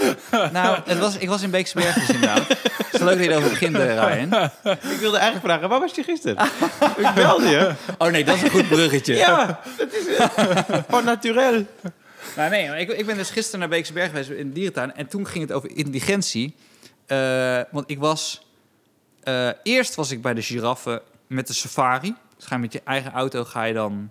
[0.52, 2.48] Nou, het was, ik was in Beekse Bergen dus inderdaad.
[2.48, 4.50] Het is leuk dat je erover begint, eh, Ryan.
[4.72, 6.44] Ik wilde eigenlijk vragen, waar was je gisteren?
[6.96, 7.72] ik belde je.
[7.98, 9.14] Oh nee, dat is een goed bruggetje.
[9.14, 10.04] Ja, dat is.
[10.88, 11.66] Gewoon naturel.
[12.36, 14.94] Nou, nee, ik, ik ben dus gisteren naar Beekse Bergen geweest in de dierentuin.
[14.94, 16.54] En toen ging het over intelligentie.
[17.06, 18.46] Eh, want ik was...
[19.22, 22.14] eh, eerst was ik bij de giraffen met de safari.
[22.36, 24.10] Dus ga je met je eigen auto, ga je dan...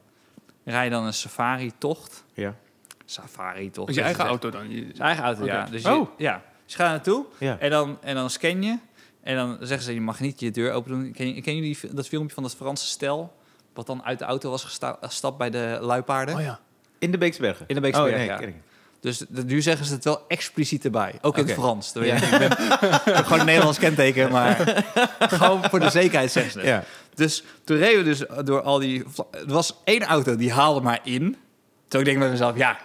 [0.65, 2.23] Rij je dan een safari-tocht.
[2.33, 2.55] Ja.
[3.05, 3.89] Safari-tocht.
[3.89, 4.69] Is je eigen auto dan?
[4.71, 4.95] Je- echt.
[4.95, 5.65] Zijn eigen auto, ja.
[5.65, 6.09] Dus je, Oh.
[6.17, 6.41] ja.
[6.63, 7.57] Dus je gaat naartoe Ja.
[7.59, 8.77] en dan, en dan scan je.
[9.23, 11.11] En dan zeggen ze, je mag niet je deur open doen.
[11.11, 13.33] Ken, je- ken jullie dat filmpje van dat Franse stel...
[13.73, 16.35] wat dan uit de auto was gesta- gestapt bij de luipaarden?
[16.35, 16.59] Oh ja.
[16.99, 17.65] In de Beekse Bergen?
[17.67, 18.37] In de Beekse oh, nee, ja.
[18.37, 18.55] ken ik.
[18.99, 21.15] Dus de- nu zeggen ze het wel expliciet erbij.
[21.21, 21.91] Ook in het Frans.
[21.93, 22.01] Ja.
[22.03, 24.83] je, ik, ben, ik heb gewoon een Nederlands kenteken, maar
[25.19, 26.67] gewoon voor de zekerheid zeggen ze het.
[26.67, 26.83] Ja.
[27.15, 29.03] Dus toen reden we dus door al die...
[29.31, 31.37] Er was één auto, die haalde maar in.
[31.87, 32.77] Toen ik denk bij mezelf, ja,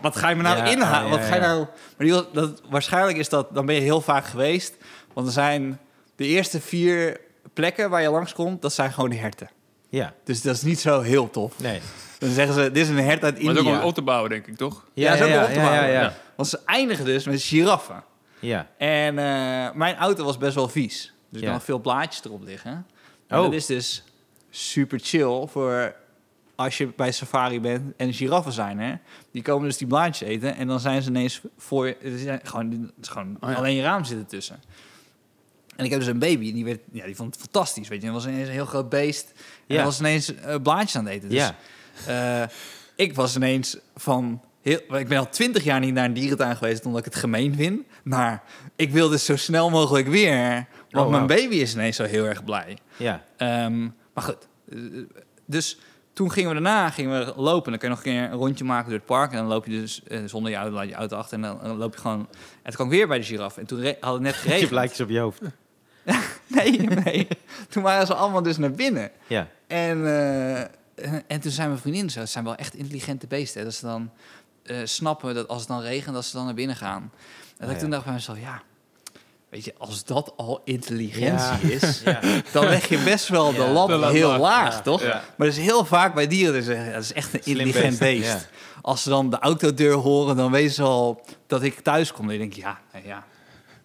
[0.00, 1.10] wat ga je me nou Ja, inhalen?
[1.10, 1.46] ja, wat ga je ja.
[1.46, 1.66] nou...
[1.96, 3.54] Maar die, dat, waarschijnlijk is dat...
[3.54, 4.74] Dan ben je heel vaak geweest.
[5.12, 5.78] Want er zijn
[6.16, 7.20] de eerste vier
[7.52, 8.62] plekken waar je langskomt...
[8.62, 9.50] dat zijn gewoon de herten.
[9.88, 11.58] Ja, Dus dat is niet zo heel tof.
[11.60, 11.80] nee.
[12.18, 13.64] Dan zeggen ze, dit is een hert uit Maar dat is ook India.
[13.64, 14.84] wel een autobouwer, denk ik, toch?
[14.94, 15.90] Ja, op te ja, ja, bouwen.
[15.90, 16.14] ja.
[16.36, 18.04] Want ze eindigen dus met giraffen.
[18.40, 18.66] Ja.
[18.78, 21.12] En eh, mijn auto was best wel vies.
[21.30, 21.52] Dus er Ja.
[21.52, 22.86] nog veel blaadjes erop liggen.
[23.32, 23.44] En Oh.
[23.44, 24.04] dat is dus
[24.50, 25.94] super chill voor
[26.54, 29.00] als je bij safari bent en giraffen zijn er.
[29.30, 31.96] Die komen dus die blaadjes eten en dan zijn ze ineens voor je.
[32.42, 33.56] Gewoon, het is gewoon Oh ja.
[33.56, 34.60] alleen je raam zit ertussen.
[35.76, 37.88] En ik heb dus een baby en die, werd, ja, die vond het fantastisch.
[37.88, 39.32] Weet je, dat was ineens een heel groot beest.
[39.66, 39.84] En Ja.
[39.84, 41.28] was ineens eh, blaadjes aan het eten.
[41.28, 41.38] Dus
[42.06, 42.42] Ja.
[42.42, 42.48] eh,
[42.96, 44.40] ik was ineens van...
[44.62, 46.84] Heel, ik ben al twintig jaar niet naar een dierentuin geweest...
[46.84, 47.80] omdat ik het gemeen vind.
[48.04, 48.42] Maar
[48.76, 50.66] ik wil dus zo snel mogelijk weer.
[50.90, 52.78] Want Oh, mijn baby is ineens zo heel erg blij.
[53.02, 53.24] Ja.
[53.36, 54.48] Ehm, maar goed.
[54.68, 54.78] Eh,
[55.44, 55.78] Dus
[56.12, 57.70] toen gingen we daarna gingen we lopen.
[57.70, 59.30] Dan kun je nog een keer een rondje maken door het park.
[59.30, 61.34] En dan loop je dus eh, zonder je auto, laat je auto achter.
[61.34, 62.18] En dan, loop je gewoon...
[62.18, 62.28] En
[62.62, 63.60] toen kwam ik weer bij de giraffe.
[63.60, 64.70] En toen hadden we net Je geregeld.
[64.70, 65.40] blaadjes op je hoofd.
[66.46, 67.28] Nee, nee.
[67.68, 69.10] Toen waren ze allemaal dus naar binnen.
[69.26, 69.48] Ja.
[69.66, 72.20] En, eh, en, en toen zijn mijn vriendin zo.
[72.20, 73.58] Het zijn wel echt intelligente beesten.
[73.58, 74.10] Hè, dat ze dan
[74.84, 77.02] snappen dat als het dan regent, dat ze dan naar binnen gaan.
[77.02, 77.10] En
[77.58, 78.62] dat Oh, ik toen dacht bij mezelf, ja...
[79.52, 81.74] Weet je, als dat al intelligentie Ja.
[81.80, 82.20] is, Ja.
[82.52, 84.82] dan leg je best wel de Ja, lat heel laag.
[84.82, 85.02] toch?
[85.02, 87.98] Maar dat is heel vaak bij dieren, dat ze- dat is echt een Slim intelligent
[87.98, 88.48] beest.
[88.82, 92.26] Als ze dan de autodeur horen, dan weten ze al dat ik thuis kom.
[92.28, 93.24] Dan denk ik, ja, nou ja.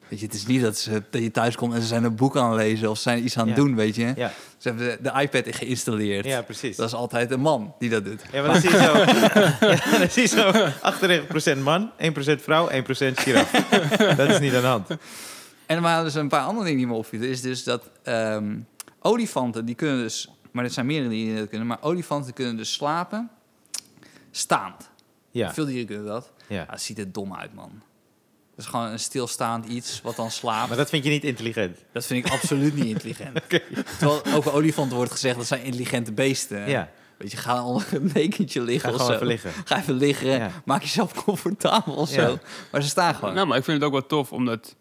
[0.08, 2.16] Weet je, het is niet dat, ze, dat je thuis komt en ze zijn een
[2.16, 4.14] boek aan het lezen of zijn iets aan het doen, weet je.
[4.58, 6.26] Ze hebben de, de iPad geïnstalleerd.
[6.26, 6.76] ja, precies.
[6.76, 8.22] Dat is altijd een man die dat doet.
[8.32, 8.98] Ja, maar dan zie je zo,
[9.92, 12.74] ja, dan zie je zo 98% man, 1% vrouw, 1%
[13.16, 13.52] giraf.
[14.16, 14.88] Dat is niet aan de hand.
[15.68, 17.30] En er waren dus een paar andere dingen die me opvielen.
[17.30, 18.58] Is dus dat ehm,
[19.02, 20.30] olifanten, die kunnen dus...
[20.52, 21.68] Maar er zijn meerdere dieren die dat kunnen.
[21.68, 23.30] Maar olifanten kunnen dus slapen
[24.32, 24.90] staand.
[25.32, 26.32] Ja, Veel dieren kunnen dat.
[26.48, 26.66] ja.
[26.70, 27.72] Het ziet er dom uit, man.
[28.56, 30.68] Dat is gewoon een stilstaand iets wat dan slaapt.
[30.68, 31.78] Maar dat vind je niet intelligent.
[31.92, 33.42] Dat vind ik absoluut niet intelligent.
[34.00, 36.70] Terwijl over olifanten wordt gezegd dat zijn intelligente beesten.
[36.70, 39.14] Ja, Weet je, ga onder een dekentje ga liggen of gewoon zo.
[39.16, 39.52] even liggen.
[39.66, 40.52] Ga even liggen, Ja.
[40.66, 42.28] maak jezelf comfortabel of Ja.
[42.28, 42.38] zo.
[42.72, 43.34] Maar ze staan gewoon.
[43.34, 44.76] Nou, maar ik vind het ook wel tof, omdat...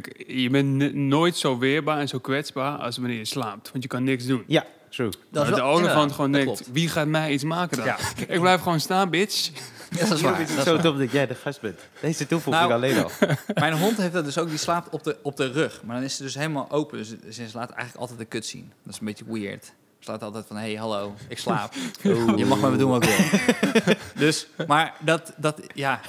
[0.00, 3.70] Kijk, je bent nooit zo weerbaar en zo kwetsbaar als wanneer je slaapt.
[3.70, 4.44] Want je kan niks doen.
[4.46, 5.10] Ja, true.
[5.30, 6.72] Dat de olifant gewoon denkt, klopt.
[6.72, 7.86] wie gaat mij iets maken dan?
[7.86, 7.96] Ja.
[8.34, 9.50] Ik blijf gewoon staan, bitch.
[9.90, 10.38] Ja, dat is waar.
[10.38, 11.80] Het is zo tof dat jij de gast bent.
[12.00, 13.10] Deze toevoeging Nou, alleen al.
[13.54, 15.82] Mijn hond heeft dat dus ook, die slaapt op de, op de rug.
[15.84, 16.98] Maar dan is ze dus helemaal open.
[16.98, 18.72] Dus ze laat eigenlijk altijd de kut zien.
[18.82, 19.72] Dat is een beetje weird.
[19.98, 21.72] Ze laat altijd van, hé, hey, hallo, ik slaap.
[22.36, 23.94] Je mag met me doen wat ik wil.
[24.26, 26.00] dus, maar dat, dat, ja,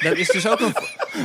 [0.00, 0.72] dat is dus ook een...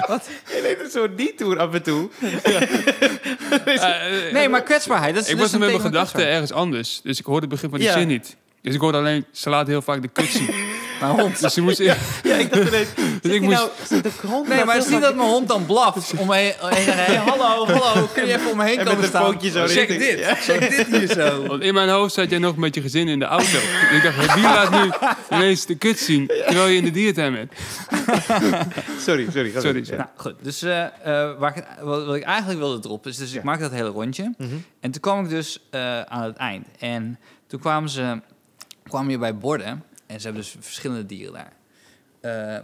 [0.07, 0.29] Wat?
[0.45, 2.09] Je neemt een soort detour af en toe.
[2.43, 6.27] Eh, eh, Nee, maar kwetsbaarheid, dat is ik dus was een met mijn van gedachten
[6.27, 7.01] ergens anders.
[7.03, 7.93] Dus ik hoorde het begin van die Ja.
[7.93, 8.35] zin niet.
[8.61, 10.45] Dus ik hoorde alleen, ze laat heel vaak de kut zien.
[10.45, 10.86] kwetsbaarheid.
[10.99, 11.39] Mijn hond.
[11.41, 11.77] Dus ze moest...
[11.87, 12.87] Ja, ik dacht ineens...
[13.21, 13.57] Dus ik moest...
[13.89, 16.13] Nou, de grond Nee, maar het is niet dat mijn hond dan blaft.
[16.19, 16.53] Om me heen,
[17.17, 19.31] hallo, hallo, kun je even om me heen En met komen een staan?
[19.31, 20.35] pootje zo Check richting- dit, Ja.
[20.35, 21.45] check dit hier zo.
[21.47, 23.57] Want in mijn hoofd zat jij nog met je gezin in de auto.
[23.95, 24.91] Ik dacht, wie laat nu
[25.37, 27.51] ineens de kut zien terwijl je in de diertuin bent?
[28.99, 29.51] Sorry, sorry.
[29.59, 29.83] Sorry.
[29.85, 29.95] Ja.
[29.95, 30.33] Nou, goed.
[30.41, 30.91] Dus eh, eh,
[31.39, 33.17] waar ik, wat, wat ik eigenlijk wilde droppen is...
[33.17, 33.37] Dus Ja.
[33.37, 34.33] ik maakte dat hele rondje.
[34.37, 34.49] Mhm.
[34.79, 36.65] En toen kwam ik dus eh, aan het eind.
[36.79, 38.19] En toen kwamen ze
[38.83, 39.83] kwamen je bij borden.
[40.08, 41.53] En ze hebben dus verschillende dieren daar.
[42.20, 42.64] Eh,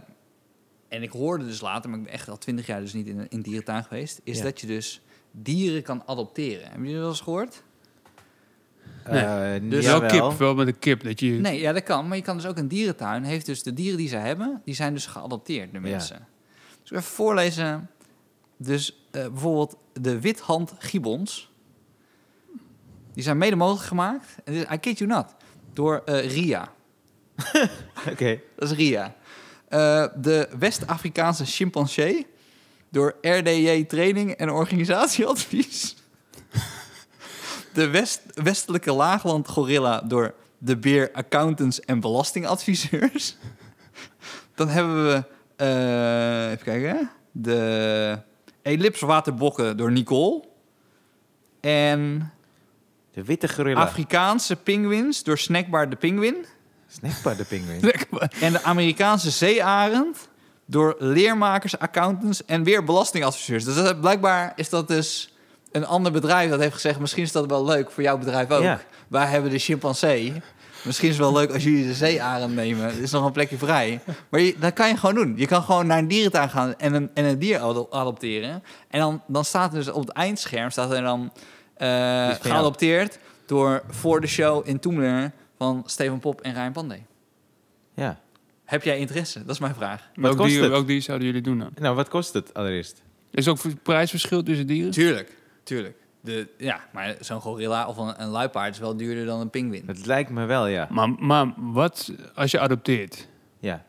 [0.88, 3.18] en ik hoorde dus later, maar ik ben echt al twintig jaar dus niet in
[3.18, 4.42] een in dierentuin geweest, is Ja.
[4.44, 6.62] dat je dus dieren kan adopteren.
[6.68, 7.62] Hebben jullie dat wel eens gehoord?
[9.04, 11.02] Eh, Dus- wel kip, wel met een kip.
[11.02, 12.08] Dat je, Nee, ja, dat kan.
[12.08, 13.24] Maar je kan dus ook een dierentuin.
[13.24, 15.90] Heeft dus de dieren die ze hebben, die zijn dus geadopteerd door Ja.
[15.90, 16.26] mensen.
[16.82, 17.90] Dus ik even voorlezen.
[18.56, 21.52] Dus eh, bijvoorbeeld de withand gibbons.
[23.12, 24.26] Die zijn mede mogelijk gemaakt.
[24.44, 25.34] En dit is, I kid you not.
[25.72, 26.72] Door eh, RIA.
[28.10, 28.40] Oké.
[28.56, 29.14] Dat is RIA.
[29.68, 32.26] Eh, de West-Afrikaanse chimpansee.
[32.90, 35.96] Door RDJ Training en Organisatieadvies.
[37.72, 43.36] De West Westelijke Laagland Gorilla door de Beer Accountants en Belastingadviseurs.
[44.54, 45.24] Dan hebben we,
[45.56, 48.18] eh, even kijken, de
[48.62, 50.44] Ellipswaterbokken door Nicole.
[51.60, 52.32] En
[53.12, 53.80] De witte gorilla.
[53.80, 56.46] Afrikaanse pinguïns door Snackbar de Pinguïn.
[56.98, 57.92] Snackbar de pinguïn.
[58.40, 60.28] En de Amerikaanse zeearend
[60.66, 63.64] door leermakers, accountants en weer belastingadviseurs.
[63.64, 65.34] Dus dat, blijkbaar is dat dus
[65.72, 66.98] een ander bedrijf dat heeft gezegd...
[66.98, 68.62] misschien is dat wel leuk voor jouw bedrijf ook.
[68.62, 68.80] Ja.
[69.08, 70.42] Wij hebben de chimpansee.
[70.84, 72.84] Misschien is het wel leuk als jullie de zeearend nemen.
[72.84, 74.00] Er is nog een plekje vrij.
[74.28, 75.34] Maar je, dat kan je gewoon doen.
[75.36, 78.62] Je kan gewoon naar een dierentuin gaan en een, en een dier ado- adopteren.
[78.88, 80.70] En dan, dan staat er dus op het eindscherm...
[80.70, 81.32] staat er dan
[81.76, 82.34] jou.
[82.40, 85.32] geadopteerd door voor de show in Toemler...
[85.56, 87.06] van Steven Pop en Ryan Pandey.
[87.94, 88.20] Ja.
[88.64, 89.38] Heb jij interesse?
[89.38, 90.10] Dat is mijn vraag.
[90.14, 90.70] welk, kost dier, het?
[90.70, 91.70] welk dier zouden jullie doen dan?
[91.74, 93.02] Nou, wat kost het allereerst?
[93.30, 94.90] Is er ook prijsverschil tussen dieren?
[94.90, 95.96] Tuurlijk, tuurlijk.
[96.20, 99.82] De, ja, maar zo'n gorilla of een, een luipaard is wel duurder dan een pinguïn.
[99.86, 100.86] Het lijkt me wel, ja.
[100.90, 103.28] Maar, maar wat als je adopteert?
[103.58, 103.84] Ja.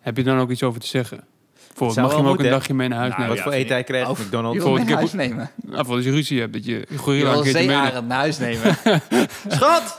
[0.00, 1.24] Heb je dan ook iets over te zeggen?
[1.74, 3.36] Voor, Zou mag je hem ook een dagje mee naar huis Nou, nemen?
[3.36, 4.56] Wat ja, voor eten hij krijgt Of- McDonald's.
[4.58, 5.72] Je wil Bijvoorbeeld, mee ik naar heb- huis nemen.
[5.74, 7.66] Nou, voor als je ruzie hebt, dat je een Je gorilla wil een een keertje
[7.68, 7.84] meeneemt.
[7.86, 8.76] zeearend naar huis nemen.
[9.56, 9.98] Schat!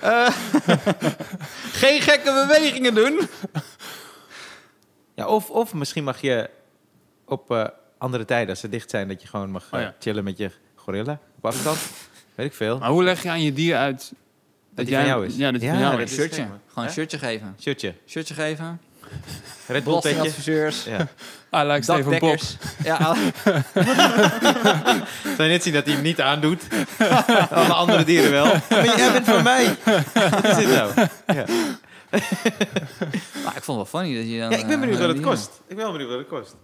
[0.00, 0.28] Eh,
[1.72, 3.20] geen gekke bewegingen doen.
[5.14, 6.50] Ja, of, of misschien mag je
[7.26, 7.64] op eh,
[7.98, 9.94] andere tijden, als ze dicht zijn, dat je gewoon mag eh, Oh ja.
[9.98, 11.78] chillen met je gorilla op afstand.
[12.34, 12.78] Weet ik veel.
[12.78, 14.12] Maar hoe leg je aan je dier uit
[14.74, 15.36] dat, die jij van jou is?
[15.36, 16.10] Ja, dat die Ja, van jou dat is.
[16.10, 16.34] is shirtje.
[16.34, 16.46] slim.
[16.48, 16.90] Gewoon een Hè?
[16.90, 17.56] shirtje geven.
[17.60, 17.94] Shirtje.
[18.06, 18.80] Shirtje geven.
[19.66, 20.00] Red Bull.
[20.00, 20.84] Belastingadviseurs.
[20.84, 21.08] Ja.
[21.50, 22.10] Ah, lijkt Steven.
[22.10, 22.56] Dakdekkers.
[22.84, 23.16] Ja, ah,
[25.36, 26.62] Zou je net zien dat hij hem niet aandoet?
[27.50, 28.44] Alle andere dieren wel.
[28.68, 29.76] Maar jij bent van mij.
[30.30, 30.92] Wat is dit nou?
[31.26, 31.44] Ja.
[33.44, 34.50] nou, ik vond het wel funny dat je dan...
[34.50, 35.60] ja, ik ben eh, benieuwd wat het kost.
[35.66, 36.56] Ik ben wel benieuwd wat het kost.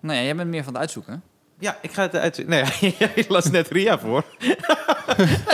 [0.00, 1.22] Nee, jij bent meer van het uitzoeken.
[1.58, 2.46] Ja, ik ga het uit.
[2.46, 2.64] Nee,
[2.98, 4.24] jij las net Ria voor.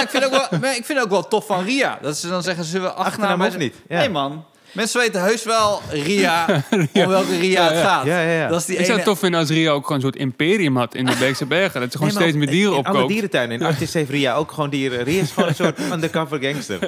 [0.03, 1.99] Ik, vind ook wel, maar ik vind het ook wel tof van Ria.
[2.03, 3.49] Dat ze dan zeggen, zullen we Achternaam achternaam...
[3.49, 3.75] of niet?
[3.89, 3.99] Ja.
[3.99, 8.07] Nee man, mensen weten heus wel Ria, om welke Ria het gaat.
[8.07, 8.49] Ja, ja, ja.
[8.49, 10.77] Dat is die Ik zou het tof vinden als Ria ook gewoon een soort imperium
[10.77, 11.81] had in de Beekse Bergen.
[11.81, 13.13] Dat ze gewoon Nee, steeds meer dieren in alle opkoopt.
[13.13, 13.61] dierentuinen.
[13.61, 15.05] In Artis heeft Ria ook gewoon dieren.
[15.05, 16.79] Ria is gewoon een soort undercover gangster.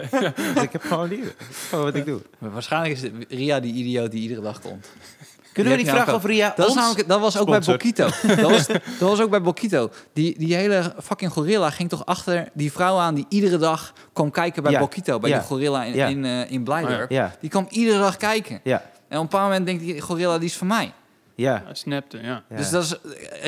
[0.55, 1.33] Dus ik heb gewoon dieren.
[1.39, 2.21] Dat is gewoon wat ik doe.
[2.39, 4.87] Maar waarschijnlijk is het Ria die idioot die iedere dag komt.
[5.53, 6.75] Kunnen we Die vragen of Ria Dat, is ons...
[6.83, 7.61] namelijk, dat was ook bij.
[7.61, 8.09] Bokito.
[8.37, 9.91] Dat was, dat was ook bij Bokito.
[10.13, 13.15] Die, die hele fucking gorilla ging toch achter die vrouw aan...
[13.15, 14.79] die iedere dag kwam kijken bij Ja.
[14.79, 15.19] Bokito.
[15.19, 15.39] Bij Ja.
[15.39, 16.07] die gorilla in, Ja.
[16.07, 17.11] in, eh, in Blijdorp.
[17.11, 18.61] Ja, Die kwam iedere dag kijken.
[18.65, 18.79] ja,
[19.09, 20.93] En op een bepaald moment denkt die gorilla, die is van mij.
[21.35, 21.63] ja.
[21.67, 22.43] Ja, snapte, ja.
[22.51, 22.57] ja.
[22.57, 22.95] Dus dat is,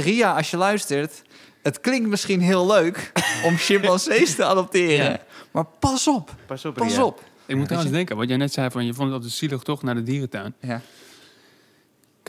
[0.04, 1.22] Ria, als je luistert,
[1.62, 3.12] het klinkt misschien heel leuk
[3.46, 5.10] om chimpansees te adopteren.
[5.10, 5.18] Ja.
[5.50, 7.04] Maar pas op, Pas op, pas Ria.
[7.04, 7.22] op.
[7.46, 9.82] Ik moet trouwens denken, wat jij net zei, van je vond het altijd zielig toch,
[9.82, 10.54] naar de dierentuin.
[10.60, 10.80] Ja.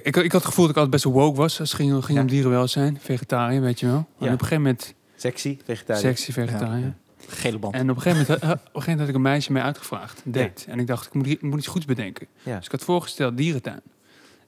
[0.03, 2.03] Ik, ik had het gevoel dat ik altijd best wel woke was als het ging,
[2.05, 2.23] ging Ja.
[2.23, 2.97] om dierenwelzijn.
[3.01, 3.95] Vegetariër, weet je wel.
[3.95, 4.25] En Ja.
[4.25, 6.01] op een gegeven moment, Sexy, vegetariër.
[6.03, 6.93] sexy vegetariër.
[7.27, 7.73] Gele band.
[7.75, 9.63] En op een gegeven moment, eh, op een gegeven moment had ik een meisje mee
[9.63, 10.65] uitgevraagd, date.
[10.67, 12.27] En ik dacht, ik moet, ik moet iets goeds bedenken.
[12.43, 13.81] Dus ik had voorgesteld dierentuin.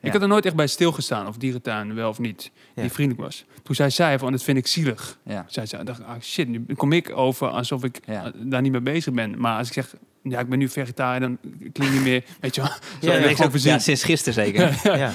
[0.01, 2.51] Ik had er nooit echt bij stilgestaan of dierentuin wel of niet.
[2.75, 3.45] Die vriendelijk was.
[3.63, 5.17] Toen zei zij van, dat vind ik zielig.
[5.23, 5.45] Ja.
[5.47, 8.81] Zij zei, dacht, ah shit, nu kom ik over alsof ik eh, daar niet mee
[8.81, 9.39] bezig ben.
[9.39, 11.37] Maar als ik zeg, ja, ik ben nu vegetariër, dan
[11.73, 12.69] klinkt niet meer, weet je wel.
[13.01, 14.79] Ja, ik ja, sinds gisteren zeker.
[14.97, 15.11] Ja.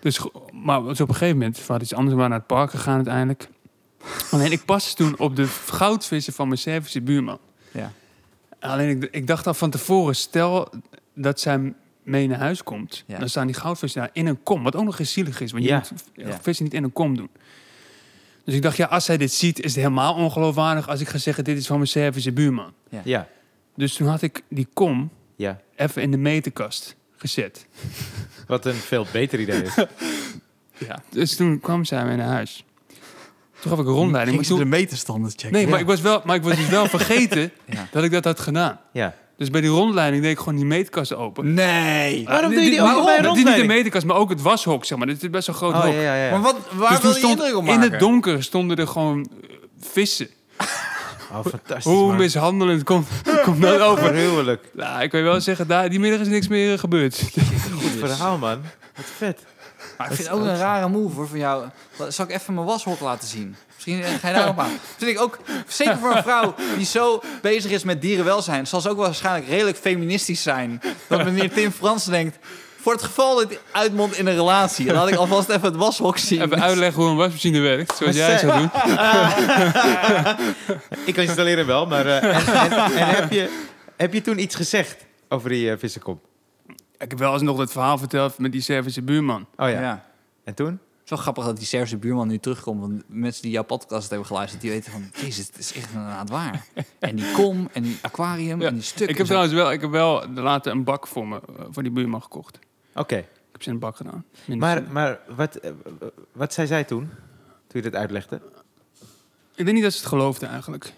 [0.00, 0.20] Dus,
[0.52, 2.70] maar dus op een gegeven moment, we hadden iets anders, we waren naar het park
[2.70, 3.48] gegaan uiteindelijk.
[4.30, 7.38] Alleen ik paste toen op de goudvissen van mijn Servische buurman.
[7.72, 7.92] Ja.
[8.60, 10.68] Alleen ik, ik dacht al van tevoren, stel
[11.14, 13.18] dat zij mee naar huis komt, Ja.
[13.18, 15.64] dan staan die goudvissen daar in een kom, wat ook nog eens zielig is, want
[15.64, 15.82] je Ja.
[15.90, 16.38] moet Ja.
[16.42, 17.28] vissen niet in een kom doen.
[18.44, 21.18] Dus ik dacht, ja, als zij dit ziet, is het helemaal ongeloofwaardig als ik ga
[21.18, 22.72] zeggen, dit is van mijn Servische buurman.
[23.04, 23.28] Ja.
[23.76, 25.60] Dus toen had ik die kom ja.
[25.76, 27.66] even in de meterkast gezet.
[28.46, 29.74] Wat een veel beter idee is.
[30.88, 31.02] Ja.
[31.10, 32.64] Dus toen kwam zij mee naar huis.
[33.60, 34.36] Toen gaf ik een rondleiding.
[34.36, 35.52] Ging Maar ze de meterstanden checken.
[35.52, 37.88] nee, maar ik was, wel, maar ik was dus wel vergeten Ja.
[37.90, 38.80] dat ik dat had gedaan.
[38.92, 39.14] Ja.
[39.36, 41.54] Dus bij die rondleiding deed ik gewoon die meetkast open.
[41.54, 42.24] Nee.
[42.24, 43.68] Waarom Ah, doe je die ook bij een Niet de rondleiding?
[43.68, 45.06] meterkast, maar ook het washok, zeg maar.
[45.06, 45.94] Dit is best wel een groot Oh, hok.
[45.94, 46.30] ja, ja, ja.
[46.30, 49.28] Maar wat, waar Dus wil je stond indruk op in het donker stonden er gewoon
[49.42, 49.48] eh,
[49.80, 50.28] vissen.
[51.32, 52.16] Oh, fantastisch, Hoe man.
[52.16, 53.08] mishandelend komt,
[53.44, 54.14] komt dat over?
[54.14, 54.64] Gruwelijk.
[54.72, 57.22] Nou, ik kan je wel zeggen, daar, die middag is niks meer eh, gebeurd.
[57.72, 58.62] Goed verhaal, man.
[58.96, 59.40] Wat vet.
[59.98, 61.64] Maar ik vind het ook een rare move hoor, van jou.
[62.08, 63.56] Zal ik even mijn washok laten zien?
[63.74, 64.78] Misschien eh, ga je daarop aan.
[64.96, 68.88] Vind ik ook, zeker voor een vrouw die zo bezig is met dierenwelzijn, zal ze
[68.88, 70.82] ook wel waarschijnlijk redelijk feministisch zijn.
[71.06, 72.38] Dat meneer Tim Fransen denkt,
[72.80, 76.18] voor het geval dat dit uitmondt in een relatie, laat ik alvast even het washok
[76.18, 76.42] zien.
[76.42, 78.70] Even uitleggen hoe een wasmachine werkt, zoals jij zou doen.
[81.06, 82.06] Ik installeren wel, maar...
[82.06, 83.66] eh, en en, en heb, je,
[83.96, 84.96] heb je toen iets gezegd
[85.28, 86.20] over die uh, vissenkom?
[86.98, 89.46] Ik heb wel eens nog het verhaal verteld met die Servische buurman.
[89.56, 89.80] Oh ja.
[89.80, 90.04] ja.
[90.44, 90.66] En toen?
[90.66, 92.80] Het is wel grappig dat die Servische buurman nu terugkomt.
[92.80, 95.10] Want mensen die jouw podcast hebben geluisterd, die weten van...
[95.14, 96.64] Jezus, het is echt inderdaad waar.
[96.98, 99.08] En die kom, en die aquarium, Ja, en die stukken.
[99.08, 101.92] Ik heb trouwens wel, ik heb wel later een bak voor, me, eh, voor die
[101.92, 102.58] buurman gekocht.
[102.98, 103.16] Oké.
[103.16, 104.24] Ik heb ze in een bak gedaan.
[104.44, 105.70] Minder Maar, maar wat, eh,
[106.32, 107.10] wat zei zij toen?
[107.66, 108.40] Toen je dit uitlegde?
[109.54, 110.92] Ik denk niet dat ze het geloofde eigenlijk.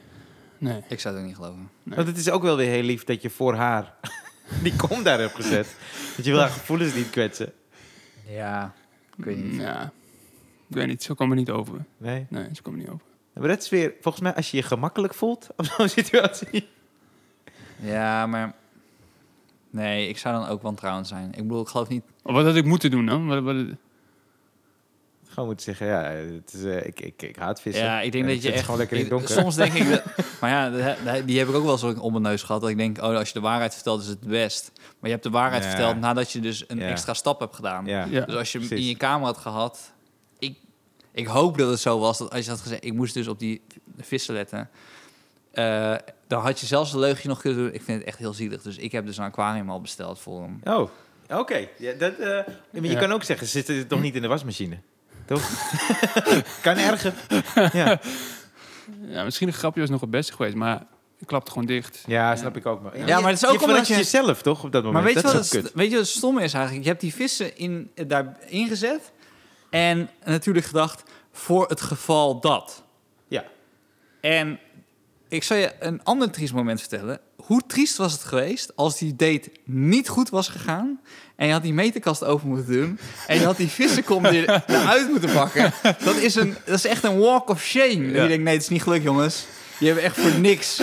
[0.59, 0.83] Nee.
[0.89, 1.71] Ik zou het ook niet geloven.
[1.83, 1.97] Nee.
[1.97, 3.95] Want het is ook wel weer heel lief dat je voor haar
[4.63, 5.77] die kom daar hebt gezet.
[6.15, 7.53] Want je wil haar gevoelens niet kwetsen.
[8.27, 8.75] Ja,
[9.17, 9.61] ik weet niet.
[9.61, 9.93] Ja.
[10.69, 11.85] Ik weet niet, zo kwam het niet over.
[11.97, 12.27] Nee.
[12.29, 13.07] Nee, zo kwam het niet over.
[13.33, 16.69] Maar dat is weer, volgens mij, als je je gemakkelijk voelt op zo'n situatie.
[17.81, 18.55] Ja, maar...
[19.71, 21.29] Nee, ik zou dan ook wantrouwend zijn.
[21.33, 22.03] Ik bedoel, ik geloof niet...
[22.23, 23.27] Of wat had ik moeten doen dan?
[23.27, 23.57] Wat, wat,
[25.29, 27.85] Gewoon moeten zeggen, ja, het is, eh, ik, ik, ik haat vissen.
[27.85, 28.65] Ja, ik denk En dat je echt...
[28.65, 29.43] gewoon lekker in het ik- donker.
[29.43, 29.89] soms denk ik...
[29.91, 30.03] Dat,
[30.41, 32.61] maar ja, die heb ik ook wel zo op mijn neus gehad.
[32.61, 34.73] Dat ik denk, oh, als je de waarheid vertelt, is het best.
[34.75, 35.69] Maar je hebt de waarheid Ja.
[35.69, 36.89] verteld nadat je dus een Ja.
[36.89, 37.87] extra stap hebt gedaan.
[37.87, 38.05] Ja.
[38.11, 38.25] Ja.
[38.25, 39.93] Dus als je hem in je kamer had gehad...
[40.39, 40.59] Ik,
[41.13, 42.85] ik hoop dat het zo was, dat als je had gezegd...
[42.85, 43.61] Ik moest dus op die
[43.99, 44.71] vissen letten.
[45.53, 45.95] eh,
[46.31, 47.73] dan had je zelfs een leugje nog kunnen doen.
[47.75, 48.63] Ik vind het echt heel zielig.
[48.63, 50.61] Dus ik heb dus een aquarium al besteld voor hem.
[50.65, 50.89] Oh,
[51.39, 51.67] oké.
[51.79, 52.99] Ja, dat, eh, maar je Ja.
[52.99, 54.79] kan ook zeggen, ze zitten toch niet in de wasmachine?
[55.27, 55.51] Toch?
[56.63, 57.13] kan erger.
[57.73, 58.01] Ja.
[59.07, 60.87] ja, misschien een grapje was nog het beste geweest, maar
[61.19, 62.03] ik klapte gewoon dicht.
[62.07, 62.83] ja, snap ik ook.
[62.83, 65.05] Maar, Ja, maar het is ook je omdat je- jezelf, toch, op dat moment?
[65.05, 66.85] Maar weet je, dat wat is het, weet je wat het stomme is eigenlijk?
[66.85, 69.13] Je hebt die vissen in, daar ingezet.
[69.71, 71.03] En natuurlijk gedacht,
[71.33, 72.85] voor het geval dat.
[73.29, 73.45] Ja.
[74.21, 74.59] En
[75.31, 77.21] ik zal je een ander triest moment vertellen.
[77.37, 81.01] Hoe triest was het geweest als die date niet goed was gegaan...
[81.37, 82.99] en je had die meterkast open moeten doen...
[83.27, 85.73] en je had die vissenkom er- eruit moeten pakken.
[86.05, 87.87] Dat is, een, dat is echt een walk of shame.
[88.11, 88.23] Ja.
[88.23, 89.47] je denkt, nee, het is niet gelukt, jongens.
[89.79, 90.81] Je hebt echt voor niks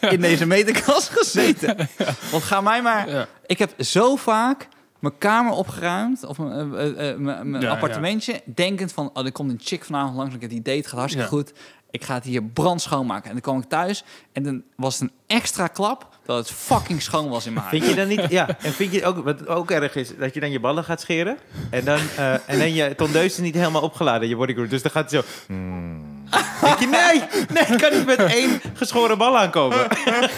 [0.00, 1.88] in deze meterkast gezeten.
[2.30, 3.10] Want ga mij maar...
[3.10, 3.28] Ja.
[3.46, 4.68] Ik heb zo vaak
[4.98, 9.24] mijn kamer opgeruimd, of mijn, eh, eh, eh, mijn, mijn Ja, appartementje, denkend van, oh,
[9.24, 11.36] er komt een chick vanavond langs, ik heb die date, gaat hartstikke Ja.
[11.36, 11.52] goed.
[11.94, 13.24] Ik ga het hier brand schoonmaken.
[13.24, 17.02] En dan kwam ik thuis en dan was het een extra klap dat het fucking
[17.02, 17.78] schoon was in mijn huis.
[17.78, 20.40] Vind je dan niet, ja, en vind je ook, wat ook erg is, dat je
[20.40, 21.38] dan je ballen gaat scheren
[21.70, 24.90] en dan, eh, en dan je tondeus is niet helemaal opgeladen, je bodyguard, dus dan
[24.90, 26.13] gaat het zo, hmm.
[26.60, 27.22] Denk je, nee,
[27.52, 29.78] nee, ik kan niet met één geschoren bal aankomen.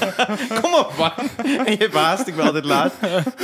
[0.63, 1.13] Kom op, man.
[1.65, 2.93] En je hebt haast, ik ben altijd laat.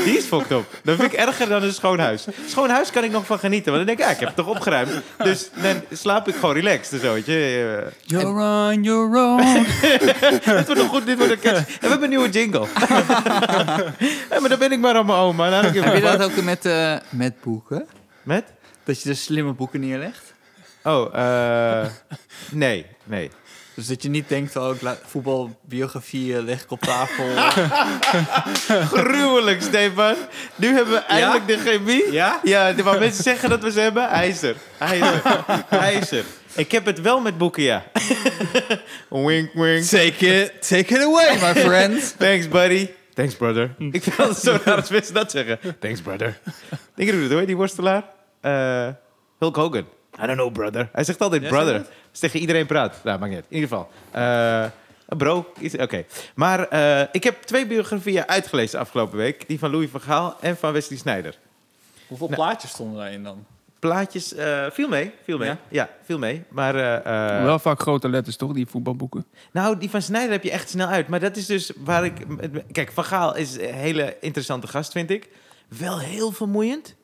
[0.05, 0.67] Die is fucked op.
[0.85, 2.27] Dat vind ik erger dan een schoon huis.
[2.47, 4.37] Schoon huis kan ik nog van genieten, want dan denk ik, ja, ik heb het
[4.37, 4.91] toch opgeruimd.
[5.19, 7.87] Dus dan slaap ik gewoon relaxed, zo, weet je.
[8.05, 9.43] You're on your own.
[10.45, 11.59] dit wordt nog goed, dit wordt een catch.
[11.59, 12.67] En we hebben een nieuwe jingle.
[14.31, 15.51] ja, maar dan ben ik maar aan mijn oma.
[15.51, 17.87] Dan Heb je dat ook met, eh, met boeken?
[18.23, 18.45] Met?
[18.85, 20.32] Dat je dus slimme boeken neerlegt?
[20.85, 21.87] Oh, eh
[22.51, 23.31] nee, nee.
[23.75, 27.25] Dus dat je niet denkt, oh, ik laat- voetbalbiografie eh, leg ik op tafel.
[28.99, 30.15] Gruwelijk, Stefan.
[30.57, 32.13] Nu hebben we eindelijk de chemie.
[32.13, 32.41] ja?
[32.43, 34.09] Ja, waar mensen zeggen dat we ze hebben.
[34.09, 34.57] IJzer.
[34.79, 35.23] IJzer.
[35.69, 36.25] IJzer.
[36.55, 37.85] Ik heb het wel met boeken, ja.
[39.11, 39.85] wink, wink.
[39.85, 42.15] Take it, take it away, my friend.
[42.19, 42.89] Thanks, buddy.
[43.15, 43.75] Thanks, brother.
[43.79, 45.59] Ik vind het zo raar als mensen dat zeggen.
[45.79, 46.39] Thanks, brother.
[46.95, 48.05] Denk je het hoor, die worstelaar?
[48.41, 48.89] Eh,
[49.39, 49.87] Hulk Hogan.
[50.23, 50.89] I don't know, brother.
[50.93, 51.75] Hij zegt altijd Ja, brother.
[51.75, 53.01] zeg Als tegen iedereen praat.
[53.05, 53.51] Nou, maakt niet uit.
[53.51, 53.91] In ieder geval.
[54.11, 54.65] Eh,
[55.19, 55.53] bro.
[55.79, 56.05] Oké.
[56.35, 59.49] Maar eh, ik heb twee biografieën uitgelezen afgelopen week.
[59.49, 61.39] Die van Louis van Gaal en van Wesley Sneijder.
[62.09, 62.37] Hoeveel Nee.
[62.37, 63.45] plaatjes stonden daarin dan?
[63.79, 65.13] Plaatjes, eh viel mee.
[65.25, 65.49] Viel mee.
[65.49, 65.59] Ja?
[65.69, 66.43] Ja, viel mee.
[66.49, 68.53] Maar eh, eh, Wel vaak grote letters, toch?
[68.53, 69.25] Die voetbalboeken.
[69.53, 71.09] Nou, die van Snijder heb je echt snel uit.
[71.09, 72.13] Maar dat is dus waar ik...
[72.73, 75.29] Kijk, Van Gaal is een hele interessante gast, vind ik.
[75.79, 76.95] Wel heel vermoeiend.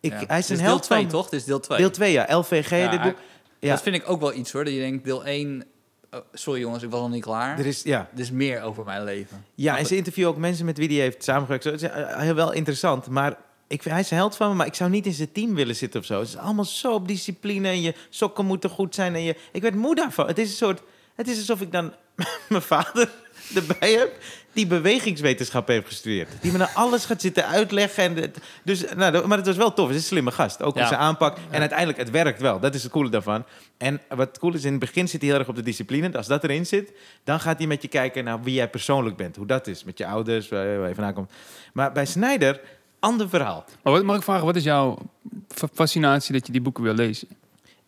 [0.00, 0.12] Ik.
[0.26, 1.10] Hij is Dit een deel held 2, van...
[1.10, 1.28] toch?
[1.28, 1.78] Dit is deel 2.
[1.78, 2.36] Deel 2, ja.
[2.36, 3.16] LVG, Ja, dit boek.
[3.58, 4.64] Ja, Dat vind ik ook wel iets hoor.
[4.64, 5.64] Dat je denkt, deel 1...
[6.10, 7.58] oh, sorry jongens, ik was nog niet klaar.
[7.58, 8.08] er is, ja.
[8.14, 9.44] Er is meer over mijn leven.
[9.54, 11.64] ja, en ze interviewen ook mensen met wie hij heeft samengewerkt.
[11.64, 13.06] Zo, Het is eh, heel wel interessant.
[13.08, 13.30] Maar
[13.66, 15.54] ik vind, hij is een held van me, maar ik zou niet in zijn team
[15.54, 16.18] willen zitten of zo.
[16.18, 19.14] Het is allemaal zo op discipline en je sokken moeten goed zijn.
[19.14, 20.26] En je, ik werd moe daarvan.
[20.26, 20.82] Het is een soort...
[21.14, 21.92] Het is alsof ik dan
[22.48, 23.10] mijn vader
[23.68, 24.12] erbij heb
[24.52, 26.28] die bewegingswetenschap heeft gestudeerd.
[26.40, 28.02] Die me nou alles gaat zitten uitleggen.
[28.04, 29.86] En het- dus, nou, maar het was wel tof.
[29.86, 30.62] Het is een slimme gast.
[30.62, 30.80] Ook Ja.
[30.80, 31.36] met zijn aanpak.
[31.50, 32.60] En uiteindelijk, het werkt wel.
[32.60, 33.44] Dat is het coole daarvan.
[33.78, 36.16] En wat cool is, in het begin zit hij heel erg op de discipline.
[36.16, 36.92] Als dat erin zit,
[37.24, 39.36] dan gaat hij met je kijken naar wie jij persoonlijk bent.
[39.36, 39.84] Hoe dat is.
[39.84, 41.30] Met je ouders, waar je vandaan komt.
[41.72, 42.60] Maar bij Snyder,
[42.98, 43.64] ander verhaal.
[43.82, 44.98] Maar wat, mag ik vragen, wat is jouw
[45.48, 47.28] fa- fascinatie dat je die boeken wil lezen?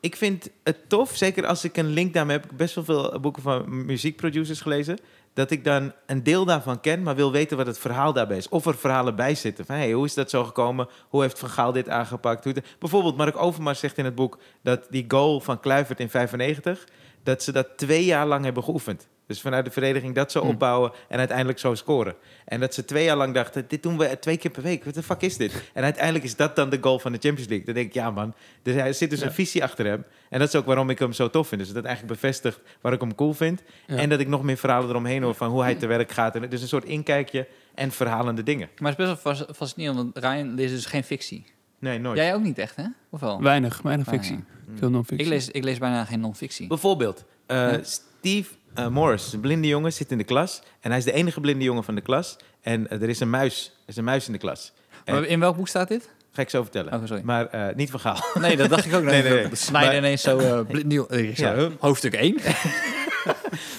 [0.00, 2.44] Ik vind het tof, zeker als ik een link daarmee heb.
[2.44, 4.98] Ik heb best wel veel boeken van muziekproducers gelezen.
[5.35, 8.49] Dat ik dan een deel daarvan ken, maar wil weten wat het verhaal daarbij is.
[8.49, 9.66] Of er verhalen bij zitten.
[9.66, 10.89] Van, hey, hoe is dat zo gekomen?
[11.09, 12.45] Hoe heeft Van Gaal dit aangepakt?
[12.45, 14.39] Hoe bijvoorbeeld, Mark Overmars zegt in het boek...
[14.62, 16.85] dat die goal van Kluivert in 95...
[17.22, 19.09] dat ze dat twee jaar lang hebben geoefend.
[19.27, 20.49] Dus vanuit de verdediging dat zo Hmm.
[20.51, 22.14] opbouwen en uiteindelijk zo scoren.
[22.45, 24.85] En dat ze twee jaar lang dachten, dit doen we twee keer per week.
[24.85, 25.70] Wat de fuck is dit?
[25.75, 27.66] En uiteindelijk is dat dan de goal van de Champions League.
[27.66, 29.27] Dan denk ik, ja man, dus er zit dus Ja.
[29.27, 30.05] een visie achter hem.
[30.31, 31.61] En dat is ook waarom ik hem zo tof vind.
[31.61, 33.62] Dus dat eigenlijk bevestigt waar ik hem cool vind.
[33.87, 33.97] Ja.
[33.97, 36.35] En dat ik nog meer verhalen eromheen hoor van hoe hij te werk gaat.
[36.37, 38.68] En het is een soort inkijkje en verhalende dingen.
[38.79, 41.45] Maar het is best wel fas- fascinerend, want Ryan leest dus geen fictie.
[41.79, 42.16] Nee, nooit.
[42.18, 42.85] Jij ook niet echt, hè?
[43.11, 43.43] Of wel?
[43.43, 44.35] Weinig, weinig Ah, fictie.
[44.37, 44.79] Mm.
[44.79, 45.27] Veel non-fictie.
[45.27, 46.66] Ik lees, ik lees bijna geen non-fictie.
[46.66, 47.81] Bijvoorbeeld, eh, Ja.
[48.23, 50.62] Steve eh, Morris, een blinde jongen, zit in de klas.
[50.81, 52.37] En hij is de enige blinde jongen van de klas.
[52.61, 53.73] En eh, er is een muis.
[53.83, 54.73] Er is een muis in de klas.
[55.05, 56.11] En- in welk boek staat dit?
[56.33, 56.93] Ga ik zo vertellen.
[56.95, 57.23] Oh, sorry.
[57.25, 58.16] Maar eh, niet van Gaal.
[58.35, 59.03] Nee, dat dacht ik ook.
[59.11, 59.49] Nee, nee, nee.
[59.49, 61.07] Dat Snijden ineens zo blind nieuw.
[61.12, 61.55] ik zo, Ja.
[61.55, 61.68] huh?
[61.79, 62.37] Hoofdstuk 1.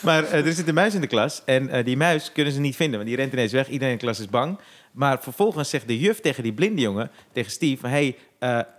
[0.02, 2.96] Maar er zit een muis in de klas en die muis kunnen ze niet vinden,
[2.96, 3.68] want die rent ineens weg.
[3.70, 4.60] Iedereen in de klas is bang.
[4.92, 8.16] Maar vervolgens zegt de juf tegen die blinde jongen, tegen Steve, hey,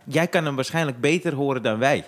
[0.07, 2.05] jij kan hem waarschijnlijk beter horen dan wij.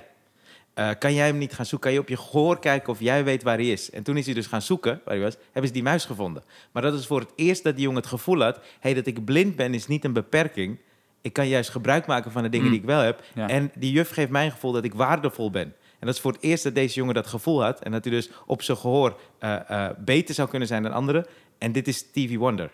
[0.77, 1.89] Eh, kan jij hem niet gaan zoeken?
[1.89, 3.91] Kan je op je gehoor kijken of jij weet waar hij is?
[3.91, 6.43] En toen is hij dus gaan zoeken, waar hij was, hebben ze die muis gevonden.
[6.73, 9.25] Maar dat is voor het eerst dat die jongen het gevoel had, hey, dat ik
[9.25, 10.79] blind ben is niet een beperking.
[11.21, 12.73] Ik kan juist gebruik maken van de dingen Mm.
[12.73, 13.23] die ik wel heb.
[13.35, 13.49] Ja.
[13.49, 15.75] En die juf geeft mij een gevoel dat ik waardevol ben.
[15.99, 17.81] En dat is voor het eerst dat deze jongen dat gevoel had.
[17.81, 21.27] En dat hij dus op zijn gehoor eh, eh, beter zou kunnen zijn dan anderen.
[21.59, 22.71] En dit is Stevie Wonder.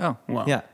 [0.00, 0.46] Oh, Wauw.
[0.46, 0.64] Ja.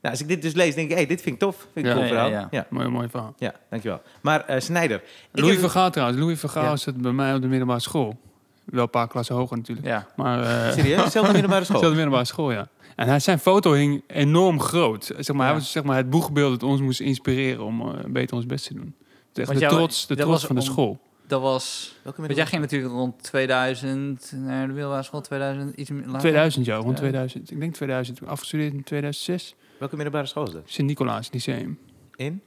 [0.00, 1.56] Nou, als ik dit dus lees, denk ik, hey, dit vind ik tof.
[1.72, 2.28] Vind ik Ja, een cool ja, verhaal.
[2.30, 2.58] ja, Ja, ja.
[2.58, 2.66] ja.
[2.70, 3.34] Mooi, mooi verhaal.
[3.70, 4.02] dankjewel.
[4.20, 5.02] Maar eh Snijder.
[5.32, 6.18] Louis heb- van Gaal trouwens.
[6.20, 6.76] Louis van Gaal Ja.
[6.76, 8.16] zat bij mij op de middelbare school.
[8.64, 9.86] Wel een paar klassen hoger natuurlijk.
[9.86, 10.06] ja.
[10.16, 11.12] Maar, eh Serieus?
[11.12, 11.78] Zelfde middelbare school?
[11.78, 12.68] Zelfde middelbare school, ja.
[12.96, 15.04] En hij, zijn foto hing enorm groot.
[15.04, 15.52] Zeg maar, Ja.
[15.52, 18.66] Hij was zeg maar, het boegbeeld dat ons moest inspireren om eh, beter ons best
[18.66, 18.94] te doen.
[19.34, 20.98] Is de jou- trots, de trots van de school.
[21.26, 21.94] Dat was...
[22.02, 26.20] Welke Want jij ging natuurlijk rond 2000 naar de middelbare school, 2000, iets meer later.
[26.20, 26.94] 2000, ja, rond Ja.
[26.96, 27.50] 2000.
[27.50, 28.16] Ik denk 2000.
[28.18, 29.54] Toen Afgestudeerd in 2006.
[29.80, 30.62] Welke middelbare school is dat?
[30.64, 31.78] Sint-Nicolaas Lyceum.
[32.16, 32.40] In?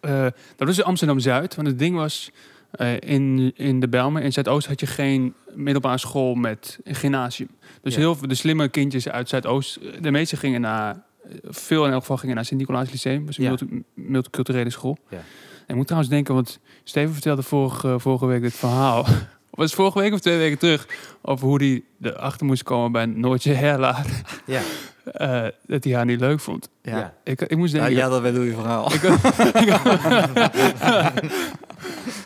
[0.00, 1.54] Eh, dat was in Amsterdam-Zuid.
[1.54, 2.30] Want het ding was,
[2.70, 7.48] eh, in, in de Belmen, in Zuidoost had je geen middelbare school met een gymnasium.
[7.82, 8.00] Dus Ja.
[8.00, 11.02] heel veel, de slimme kindjes uit Zuidoost, de meeste gingen naar,
[11.44, 13.16] veel in elk geval gingen naar Sint-Nicolaas Lyceum.
[13.18, 13.48] Dat was een Ja.
[13.50, 14.98] multi- multiculturele school.
[15.08, 15.16] Ja.
[15.16, 19.06] En ik moet trouwens denken, want Steven vertelde vorige, vorige week dit verhaal.
[19.50, 20.86] Was het vorige week of twee weken terug?
[21.22, 24.06] Over hoe hij erachter moest komen bij Noortje Herlaar.
[24.46, 24.60] Ja.
[25.04, 26.68] eh, dat hij haar niet leuk vond.
[26.82, 26.98] Ja.
[26.98, 27.14] Ja.
[27.24, 27.96] Ik, ik moest Ja, denken...
[27.96, 28.92] ja, dat weet je verhaal.
[28.92, 29.18] Ik had,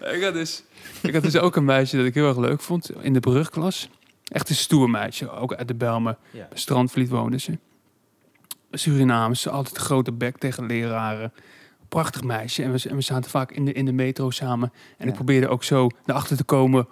[0.14, 0.62] ik dus,
[1.02, 3.88] ik had dus ook een meisje dat ik heel erg leuk vond in de brugklas.
[4.28, 6.16] Echt een stoer meisje, ook uit de Belmen.
[6.30, 6.48] Ja.
[6.52, 7.58] Strandvliet woonde ze.
[8.70, 11.32] Surinamers, altijd een grote bek tegen leraren.
[11.88, 12.62] Prachtig meisje.
[12.62, 14.72] En we, en we zaten vaak in de, in de metro samen.
[14.98, 15.10] En Ja.
[15.10, 16.86] ik probeerde ook zo erachter te komen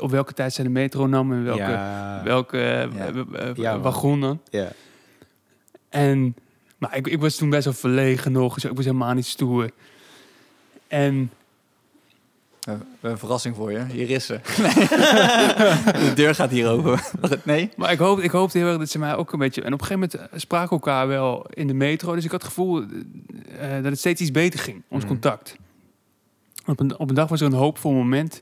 [0.00, 2.20] op welke tijd zij de metro nam en welke, Ja.
[2.24, 2.88] welke Ja.
[2.88, 4.40] eh, eh, Ja, wagon dan.
[4.50, 4.68] Ja.
[5.96, 6.34] En
[6.78, 8.54] maar ik, ik was toen best wel verlegen nog.
[8.54, 9.70] Dus ik was helemaal niet stoer.
[10.88, 11.30] En
[13.00, 13.84] een verrassing voor je.
[13.84, 14.40] Hier is ze.
[16.06, 16.98] de deur gaat hier open.
[17.44, 17.70] Nee?
[17.76, 19.62] Maar ik, hoop, ik hoopte heel erg dat ze mij ook een beetje...
[19.62, 22.14] En op een gegeven moment eh, spraken we elkaar wel in de metro.
[22.14, 25.12] Dus ik had het gevoel eh, eh, dat het steeds iets beter ging, ons Mhm.
[25.12, 25.56] contact.
[26.66, 28.40] Op een, op een dag was er een hoopvol moment.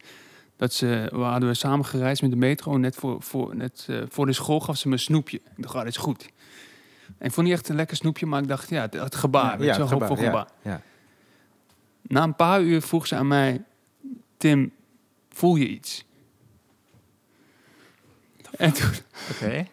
[0.56, 2.76] Dat ze, we hadden we samen gereisd met de metro.
[2.76, 5.36] Net voor, voor, net, voor de school gaf ze me een snoepje.
[5.36, 6.28] Ik dacht, ah, dat is goed.
[7.24, 9.58] En ik vond niet echt een lekker snoepje, maar ik dacht, ja, het, het gebaar.
[9.58, 10.48] weet je wel, gebaar, ja, gebaar.
[10.62, 10.80] Ja.
[12.02, 13.62] Na een paar uur vroeg ze aan mij...
[14.36, 14.72] Tim,
[15.28, 16.04] voel je iets?
[18.56, 18.90] En toen,
[19.30, 19.66] Oké.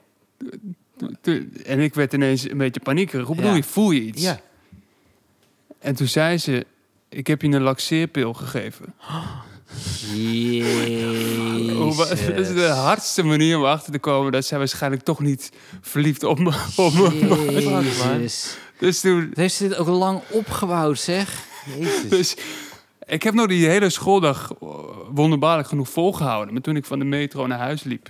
[1.66, 3.26] en ik werd ineens een beetje paniekerig.
[3.28, 3.58] Hoe bedoel Ja.
[3.58, 4.22] je, voel je iets?
[4.22, 4.40] Ja.
[5.80, 6.66] En toen zei ze,
[7.10, 8.94] ik heb je een laxeerpil gegeven.
[11.96, 12.06] wa-
[12.36, 15.52] Dat is de hardste manier om achter te komen dat zij waarschijnlijk toch niet
[15.82, 16.94] verliefd op me, op.
[18.14, 18.58] Jezus.
[18.80, 21.44] Dus toen, heeft ze dit ook lang opgebouwd, zeg.
[21.80, 22.10] Jezus.
[22.10, 22.36] dus
[23.06, 24.54] ik heb nog die hele schooldag
[25.12, 26.54] wonderbaarlijk genoeg volgehouden.
[26.54, 28.10] Maar toen ik van de metro naar huis liep,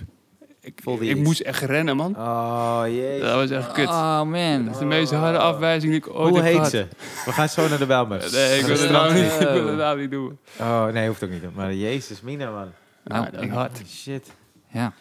[0.62, 2.16] ik, ik moest echt rennen, man.
[2.16, 3.20] Oh, jezus.
[3.22, 3.88] Dat was echt kut.
[3.88, 4.64] Oh, man.
[4.64, 6.70] Dat is de meest harde afwijzing die ik ooit Hoe heb heet gehad.
[6.70, 6.86] ze?
[7.24, 8.28] We gaan zo naar de Bijlmer.
[8.32, 10.38] Nee, ik wil het nou niet, ik wil het nou niet doen.
[10.60, 11.54] Oh, nee, hoeft ook niet.
[11.54, 12.72] Maar jezus, Mina, man.
[13.04, 13.80] Nou, Nou, dat ik- hard.
[13.88, 14.26] Shit.
[14.68, 14.92] Ja.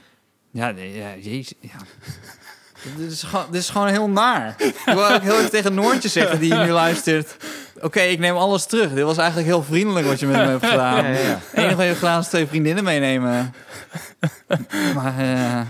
[0.52, 1.54] Ja, nee, ja jezus.
[1.60, 1.70] Ja.
[2.98, 4.56] dit, is gewoon, dit is gewoon heel naar.
[4.58, 7.38] Ik wil ook heel even tegen Noortje zeggen die nu luistert.
[7.80, 8.94] Oké, ik neem alles terug.
[8.94, 11.04] Dit was eigenlijk heel vriendelijk wat je met me hebt gedaan.
[11.04, 11.28] Ja, ja, ja.
[11.28, 13.54] Het enige wat je hebt gedaan is twee vriendinnen meenemen.
[14.96, 15.62] Maar, eh,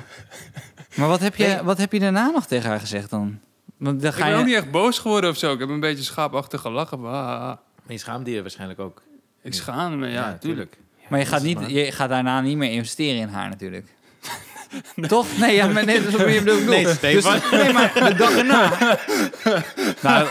[0.96, 3.40] maar wat, heb je, wat heb je daarna nog tegen haar gezegd dan?
[3.78, 4.40] Want dan Ik ga ben je...
[4.40, 5.54] ook niet echt boos geworden of zo.
[5.54, 7.00] Ik heb een beetje schaapachtig gelachen.
[7.00, 9.02] maar, je schaamde je waarschijnlijk ook.
[9.42, 10.78] ik schaam me, ja, tuurlijk.
[11.08, 11.72] Maar je gaat, niet, maar.
[11.72, 13.88] je gaat daarna niet meer investeren in haar natuurlijk.
[15.08, 15.26] Toch?
[15.40, 16.66] Nee, ja, maar nee, dat is wat je bedoelt.
[16.66, 17.34] Nee, Stefan.
[17.34, 18.72] Dus, nee, maar de dag erna.
[20.02, 20.28] nou,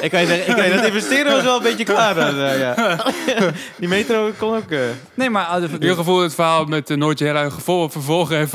[0.00, 0.48] ik kan je zeggen...
[0.50, 2.14] Ik Nee, dat investeren was wel een beetje klaar.
[2.14, 2.96] Dan, eh, ja.
[3.78, 4.70] Die metro kon ook...
[4.70, 4.78] eh,
[5.14, 5.44] Nee, maar...
[5.44, 8.52] ah, de- het gevoel het verhaal met uh, Noortje erg gevolg vervolgen heeft.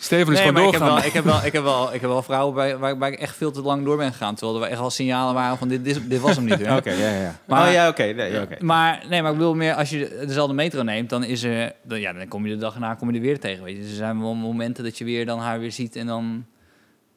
[0.00, 1.04] Steven is Nee, gewoon doorgaan.
[1.04, 3.36] ik, heb wel, ik, heb wel, ik heb wel vrouwen bij, waar, waar ik echt
[3.36, 4.34] veel te lang door ben gegaan.
[4.34, 6.52] Terwijl er echt al signalen waren van dit, dit, dit was hem niet.
[6.78, 7.38] Oké, ja, ja.
[7.46, 8.02] Maar- oh ja, oké.
[8.02, 8.46] nee, ja.
[8.60, 11.72] Maar, nee, maar ik bedoel meer, als je dezelfde metro neemt, dan is er...
[11.82, 13.80] Dan, ja, dan kom je de dag erna kom je er weer tegen, weet je.
[13.82, 16.44] Dus er zijn wel momenten dat je weer dan haar weer ziet en dan...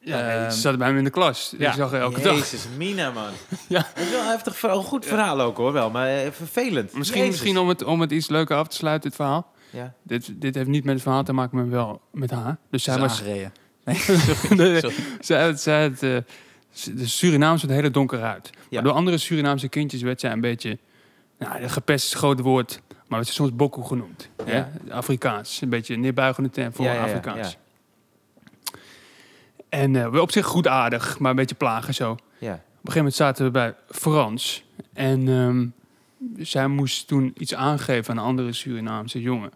[0.00, 1.54] ja, ehm, ze zat bij hem in de klas.
[1.58, 1.68] ja.
[1.68, 2.34] Ik zag elke dag.
[2.34, 3.30] Jezus, Mina, man.
[3.68, 3.86] Ja.
[3.94, 4.78] Dat is wel een heftig verhaal.
[4.78, 5.90] Een goed verhaal ook, hoor, wel.
[5.90, 6.92] Maar eh, vervelend.
[6.94, 7.34] Misschien, Jezus.
[7.40, 9.50] misschien om, het, om het iets leuker af te sluiten, dit verhaal.
[9.72, 9.94] Ja.
[10.02, 12.56] Dit, dit heeft niet met het verhaal te maken, maar wel met haar.
[12.70, 13.22] Dus zij was...
[14.56, 14.94] Nee, Sorry.
[15.20, 16.16] zij, zij, het, eh,
[16.94, 18.50] de Surinaams werd hele donker uit.
[18.52, 18.60] Ja.
[18.70, 20.78] Maar door andere Surinaamse kindjes werd zij een beetje...
[21.38, 24.28] Nou, gepest is een groot woord, maar werd ze soms bokko genoemd.
[24.46, 24.70] Ja.
[24.86, 24.92] Hè?
[24.92, 25.60] Afrikaans.
[25.60, 27.56] Een beetje een neerbuigende term voor Ja, ja, ja, Afrikaans.
[29.68, 32.10] En eh, wel op zich goed aardig, maar een beetje plagen zo.
[32.12, 32.52] Op een Ja.
[32.74, 34.64] gegeven moment zaten we bij Frans.
[34.92, 35.66] En ehm,
[36.44, 39.50] zij moest toen iets aangeven aan een andere Surinaamse jongen.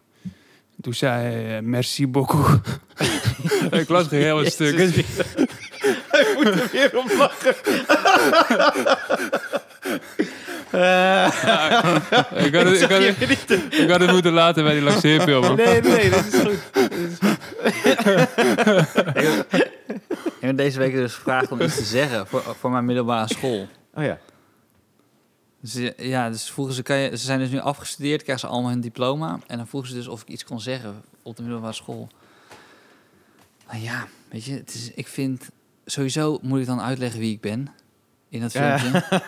[0.81, 2.61] Toen zei hij, eh, merci beaucoup.
[3.81, 4.77] ik las geen heel stuk.
[6.11, 7.55] Hij moet er weer om lachen.
[10.71, 11.27] Eh,
[12.47, 13.81] ik had het, ik had het, je niet.
[13.81, 15.57] ik had het moeten laten bij die laxeerfilm.
[15.57, 16.59] Nee, nee, dat is goed.
[20.41, 23.69] Ik heb deze week dus gevraagd om iets te zeggen voor, voor mijn middelbare school.
[23.95, 24.19] Oh ja.
[25.73, 28.53] Dus, eh, ja, dus vroegen ze, kan je, ze zijn dus nu afgestudeerd, krijgen ze
[28.53, 29.39] allemaal hun diploma.
[29.47, 32.09] En dan vroegen ze dus of ik iets kon zeggen op de middelbare school.
[33.71, 35.49] Nou ja, weet je, het is, ik vind...
[35.89, 37.69] Sowieso moet ik dan uitleggen wie ik ben
[38.29, 38.79] in dat Ja.
[38.79, 39.23] filmpje.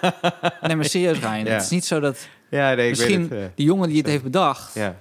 [0.66, 1.44] Nee, maar serieus, Ryan.
[1.44, 1.52] Ja.
[1.52, 3.56] Het is niet zo dat Ja, nee, ik Misschien- weet het.
[3.56, 4.76] die jongen die het heeft bedacht...
[4.76, 4.96] eh, ja.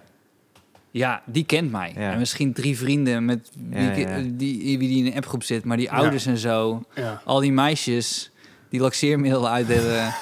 [0.91, 1.93] Ja, die kent mij.
[1.95, 2.11] Ja.
[2.11, 4.23] En misschien drie vrienden met wie, Ja, ik- ja, ja.
[4.31, 5.63] Die, wie die in een appgroep zit.
[5.65, 7.21] Maar die ouders en zo, Ja.
[7.25, 8.31] al die meisjes
[8.69, 10.13] die laxeermiddelen uitdelen,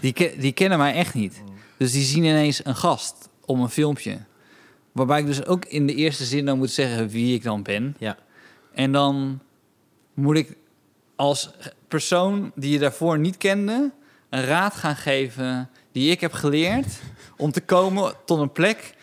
[0.00, 1.42] die, die kennen mij echt niet.
[1.76, 4.18] Dus die zien ineens een gast om een filmpje.
[4.92, 7.96] Waarbij ik dus ook in de eerste zin dan moet zeggen wie ik dan ben.
[7.98, 8.16] Ja.
[8.74, 9.40] En dan
[10.14, 10.56] moet ik
[11.16, 11.50] als
[11.88, 13.90] persoon die je daarvoor niet kende...
[14.30, 16.86] een raad gaan geven die ik heb geleerd...
[17.36, 18.94] om te komen tot een plek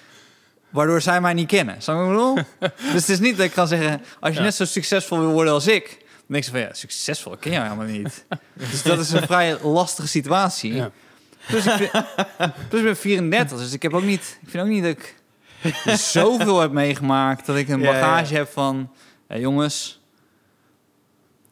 [0.69, 1.81] waardoor zij mij niet kennen.
[1.81, 2.69] Snap je wat ik bedoel?
[2.93, 4.01] dus het is niet dat ik kan zeggen...
[4.19, 4.45] als je Ja.
[4.45, 6.00] net zo succesvol wil worden als ik...
[6.37, 8.25] je van, ja, succesvol, ken jou helemaal niet.
[8.71, 10.73] dus dat is een vrij lastige situatie.
[10.73, 10.91] Ja.
[11.47, 11.91] Plus, ik vind-
[12.69, 14.39] plus ik ben 34, dus ik heb ook niet...
[14.41, 15.15] Ik vind ook niet dat ik
[15.99, 17.45] zoveel heb meegemaakt...
[17.45, 17.91] dat ik een ja.
[17.91, 18.91] bagage heb van...
[19.27, 19.99] "Hé, jongens...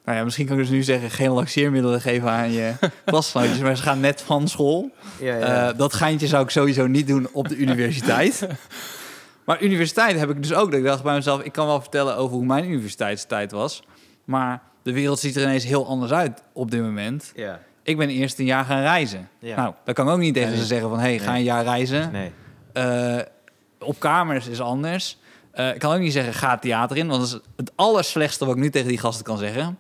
[0.05, 1.09] Nou ja, misschien kan ik dus nu zeggen...
[1.09, 2.73] geen laxeermiddelen geven aan je
[3.05, 3.59] klasgenootjes...
[3.59, 4.91] maar ze gaan net van school.
[5.19, 5.69] Ja, ja.
[5.69, 8.47] Eh, dat geintje zou ik sowieso niet doen op de universiteit.
[9.45, 10.71] maar universiteit heb ik dus ook.
[10.71, 13.83] Dat ik dacht bij mezelf, ik kan wel vertellen over hoe mijn universiteitstijd was.
[14.25, 17.31] Maar de wereld ziet er ineens heel anders uit op dit moment.
[17.35, 17.59] ja.
[17.83, 19.29] Ik ben eerst een jaar gaan reizen.
[19.39, 19.55] Ja.
[19.55, 20.57] Nou, dan kan ik ook niet tegen Nee.
[20.59, 20.99] ze zeggen van...
[20.99, 22.11] hey, ga een jaar reizen.
[22.11, 22.31] Nee.
[22.73, 23.17] Eh,
[23.79, 25.17] op kamers is anders.
[25.51, 27.07] Eh, ik kan ook niet zeggen, ga het theater in.
[27.07, 29.79] Want dat is het allerslechtste wat ik nu tegen die gasten kan zeggen.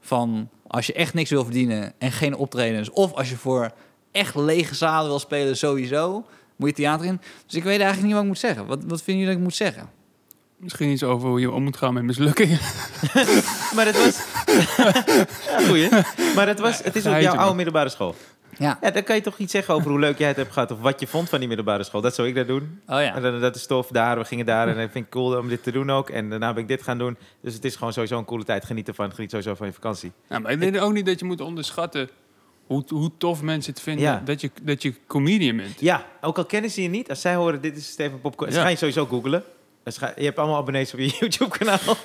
[0.00, 2.90] Van, als je echt niks wil verdienen en geen optredens...
[2.90, 3.70] of als je voor
[4.12, 6.24] echt lege zalen wil spelen, sowieso...
[6.56, 7.20] moet je theater in.
[7.46, 8.66] Dus ik weet eigenlijk niet wat ik moet zeggen.
[8.66, 9.88] Wat, wat vinden jullie dat ik moet zeggen?
[10.56, 12.58] Misschien iets over hoe je om moet gaan met mislukkingen.
[13.76, 14.20] Maar het was...
[15.68, 15.88] goeie.
[16.34, 17.56] Maar het, was, het is ook geheimtje, jouw oude man.
[17.56, 18.14] middelbare school.
[18.58, 18.78] Ja.
[18.80, 20.70] Ja, dan kan je toch iets zeggen over hoe leuk jij het hebt gehad...
[20.70, 22.00] of wat je vond van die middelbare school.
[22.00, 22.80] Dat zou ik dat doen.
[22.86, 23.14] Oh ja.
[23.14, 24.68] En dan, dat is tof, daar, we gingen daar.
[24.76, 26.10] En dat vind ik cool om dit te doen ook.
[26.10, 27.16] En daarna ben ik dit gaan doen.
[27.40, 28.64] Dus het is gewoon sowieso een coole tijd.
[28.64, 30.12] Geniet ervan, geniet sowieso van je vakantie.
[30.28, 32.08] Ja, maar ik denk ook niet dat je moet onderschatten
[32.66, 34.22] hoe, hoe tof mensen het vinden Ja.
[34.24, 35.80] dat, je, dat je comedian bent.
[35.80, 37.08] Ja, ook al kennen ze je niet.
[37.08, 38.52] Als zij horen, dit is Steven Popcorn.
[38.52, 38.62] Ja.
[38.62, 39.42] ga je sowieso googlen.
[40.16, 41.96] Je hebt allemaal abonnees op je YouTube-kanaal.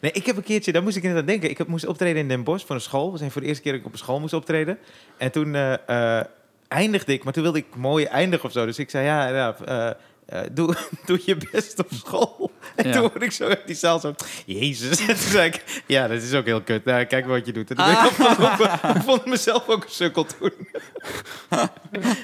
[0.00, 1.50] Nee, ik heb een keertje, daar moest ik inderdaad denken.
[1.50, 3.10] Ik heb, moest optreden in Den Bosch voor een school.
[3.10, 4.78] Dat was voor de eerste keer dat ik op een school moest optreden.
[5.18, 6.20] En toen eh,
[6.68, 8.66] eindigde ik, maar toen wilde ik mooi eindigen of zo.
[8.66, 9.56] Dus ik zei, ja, ja
[10.26, 10.76] eh, doe,
[11.06, 12.50] doe je best op school.
[12.76, 12.92] En Ja.
[12.92, 14.14] toen hoorde ik zo uit die zaal zo,
[14.46, 15.00] jezus.
[15.00, 16.84] En toen zei ik, ja, dat is ook heel kut.
[16.84, 17.70] Nou, kijk wat je doet.
[17.70, 20.52] En toen ben ik vond mezelf ook een sukkel toen.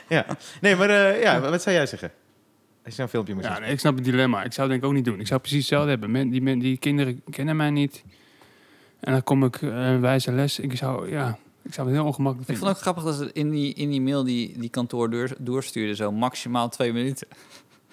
[0.08, 0.26] ja,
[0.60, 2.10] nee, maar ja, wat zou jij zeggen?
[2.87, 4.45] Als je zo'n filmpje moet Ja, nee, ik snap het dilemma.
[4.45, 5.20] Ik zou het denk ik ook niet doen.
[5.20, 6.11] Ik zou precies hetzelfde hebben.
[6.11, 8.03] Men, die, men, die kinderen kennen mij niet.
[9.01, 10.59] En dan kom ik een wijze les.
[10.59, 12.74] Ik zou, ja, ik zou het heel ongemakkelijk Ik vinden.
[12.74, 15.95] vond ook grappig dat ze in die, in die mail die, die kantoor door, doorstuurde,
[15.95, 17.26] zo maximaal twee minuten.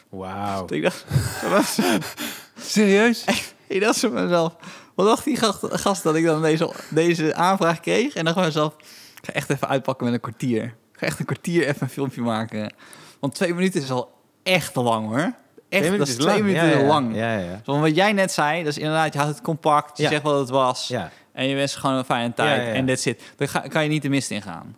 [0.10, 0.66] Wauw.
[0.76, 1.06] Ik dacht,
[1.50, 1.80] wat?
[2.74, 3.26] Serieus?
[3.68, 4.56] ik dacht zo bij mezelf,
[4.96, 8.14] wat dacht die gast, gast dat ik dan deze, deze aanvraag kreeg?
[8.14, 8.76] En dan gewoon mezelf,
[9.22, 10.64] ik ga echt even uitpakken met een kwartier.
[10.64, 12.74] Ik ga echt een kwartier even een filmpje maken.
[13.20, 15.34] Want twee minuten is al echt lang hoor.
[15.70, 17.16] Echt, dat is twee minuten ja, ja, lang.
[17.16, 17.62] Ja, ja.
[17.64, 20.40] Zoals wat jij net zei, dat is inderdaad, je houdt het compact, je zegt wat
[20.40, 20.94] het was.
[21.32, 22.76] En je wens gewoon een fijne tijd.
[22.76, 23.22] En that's it.
[23.36, 24.78] Dan ga, kan je niet de mist in gaan.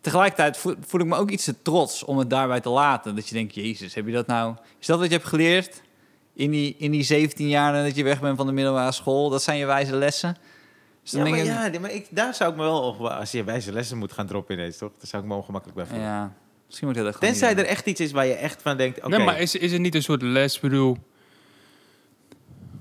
[0.00, 3.14] Tegelijkertijd voel, voel ik me ook iets te trots om het daarbij te laten.
[3.14, 4.54] Dat je denkt, jezus, heb je dat nou...
[4.78, 5.82] Is dat wat je hebt geleerd
[6.34, 9.30] in die, in die 17 jaar dat je weg bent van de middelbare school?
[9.30, 10.36] Dat zijn je wijze lessen?
[11.02, 13.10] Dus Ja, maar, ik, ja, maar ik, daar zou ik me wel...
[13.10, 14.90] Als je wijze lessen moet gaan droppen ineens, toch?
[14.98, 16.06] Daar zou ik me ongemakkelijk bij voelen.
[16.06, 16.32] ja,
[16.66, 18.98] misschien moet dat gewoon Tenzij er echt iets is waar je echt van denkt...
[18.98, 20.54] Oké, Nee, maar is, is er niet een soort les?
[20.54, 20.96] Ik bedoel,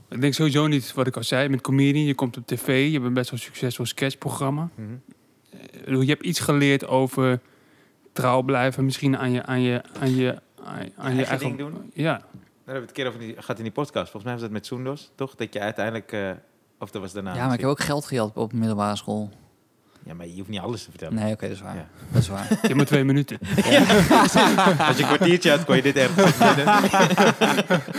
[0.09, 2.05] ik denk sowieso niet wat ik al zei met comedian.
[2.05, 4.69] Je komt op tv, je hebt een best wel succesvol sketchprogramma.
[4.75, 4.93] Mhm.
[5.71, 7.39] Ik bedoel, Je hebt iets geleerd over
[8.13, 11.91] trouw blijven, misschien aan je, aan je, aan je, aan, aan je Eigen ding doen?
[11.93, 12.21] Ja, Daar
[12.65, 14.11] hebben we het een keer over die, gehad in die podcast.
[14.11, 15.35] Volgens mij was dat met Soendos, toch?
[15.35, 16.11] Dat je uiteindelijk...
[16.11, 16.31] eh,
[16.79, 17.35] of dat was daarna.
[17.35, 19.29] Ja, maar ik heb ook geld gehad op de middelbare school.
[20.05, 21.15] Ja, maar je hoeft niet alles te vertellen.
[21.15, 21.75] Nee, oké, dat is waar.
[21.75, 21.87] Ja.
[22.11, 22.47] Dat is waar.
[22.49, 23.37] je hebt maar twee minuten.
[24.87, 26.65] Als je een kwartiertje had, kon je dit ergens vinden.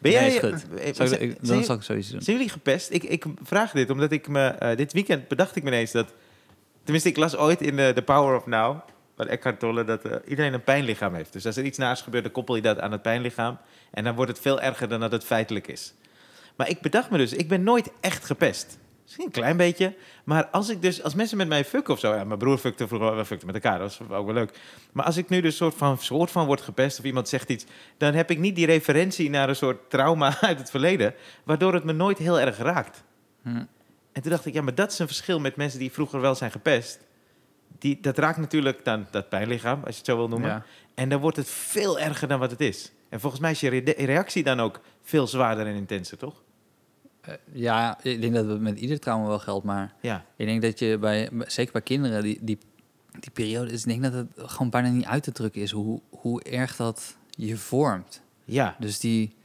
[0.00, 0.28] Ben Nee, jij...
[0.34, 0.52] is goed.
[0.52, 2.20] eh, Zou ik- zijn- ik- zijn- dan zal ik zoiets doen.
[2.22, 2.90] Zijn jullie gepest?
[2.90, 4.46] Ik, ik vraag dit omdat ik me...
[4.46, 6.14] eh, dit weekend bedacht ik me ineens dat...
[6.82, 8.78] Tenminste, ik las ooit in de The Power of Now...
[9.16, 9.84] van Eckhart Tolle...
[9.84, 11.32] dat eh, iedereen een pijnlichaam heeft.
[11.32, 13.58] Dus als er iets naast gebeurt, dan koppel je dat aan het pijnlichaam.
[13.90, 15.94] En dan wordt het veel erger dan dat het feitelijk is.
[16.56, 17.32] Maar ik bedacht me dus...
[17.32, 18.78] ik ben nooit echt gepest.
[19.08, 19.94] Misschien een klein beetje.
[20.24, 21.02] Maar als ik dus...
[21.02, 22.14] als mensen met mij fucken of zo...
[22.14, 23.16] Ja, mijn broer fuckte vroeger...
[23.16, 24.58] We fuckten met elkaar, dat was ook wel leuk.
[24.92, 26.98] Maar als ik nu dus soort van, soort van word gepest...
[26.98, 27.64] of iemand zegt iets...
[27.96, 31.14] dan heb ik niet die referentie naar een soort trauma uit het verleden...
[31.44, 33.04] waardoor het me nooit heel erg raakt.
[33.42, 33.64] Hm.
[34.12, 36.34] En toen dacht ik, ja, maar dat is een verschil met mensen die vroeger wel
[36.34, 36.98] zijn gepest.
[37.78, 40.48] Die, dat raakt natuurlijk dan dat pijnlichaam, als je het zo wil noemen.
[40.48, 40.64] Ja.
[40.94, 42.92] En dan wordt het veel erger dan wat het is.
[43.08, 46.42] En volgens mij is je re- reactie dan ook veel zwaarder en intenser, toch?
[47.28, 49.94] Eh, ja, ik denk dat het met ieder trauma wel geldt, maar...
[50.00, 50.24] Ja.
[50.36, 52.58] Ik denk dat je bij, zeker bij kinderen, die, die,
[53.20, 56.00] die periode, is, ik denk dat het gewoon bijna niet uit te drukken is hoe,
[56.10, 58.22] hoe erg dat je vormt.
[58.44, 58.76] Ja.
[58.78, 59.36] Dus, die,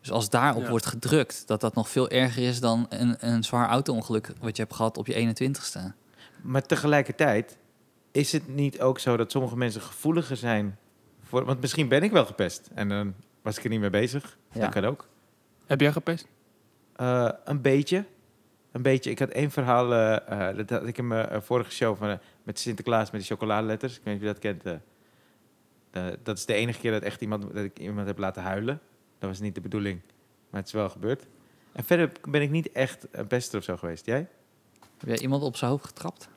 [0.00, 0.70] dus als daarop Ja.
[0.70, 4.62] wordt gedrukt, dat dat nog veel erger is dan een, een zwaar auto-ongeluk wat je
[4.62, 5.80] hebt gehad op je 21ste.
[6.42, 7.56] Maar tegelijkertijd
[8.10, 10.78] is het niet ook zo dat sommige mensen gevoeliger zijn
[11.22, 11.44] voor...
[11.44, 14.38] Want misschien ben ik wel gepest en dan was ik er niet mee bezig.
[14.52, 14.60] Ja.
[14.60, 15.08] Dat kan ook.
[15.66, 16.26] Heb jij gepest?
[17.00, 18.04] Eh, een beetje.
[18.72, 19.10] Een beetje.
[19.10, 22.58] Ik had één verhaal, eh, eh, dat had ik in mijn vorige show van, met
[22.58, 23.96] Sinterklaas met die chocoladeletters.
[23.96, 24.80] Ik weet niet of je dat kent.
[26.22, 28.80] dat is de enige keer dat, echt iemand, dat ik iemand heb laten huilen.
[29.18, 30.00] Dat was niet de bedoeling,
[30.50, 31.26] maar het is wel gebeurd.
[31.72, 34.06] En verder ben ik niet echt een pester of zo geweest.
[34.06, 34.28] Jij?
[34.98, 36.28] Heb jij iemand op zijn hoofd getrapt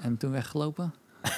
[0.00, 0.94] en toen weggelopen?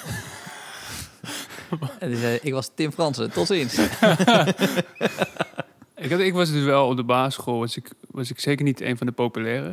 [1.98, 3.74] en ik was Tim Fransen, tot ziens.
[6.04, 8.80] Ik, had, ik was dus wel op de basisschool, was ik, was ik zeker niet
[8.80, 9.70] een van de populaire.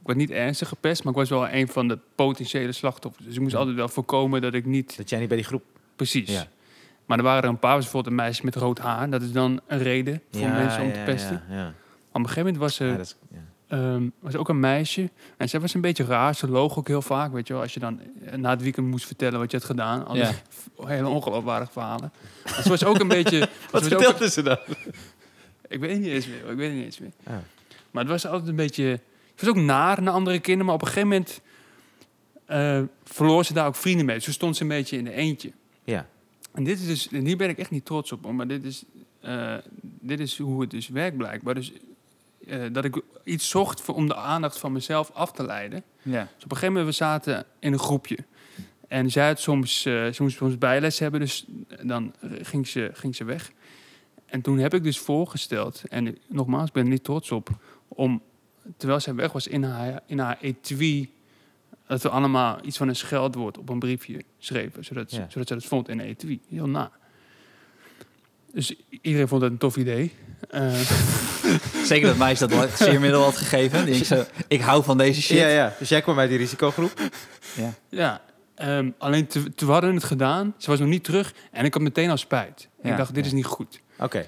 [0.00, 3.24] Ik was niet ernstig gepest, maar ik was wel een van de potentiële slachtoffers.
[3.24, 3.58] Dus ik moest Ja.
[3.58, 5.62] altijd wel voorkomen dat ik niet Dat jij niet bij die groep...
[5.96, 6.30] precies.
[6.30, 6.46] Ja.
[7.06, 9.10] Maar er waren er een paar, bijvoorbeeld een meisje met rood haar.
[9.10, 11.42] Dat is dan een reden voor mensen om te pesten.
[11.48, 11.62] Ja, ja.
[11.62, 11.72] Maar
[12.22, 13.38] op een gegeven moment was er is, ja.
[13.68, 15.10] ehm, was ook een meisje.
[15.36, 16.34] En zij was een beetje raar.
[16.34, 17.62] Ze loog ook heel vaak, weet je wel.
[17.62, 20.06] Als je dan eh, na het weekend moest vertellen wat je had gedaan.
[20.06, 20.16] Al
[20.86, 22.12] hele ongeloofwaardige verhalen.
[22.44, 23.38] Maar ze was ook een beetje...
[23.40, 24.58] ze Wat vertelde ze dan?
[25.74, 26.40] Ik weet het niet eens meer.
[26.42, 26.50] hoor.
[26.50, 27.12] Ik weet het niet eens meer.
[27.90, 28.84] Maar het was altijd een beetje...
[28.84, 30.66] Het was ook naar naar andere kinderen.
[30.66, 31.40] Maar op een gegeven moment
[32.46, 34.20] eh, verloor ze daar ook vrienden mee.
[34.20, 35.52] Toen stond ze een beetje in de eentje.
[35.84, 36.06] Ja.
[36.52, 37.08] En dit is dus...
[37.08, 38.32] En hier ben ik echt niet trots op.
[38.32, 38.84] Maar dit is,
[39.20, 41.54] eh, dit is hoe het dus werkt blijkbaar.
[41.54, 41.72] Dus
[42.46, 45.82] eh, dat ik iets zocht voor, om de aandacht van mezelf af te leiden.
[46.02, 46.28] Ja.
[46.34, 48.18] Dus op een gegeven moment, we zaten in een groepje.
[48.88, 51.44] En zij had soms, eh, ze moest soms bijles hebben, dus
[51.82, 53.52] dan ging ze, ging ze weg.
[54.34, 57.48] En toen heb ik dus voorgesteld, en nogmaals, ik ben er niet trots op,
[57.88, 58.22] om,
[58.76, 61.12] terwijl zij weg was, in haar, in haar etui,
[61.86, 65.26] dat we allemaal iets van een scheldwoord op een briefje schreven, zodat, Ja.
[65.28, 66.40] zodat ze dat vond in een etui.
[66.48, 66.90] Heel na.
[68.52, 70.12] Dus iedereen vond het een tof idee.
[70.50, 70.74] Eh,
[71.90, 73.84] Zeker dat meisje dat zeermiddel had gegeven.
[73.84, 75.38] Die ik, zo, ik hou van deze shit.
[75.38, 75.74] Ja, ja.
[75.78, 77.10] Dus jij kwam uit die risicogroep?
[77.56, 77.74] Ja.
[77.88, 78.22] Ja,
[78.54, 80.54] ehm, alleen te, te, we hadden het gedaan.
[80.58, 82.68] Ze was nog niet terug en ik had meteen al spijt.
[82.82, 83.30] Ja, ik dacht, dit ja.
[83.30, 83.82] is niet goed.
[83.98, 84.26] Oké.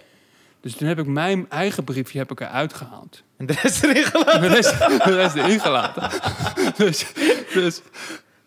[0.61, 3.23] Dus toen heb ik mijn eigen briefje heb ik eruit gehaald.
[3.39, 4.33] En de rest erin gelaten?
[4.33, 6.11] En de rest, de rest erin gelaten.
[6.77, 7.07] dus
[7.55, 7.81] dus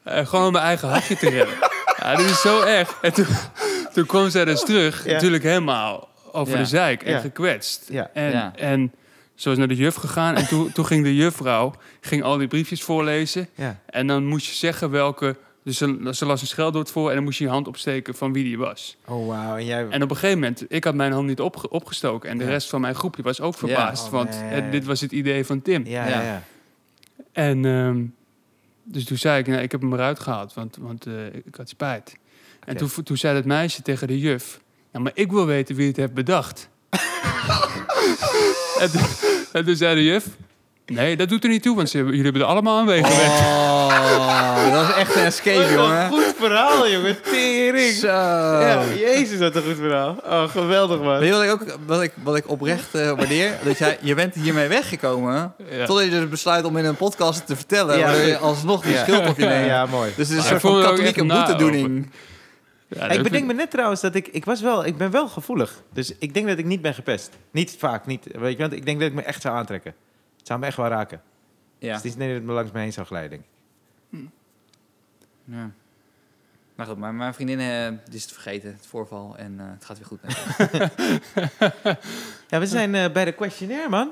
[0.03, 1.55] eh, gewoon om mijn eigen hachje te redden.
[1.97, 2.97] Ja, dit is zo erg.
[3.01, 3.25] En toen,
[3.93, 5.05] toen kwam zij dus terug.
[5.05, 5.11] Ja.
[5.11, 6.59] Natuurlijk helemaal over Ja.
[6.59, 7.19] de zeik en Ja.
[7.19, 7.85] gekwetst.
[7.89, 8.09] Ja.
[8.13, 8.51] En, Ja.
[8.55, 8.93] en
[9.35, 10.35] zo is naar de juf gegaan.
[10.35, 13.49] En toen, toen ging de juffrouw ging al die briefjes voorlezen.
[13.55, 13.79] Ja.
[13.85, 15.35] En dan moest je zeggen welke...
[15.63, 18.33] Dus ze, ze las een scheldwoord voor en dan moest je je hand opsteken van
[18.33, 18.97] wie die was.
[19.07, 19.55] Oh, wauw.
[19.57, 19.87] En jij...
[19.89, 22.29] En op een gegeven moment, ik had mijn hand niet opge- opgestoken.
[22.29, 22.49] En de Ja.
[22.49, 24.05] rest van mijn groepje was ook verbaasd.
[24.05, 24.39] Oh, want
[24.71, 25.85] dit was het idee van Tim.
[25.85, 26.21] Ja, ja, Ja.
[26.23, 26.43] ja.
[27.31, 28.03] En ehm,
[28.83, 31.69] dus toen zei ik, nou, ik heb hem eruit gehaald, want, want eh, ik had
[31.69, 32.15] spijt.
[32.65, 34.59] En toen, toen zei het meisje tegen de juf,
[34.93, 36.69] ja, maar ik wil weten wie het heeft bedacht.
[38.79, 39.01] en, toen,
[39.51, 40.27] en toen zei de juf,
[40.89, 43.07] nee, dat doet er niet toe, want ze, hebben- jullie hebben er allemaal gewerkt.
[43.07, 46.07] Oh, dat is echt een escape, Wat een jongen.
[46.09, 47.21] goed verhaal, jongen.
[47.21, 47.93] Tering.
[47.93, 48.07] Zo.
[48.07, 50.15] Ja, jezus, wat een goed verhaal.
[50.25, 51.19] Oh, geweldig, man.
[51.19, 53.53] Weet je wat ik ook wat ik, wat ik oprecht eh, waardeer?
[53.63, 55.53] Dat jij, je bent hiermee weggekomen.
[55.71, 55.85] Ja.
[55.85, 57.97] Totdat je dus besluit om in een podcast te vertellen.
[57.97, 58.05] Ja.
[58.05, 59.01] waardoor je alsnog die Ja.
[59.03, 59.65] schuld op je neemt.
[59.65, 60.11] Ja, mooi.
[60.15, 62.11] Dus het is een soort ik van ook katholieke echt na boetedoening.
[62.87, 64.27] Ja, ik bedenk me net trouwens dat ik...
[64.27, 65.81] Ik, was wel, ik ben wel gevoelig.
[65.93, 67.29] Dus ik denk dat ik niet ben gepest.
[67.51, 68.27] Niet vaak, niet.
[68.39, 69.93] Weet je, want ik denk dat ik me echt zou aantrekken.
[70.49, 71.21] Zou me echt wel raken.
[71.77, 71.87] Ja.
[71.87, 73.49] Dus het is niet dat het me langs me heen zou glijden, denk ik.
[75.43, 75.71] ja.
[76.75, 79.37] Maar goed, maar mijn vriendin eh, die is het vergeten, het voorval.
[79.37, 80.37] En eh, het gaat weer goed met.
[82.49, 84.11] Ja, we zijn eh, bij de questionnaire, man.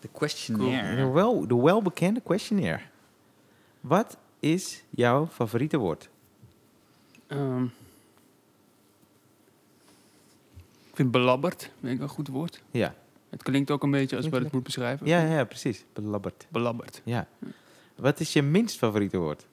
[0.00, 0.96] De questionnaire.
[0.96, 2.82] De, wel, de welbekende questionnaire.
[3.80, 6.08] Wat is jouw favoriete woord?
[7.26, 7.64] Ehm,
[10.84, 12.62] ik vind belabberd, vind ik een goed woord.
[12.70, 12.94] Ja,
[13.36, 15.06] Het klinkt ook een beetje als wat het moet beschrijven.
[15.06, 15.84] ja, ja precies.
[15.92, 16.46] Belabberd.
[16.48, 17.00] Belabberd.
[17.04, 17.28] Ja.
[17.96, 19.46] Wat is je minst favoriete woord?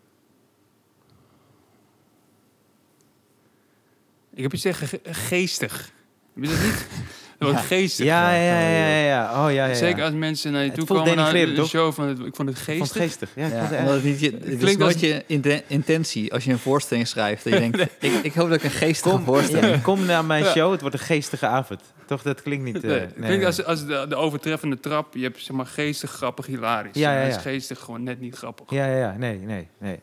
[4.33, 5.91] Ik heb iets tegen ge- geestig.
[6.33, 6.87] Heb je dat niet?
[7.51, 8.05] Geestig.
[8.05, 9.29] Ja, ja, ja, ja, ja.
[9.45, 9.73] Oh, ja, ja, ja.
[9.73, 12.57] Zeker als mensen naar je toe komen naar de show van het, ik vond het
[12.57, 12.97] Ik vond het geestig.
[12.97, 13.29] geestig.
[13.35, 16.33] Ja, het omdat echt- het, niet je, het is klinkt nooit als- je inten- intentie
[16.33, 17.43] als je een voorstelling schrijft.
[17.43, 20.25] Dat je denkt, ik, ik hoop dat ik een geestige Kom, voorstelling ja, kom naar
[20.25, 20.51] mijn Ja.
[20.51, 21.79] show, het wordt een geestige avond.
[22.05, 22.75] Toch, dat klinkt niet...
[22.75, 23.45] eh, Nee, nee, ik denk nee.
[23.45, 26.91] als, als de, de overtreffende trap, je hebt zeg maar geestig, grappig, hilarisch.
[26.93, 27.35] Ja, ja, En ja.
[27.35, 28.65] is geestig gewoon net niet grappig.
[28.69, 29.15] Ja, ja, ja.
[29.17, 29.99] Nee, nee, nee, nee.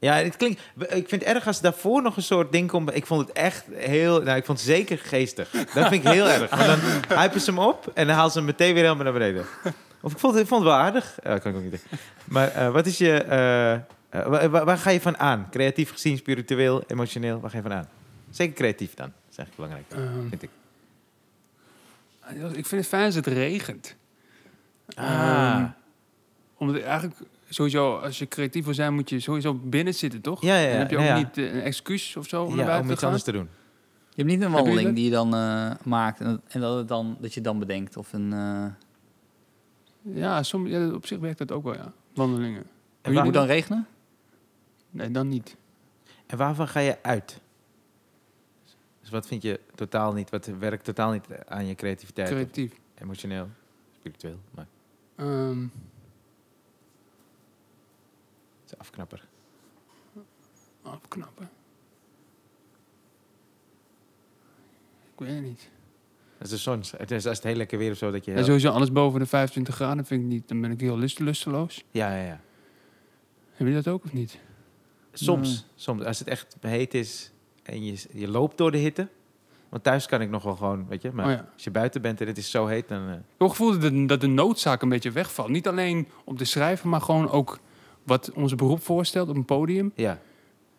[0.00, 0.60] Ja, het klinkt...
[0.78, 2.94] Ik vind het erg als daarvoor nog een soort ding komt.
[2.94, 4.22] Ik vond het echt heel...
[4.22, 5.50] Nou, ik vond het zeker geestig.
[5.50, 6.50] Dat vind ik heel erg.
[6.50, 6.66] Want
[7.08, 9.44] dan hypen ze hem op en dan halen ze hem meteen weer helemaal naar beneden.
[10.00, 11.18] Of ik vond het, ik vond het wel aardig.
[11.22, 11.98] Ja, kan ik ook niet zeggen.
[12.24, 13.12] Maar eh, wat is je...
[13.22, 15.46] eh, eh, waar, ga je van aan?
[15.50, 17.40] Creatief gezien, spiritueel, emotioneel?
[17.40, 17.88] Waar ga je van aan?
[18.30, 19.06] Zeker creatief dan.
[19.06, 20.50] Dat is eigenlijk belangrijk, Ehm, vind ik.
[22.56, 23.96] ik vind het fijn als het regent.
[24.94, 25.04] Ah.
[25.06, 25.64] Ehm,
[26.56, 27.14] omdat eigenlijk
[27.54, 30.42] sowieso, als je creatief wil zijn, moet je sowieso binnen zitten, toch?
[30.42, 30.70] Ja, ja, ja.
[30.70, 31.16] Dan heb je ook ja.
[31.16, 33.08] niet eh, een excuus of zo om naar Ja, buiten om te iets gaan.
[33.12, 33.48] anders te doen.
[34.14, 36.88] Je hebt niet een wandeling die je dan eh, maakt en, dat- en dat, het
[36.88, 37.96] dan, dat je dan bedenkt.
[37.96, 38.64] Of een, eh,
[40.14, 41.92] Ja, som, ja, op zich werkt dat ook wel, ja.
[42.14, 42.64] Wandelingen.
[43.02, 43.86] En, waar- moet dan regenen?
[44.90, 45.56] Nee, dan niet.
[46.26, 47.40] en waarvan ga je uit?
[49.00, 52.28] Dus wat vind je totaal niet, wat werkt totaal niet aan je creativiteit?
[52.28, 52.72] Creatief.
[52.94, 53.48] emotioneel,
[53.98, 54.66] spiritueel, maar
[55.16, 55.58] Ehm,
[58.70, 59.24] het een afknapper.
[60.82, 61.50] afknappen.
[65.12, 65.68] Ik weet het niet.
[66.38, 66.82] Dat is de zon.
[66.96, 68.32] Het is als het heel lekker weer of zo dat je...
[68.32, 70.48] En sowieso alles boven de 25 graden vind ik niet.
[70.48, 71.84] Dan ben ik heel lust, lusteloos.
[71.90, 72.40] Ja, ja, ja.
[73.52, 74.38] Heb je dat ook of niet?
[75.12, 75.58] Soms, Nee.
[75.74, 76.04] soms.
[76.04, 79.08] Als het echt heet is en je, je loopt door de hitte.
[79.68, 81.10] Want thuis kan ik nog wel gewoon, weet je.
[81.12, 81.48] Maar Oh ja.
[81.54, 83.06] als je buiten bent en het is zo heet, dan...
[83.08, 85.48] eh, Ik heb het gevoel dat de, dat de noodzaak een beetje wegvalt.
[85.48, 87.58] Niet alleen om te schrijven, maar gewoon ook
[88.10, 89.92] wat ons beroep voorstelt op een podium.
[89.94, 90.18] ja.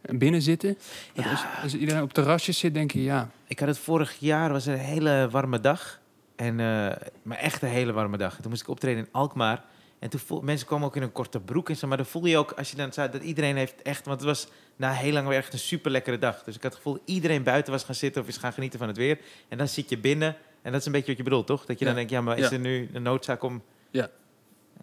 [0.02, 0.78] En binnen zitten.
[1.14, 1.30] Ja.
[1.32, 3.30] Als, als iedereen op terrasjes zit, denk je ja.
[3.48, 6.00] Ik had het vorig jaar, was een hele warme dag.
[6.36, 6.66] En, eh,
[7.24, 8.36] maar echt een hele warme dag.
[8.36, 9.64] En toen moest ik optreden in Alkmaar.
[10.00, 11.88] En toen voel, mensen kwamen ook in een korte broek en zo.
[11.88, 14.06] Maar dan voel je ook, als je dan zei, dat iedereen heeft echt...
[14.06, 16.44] Want het was na heel lang weer echt een super lekkere dag.
[16.44, 18.80] Dus ik had het gevoel dat iedereen buiten was gaan zitten of is gaan genieten
[18.80, 19.20] van het weer.
[19.48, 20.36] En dan zit je binnen.
[20.62, 21.66] En dat is een beetje wat je bedoelt, toch?
[21.66, 22.52] Dat je dan denkt, ja, maar is Ja.
[22.52, 23.62] er nu een noodzaak om...
[23.92, 24.10] Ja,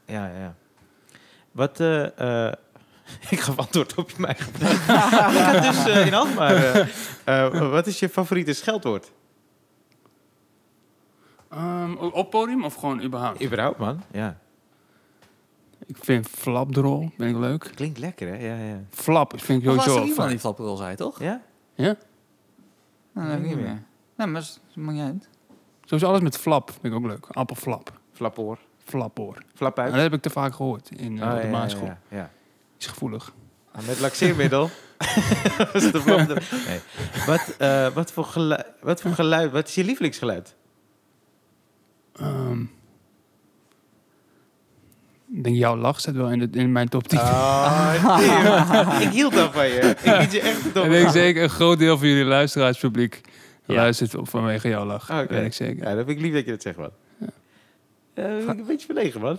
[0.07, 0.57] ja, ja.
[1.59, 1.81] Wat...
[1.81, 2.53] eh, eh,
[3.31, 5.31] ik gaf antwoord op mijn vraag.
[5.37, 6.55] ik had dus eh, in Alkmaar...
[7.25, 9.13] eh, wat is je favoriete scheldwoord?
[11.51, 13.43] Ehm, op podium of gewoon überhaupt?
[13.45, 14.03] Überhaupt, man.
[14.13, 14.39] Ja.
[15.87, 17.71] Ik vind flapdrol, vind ik leuk.
[17.75, 18.35] Klinkt lekker, hè?
[18.37, 18.81] Ja, ja.
[18.91, 20.29] Flap vind ik Er was sowieso er wel iemand fijn.
[20.29, 21.21] die flapperol zei, toch?
[21.21, 21.41] Ja?
[21.75, 21.97] Ja?
[23.13, 23.83] Nou, dat weet ik niet meer.
[24.17, 25.29] Nee, maar dat maakt niet uit.
[25.85, 27.27] Sowieso alles met flap vind ik ook leuk.
[27.31, 27.93] Appelflap.
[28.13, 28.59] Flapoor.
[28.89, 29.37] Flapoor.
[29.55, 29.97] Flap Nou, uit.
[29.97, 31.87] dat heb ik te vaak gehoord in eh, Oh, op de ja, maanschool.
[31.87, 32.31] Ja, ja, ja.
[32.79, 33.33] Is gevoelig.
[33.73, 34.71] Ah, Met laxeermiddel.
[35.73, 36.81] Was het de flap er- nee.
[37.27, 39.51] wat, eh, wat, voor geluid, wat voor geluid...
[39.53, 40.55] Wat is je lievelingsgeluid?
[42.17, 42.61] Ehm,
[45.33, 47.19] ik denk jouw lach staat wel in, de, in mijn top 10.
[47.19, 49.03] Oh, Tim.
[49.09, 49.81] ik hield al van je.
[50.03, 50.85] Ik liet je echt ik top.
[50.91, 53.21] denk zeker een groot deel van jullie luisteraarspubliek
[53.67, 55.11] geluisterd vanwege jouw lach.
[55.11, 55.89] Oh, ik zeker.
[55.89, 56.91] Ja, dat vind ik lief dat je dat zegt, man.
[58.19, 59.39] Ik een beetje verlegen, man.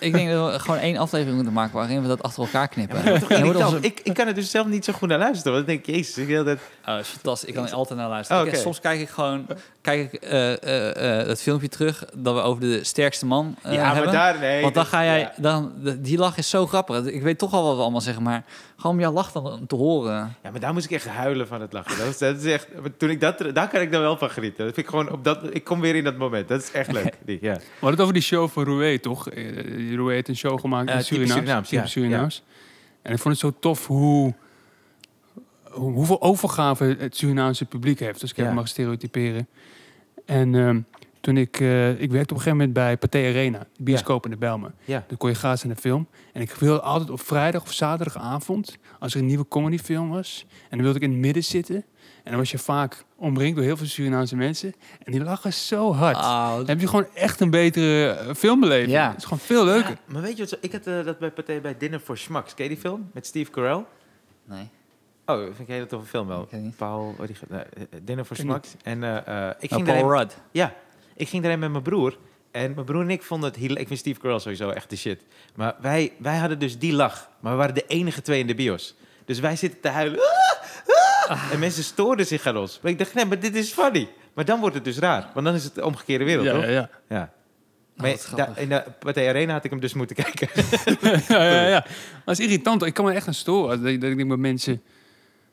[0.00, 3.04] Ik denk dat we gewoon één aflevering moeten maken waarin we dat achter elkaar knippen.
[3.12, 3.18] Ja,
[3.52, 5.52] toch onze- ik, ik kan er dus zelf niet zo goed naar luisteren.
[5.52, 6.56] Want dan denk ik, jezus, ik wil dat...
[6.56, 7.48] Oh, dat is fantastisch.
[7.48, 8.42] Ik kan er altijd naar luisteren.
[8.42, 9.46] Oh, Ik- soms kijk ik gewoon
[9.80, 13.94] kijk ik, eh, eh, dat filmpje terug dat we over de sterkste man ja, maar
[13.94, 14.12] hebben.
[14.12, 14.38] daar...
[14.38, 17.04] Nee, Want dan ga jij, dan, die lach is zo grappig.
[17.04, 18.44] Ik weet toch al wat we allemaal zeggen, maar
[18.76, 20.36] gewoon om jouw lach dan te horen.
[20.42, 21.98] Ja, maar daar moest ik echt huilen van het lachen.
[21.98, 22.66] Dat is, dat is echt...
[22.98, 23.38] Toen ik dat...
[23.52, 24.64] Daar kan ik dan wel van genieten.
[24.64, 25.10] Dat vind ik gewoon...
[25.12, 26.48] Op dat, ik kom weer in dat moment.
[26.48, 27.18] Dat is echt leuk.
[27.26, 27.54] Die, ja.
[27.54, 29.28] We hadden het over die show van Roué, toch?
[29.30, 31.70] Eh, Roué heeft een show gemaakt Eh, in Surinaams.
[31.90, 32.42] Surinaams.
[33.02, 34.34] En ik vond het zo tof hoe,
[35.70, 38.22] hoe- hoeveel overgave het Surinaamse publiek heeft.
[38.22, 38.42] Als ik Ja.
[38.42, 39.48] even mag stereotyperen.
[40.24, 40.80] En ehm,
[41.20, 41.60] toen ik...
[41.60, 43.58] eh, ik werkte op een gegeven moment bij Pathé Arena.
[43.76, 44.74] De bioscoop in de Belmen.
[44.84, 45.04] Ja.
[45.08, 46.06] Dan kon je gratis naar de film.
[46.32, 48.78] En ik wilde altijd op vrijdag of zaterdagavond...
[48.98, 50.46] als er een nieuwe comedyfilm was...
[50.50, 51.84] en dan wilde ik in het midden zitten...
[52.24, 54.74] En dan was je vaak omringd door heel veel Surinaamse mensen.
[55.04, 56.16] En die lachen zo hard.
[56.16, 58.90] Ah, Dan heb je gewoon echt een betere eh, filmbeleving.
[58.90, 59.08] Ja.
[59.08, 59.90] Het is gewoon veel leuker.
[59.90, 60.48] Ja, maar weet je wat?
[60.48, 62.54] zo- Ik had eh, dat bij Pathé bij Dinner for Schmucks.
[62.54, 63.10] Ken je die film?
[63.12, 63.84] Met Steve Carell?
[64.44, 64.68] nee.
[65.28, 66.48] Oh, vind ik een hele toffe film wel.
[66.76, 67.14] Paul...
[67.18, 67.60] Oh, die, eh,
[68.02, 68.74] Dinner for Schmucks.
[68.82, 69.16] En eh,
[69.48, 70.36] eh, ik Oh, ging Paul daarheen- Rudd.
[70.50, 70.74] Ja,
[71.16, 72.18] ik ging daarheen met mijn broer.
[72.50, 73.76] En mijn broer en ik vonden het heel...
[73.76, 75.20] Ik vind Steve Carell sowieso echt de shit.
[75.54, 77.28] Maar wij, wij hadden dus die lach.
[77.40, 78.94] Maar we waren de enige twee in de bios.
[79.24, 80.18] Dus wij zitten te huilen.
[80.18, 80.55] Ah.
[81.52, 82.78] En mensen stoorden zich aan ons.
[82.82, 84.08] Maar ik dacht, nee, maar dit is funny.
[84.34, 85.30] Maar dan wordt het dus raar.
[85.34, 86.62] Want dan is het de omgekeerde wereld, Ja, toch?
[86.64, 86.88] ja, ja.
[87.08, 87.32] Ja.
[87.96, 88.56] Oh, Maar da- grappig.
[88.58, 90.48] in de Pathé Arena had ik hem dus moeten kijken.
[91.38, 91.78] ja, ja, ja.
[91.80, 92.82] Maar het is irritant.
[92.82, 93.82] Ik kan me echt aan storen.
[93.82, 94.82] Dat ik, dat ik denk bij mensen...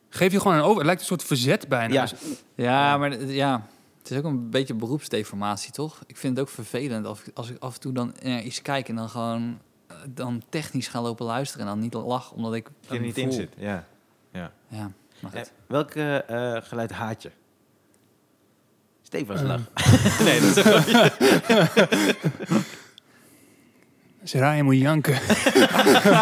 [0.09, 0.75] Geef je gewoon een over.
[0.77, 1.93] Het lijkt een soort verzet bijna.
[1.93, 2.01] Ja.
[2.01, 2.13] Dus-
[2.55, 3.67] Ja, maar ja,
[4.01, 6.01] het is ook een beetje beroepsdeformatie, toch?
[6.07, 8.89] Ik vind het ook vervelend als, als ik af en toe dan eh, iets kijk
[8.89, 12.63] en dan gewoon eh, dan technisch ga lopen luisteren en dan niet lach omdat ik
[12.63, 13.53] Dat je er niet in zit.
[13.57, 13.85] Ja.
[14.31, 14.91] Ja, maar
[15.23, 15.51] Eh, goed.
[15.67, 16.17] welk eh,
[16.63, 17.31] geluid haat je?
[19.01, 19.47] Stefans Eh.
[19.47, 19.59] lach.
[20.25, 20.57] nee, dat
[24.23, 25.13] is een Ryan moet janken.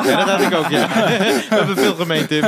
[0.06, 0.88] Ja, dat had ik ook, ja.
[0.88, 2.44] We hebben veel gemeen, Tim.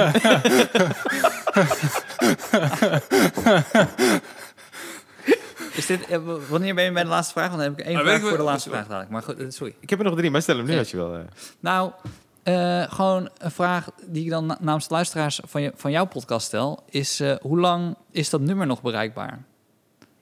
[5.74, 6.08] Is dit,
[6.50, 7.48] wanneer ben je bij de laatste vraag?
[7.50, 9.10] Want dan heb ik één Ah, vraag weet ik voor de laatste vraag dadelijk.
[9.10, 9.76] Maar goed, sorry.
[9.80, 10.80] Ik heb er nog drie, maar stel hem nu Ja.
[10.80, 11.26] als je wil.
[11.60, 11.92] Nou,
[12.44, 16.06] eh, gewoon een vraag die ik dan na- namens de luisteraars van, je, van jouw
[16.06, 19.44] podcast stel, is eh, hoe lang is dat nummer nog bereikbaar?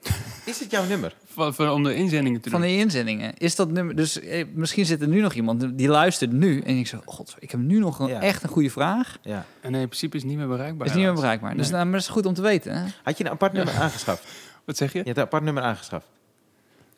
[0.45, 1.15] Is het jouw nummer?
[1.26, 3.34] Van, van, om de inzendingen te Van die inzendingen.
[3.38, 6.77] Is dat nummer, dus eh, misschien zit er nu nog iemand die luistert nu en
[6.77, 8.22] ik zo, god, ik heb nu nog een, Ja.
[8.22, 9.18] echt een goede vraag.
[9.22, 9.45] Ja.
[9.61, 10.88] En in principe is het niet meer bereikbaar.
[10.88, 11.56] is niet meer bereikbaar.
[11.56, 11.72] Dus Nee.
[11.72, 12.76] nou, maar dat is goed om te weten.
[12.77, 12.85] Hè?
[13.03, 14.23] Had je een apart nummer aangeschaft?
[14.65, 14.98] Wat zeg je?
[14.99, 16.06] Je hebt een apart nummer aangeschaft.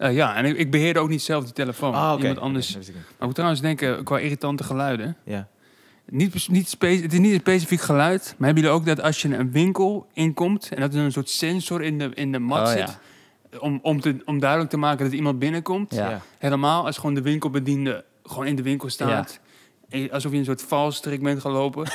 [0.03, 1.93] Eh, ja, en ik, ik beheerde ook niet zelf die telefoon.
[1.93, 2.19] Ah.
[2.19, 2.75] Iemand anders.
[2.75, 2.84] Maar
[3.19, 5.17] ik moet trouwens denken, qua irritante geluiden.
[5.25, 5.47] Ja.
[6.09, 8.35] Niet, niet spe- het is niet een specifiek geluid.
[8.38, 10.69] Maar hebben jullie ook dat als je een winkel inkomt...
[10.73, 12.97] en dat er een soort sensor in de, in de mat Oh, zit...
[13.51, 13.59] ja.
[13.59, 15.95] Om, om, te, om duidelijk te maken dat iemand binnenkomt.
[15.95, 16.21] Ja.
[16.38, 19.39] Helemaal als gewoon de winkelbediende gewoon in de winkel staat.
[20.02, 21.86] Je- alsof je een soort valstrik bent gelopen.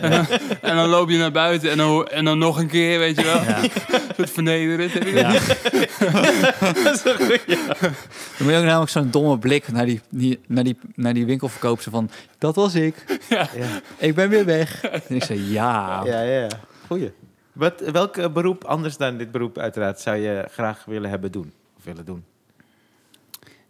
[0.00, 0.26] en, dan,
[0.62, 3.24] en dan loop je naar buiten en dan, en dan nog een keer, weet je
[3.24, 3.42] wel.
[3.42, 3.62] Ja.
[3.62, 3.70] Een
[4.16, 4.92] soort vernederend.
[4.92, 5.32] Heb je dat Ja.
[6.84, 7.66] Dat is een goeie.
[7.66, 7.92] Dan
[8.38, 11.92] moet je ook namelijk zo'n domme blik naar die, die, naar die, naar die winkelverkoopster
[11.92, 12.10] van...
[12.38, 13.20] Dat was ik.
[13.28, 13.48] Ja.
[13.98, 14.84] Ik ben weer weg.
[14.84, 16.02] En ik zei, ja.
[16.04, 16.48] Ja, ja, ja.
[16.86, 17.12] Goeie.
[17.52, 21.52] Wat, welk eh, beroep, anders dan dit beroep uiteraard, zou je graag willen hebben doen?
[21.78, 22.24] Of willen doen?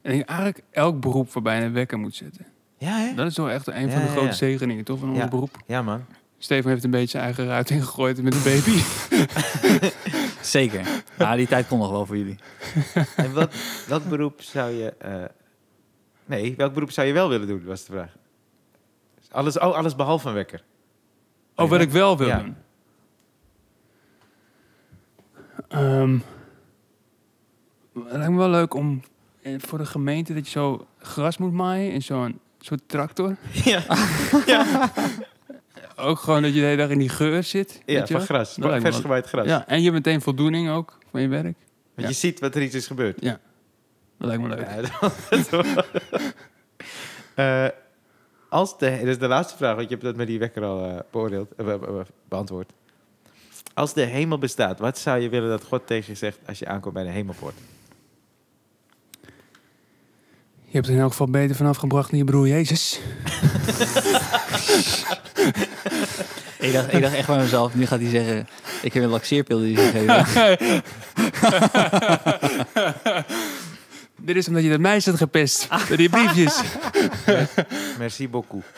[0.02, 2.46] En ik denk eigenlijk elk beroep waarbij je een wekker moet zetten.
[2.78, 3.14] Ja, hè?
[3.14, 5.28] Dat is toch echt een van de grote zegeningen toch, van ons Ja.
[5.28, 5.56] beroep.
[5.66, 6.04] Ja, man.
[6.38, 8.80] Steven heeft een beetje zijn eigen ruit ingegooid met een baby.
[10.42, 11.02] Zeker.
[11.18, 12.38] Ja, die tijd komt nog wel voor jullie.
[13.16, 13.54] En wat,
[13.88, 14.92] welk beroep zou je...
[14.98, 15.24] eh,
[16.24, 18.16] nee, welk beroep zou je wel willen doen, was de vraag.
[19.30, 20.64] Alles, oh, alles behalve een wekker.
[21.54, 22.38] Oh, wat ik wel wil Ja.
[22.38, 22.56] doen.
[25.68, 26.12] Ehm,
[28.04, 29.00] het lijkt me wel leuk om
[29.42, 33.36] eh, voor de gemeente dat je zo gras moet maaien in zo'n soort tractor.
[33.64, 33.82] Ja,
[34.46, 34.92] ja.
[35.98, 37.72] Ook gewoon dat je de hele dag in die geur zit.
[37.72, 38.24] ja weet je van wel?
[38.24, 38.54] gras.
[38.54, 39.46] Dat lijkt me Vers wel- gewaaid gras.
[39.46, 41.42] Ja, en je hebt meteen voldoening ook van je werk.
[41.44, 41.56] Want
[41.94, 42.08] Ja.
[42.08, 43.22] je ziet wat er iets is gebeurd.
[43.22, 43.38] Dat
[44.18, 44.66] lijkt me leuk.
[44.68, 45.84] Ja,
[47.34, 47.66] Eh,
[48.48, 50.84] als de, dat is de laatste vraag, want je hebt dat met die wekker al
[50.84, 52.72] eh, beoordeeld, eh, be- be- beantwoord.
[53.74, 56.66] Als de hemel bestaat, wat zou je willen dat God tegen je zegt als je
[56.66, 57.54] aankomt bij de hemelpoort?
[60.60, 62.98] Je hebt er in elk geval beter vanaf gebracht dan je broer Jezus.
[66.58, 68.48] Ik dacht, ik dacht echt bij mezelf, nu gaat hij zeggen...
[68.82, 70.82] Ik heb een laxeerpil die ze gegeven.
[74.26, 75.68] Dit is omdat je dat meisje had gepest.
[75.88, 76.60] Door die briefjes.
[77.98, 78.64] Merci beaucoup.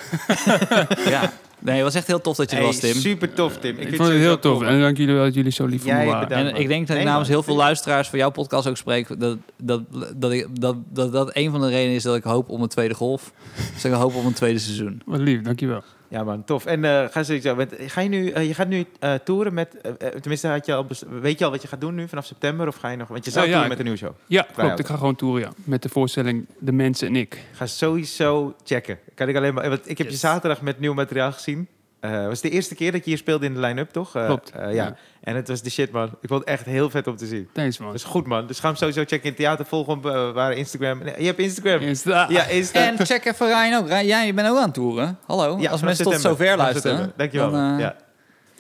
[1.09, 1.33] Ja.
[1.61, 2.95] Nee, het was echt heel tof dat je er Hey, was, Tim.
[2.95, 3.71] super tof, Tim.
[3.77, 4.59] Ik, vind vond het heel tof.
[4.59, 6.29] cool, En dank jullie wel dat jullie zo lief voor Jij me waren.
[6.29, 6.51] bedankt.
[6.53, 7.37] En ik denk dat ik Nee, namens man.
[7.37, 9.21] heel veel luisteraars van jouw podcast ook spreek.
[9.21, 9.83] Dat dat,
[10.17, 12.69] dat, ik, dat, dat dat een van de redenen is dat ik hoop om een
[12.69, 13.33] tweede golf.
[13.75, 15.03] Dus ik hoop op een tweede seizoen.
[15.05, 15.83] Wat lief, dankjewel.
[16.09, 16.67] Ja man, tof.
[16.67, 19.77] En eh, ga sowieso, met, ga je, nu, eh, je gaat nu eh toeren met,
[20.21, 22.67] tenminste had je al weet je al wat je gaat doen nu vanaf september?
[22.67, 24.13] Of ga je nog, want je zou ja, met een nieuwe show.
[24.27, 24.79] Ja, klopt.
[24.79, 25.53] Ik ga gewoon toeren, ja.
[25.65, 27.45] Met de voorstelling De Mensen en Ik.
[27.53, 28.99] Ga sowieso checken.
[29.15, 31.69] Kan ik alleen maar, want ik heb je zaterdag met nieuw materiaal gezien.
[32.01, 34.17] Eh, Het was de eerste keer dat je hier speelde in de line-up, toch?
[34.17, 34.51] Eh, Klopt.
[34.51, 34.69] eh, ja.
[34.85, 34.97] Ja.
[35.21, 36.07] En het was de shit, man.
[36.21, 37.49] Ik vond het echt heel vet om te zien.
[37.53, 37.87] Thanks, man.
[37.89, 38.47] Dat is goed, man.
[38.47, 39.65] Dus ga hem sowieso checken in het theater.
[39.67, 40.03] Volg hem op
[40.35, 40.99] waar Instagram.
[40.99, 41.81] Nee, je hebt Instagram.
[41.81, 42.27] Insta.
[42.29, 42.81] Ja, Insta.
[42.87, 43.87] En check even Ryan ook.
[43.89, 45.19] Ryan, jij bent ook aan het toeren.
[45.27, 47.13] Hallo, Ja, als mensen tot zover luisteren.
[47.17, 47.51] Dankjewel.
[47.51, 47.97] dan, ja.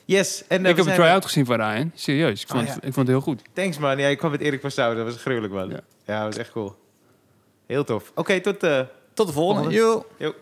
[0.04, 0.44] Yes.
[0.48, 1.90] En, ik heb een try-out gezien van Ryan.
[1.94, 2.42] Serieus.
[2.42, 2.88] Ik vond, Oh, het, ja.
[2.88, 3.42] ik vond het heel goed.
[3.52, 3.98] Thanks, man.
[3.98, 4.96] Ja, ik kwam met Erik van Stouwen.
[4.96, 5.68] Dat was gruwelijk, man.
[5.68, 6.16] Ja, Ja.
[6.18, 6.76] dat was echt cool.
[7.66, 8.12] Heel tof.
[8.14, 8.62] Oké, tot...
[8.62, 8.80] eh
[9.14, 9.70] Tot de volgende.
[9.70, 10.04] Joe.
[10.18, 10.34] yo.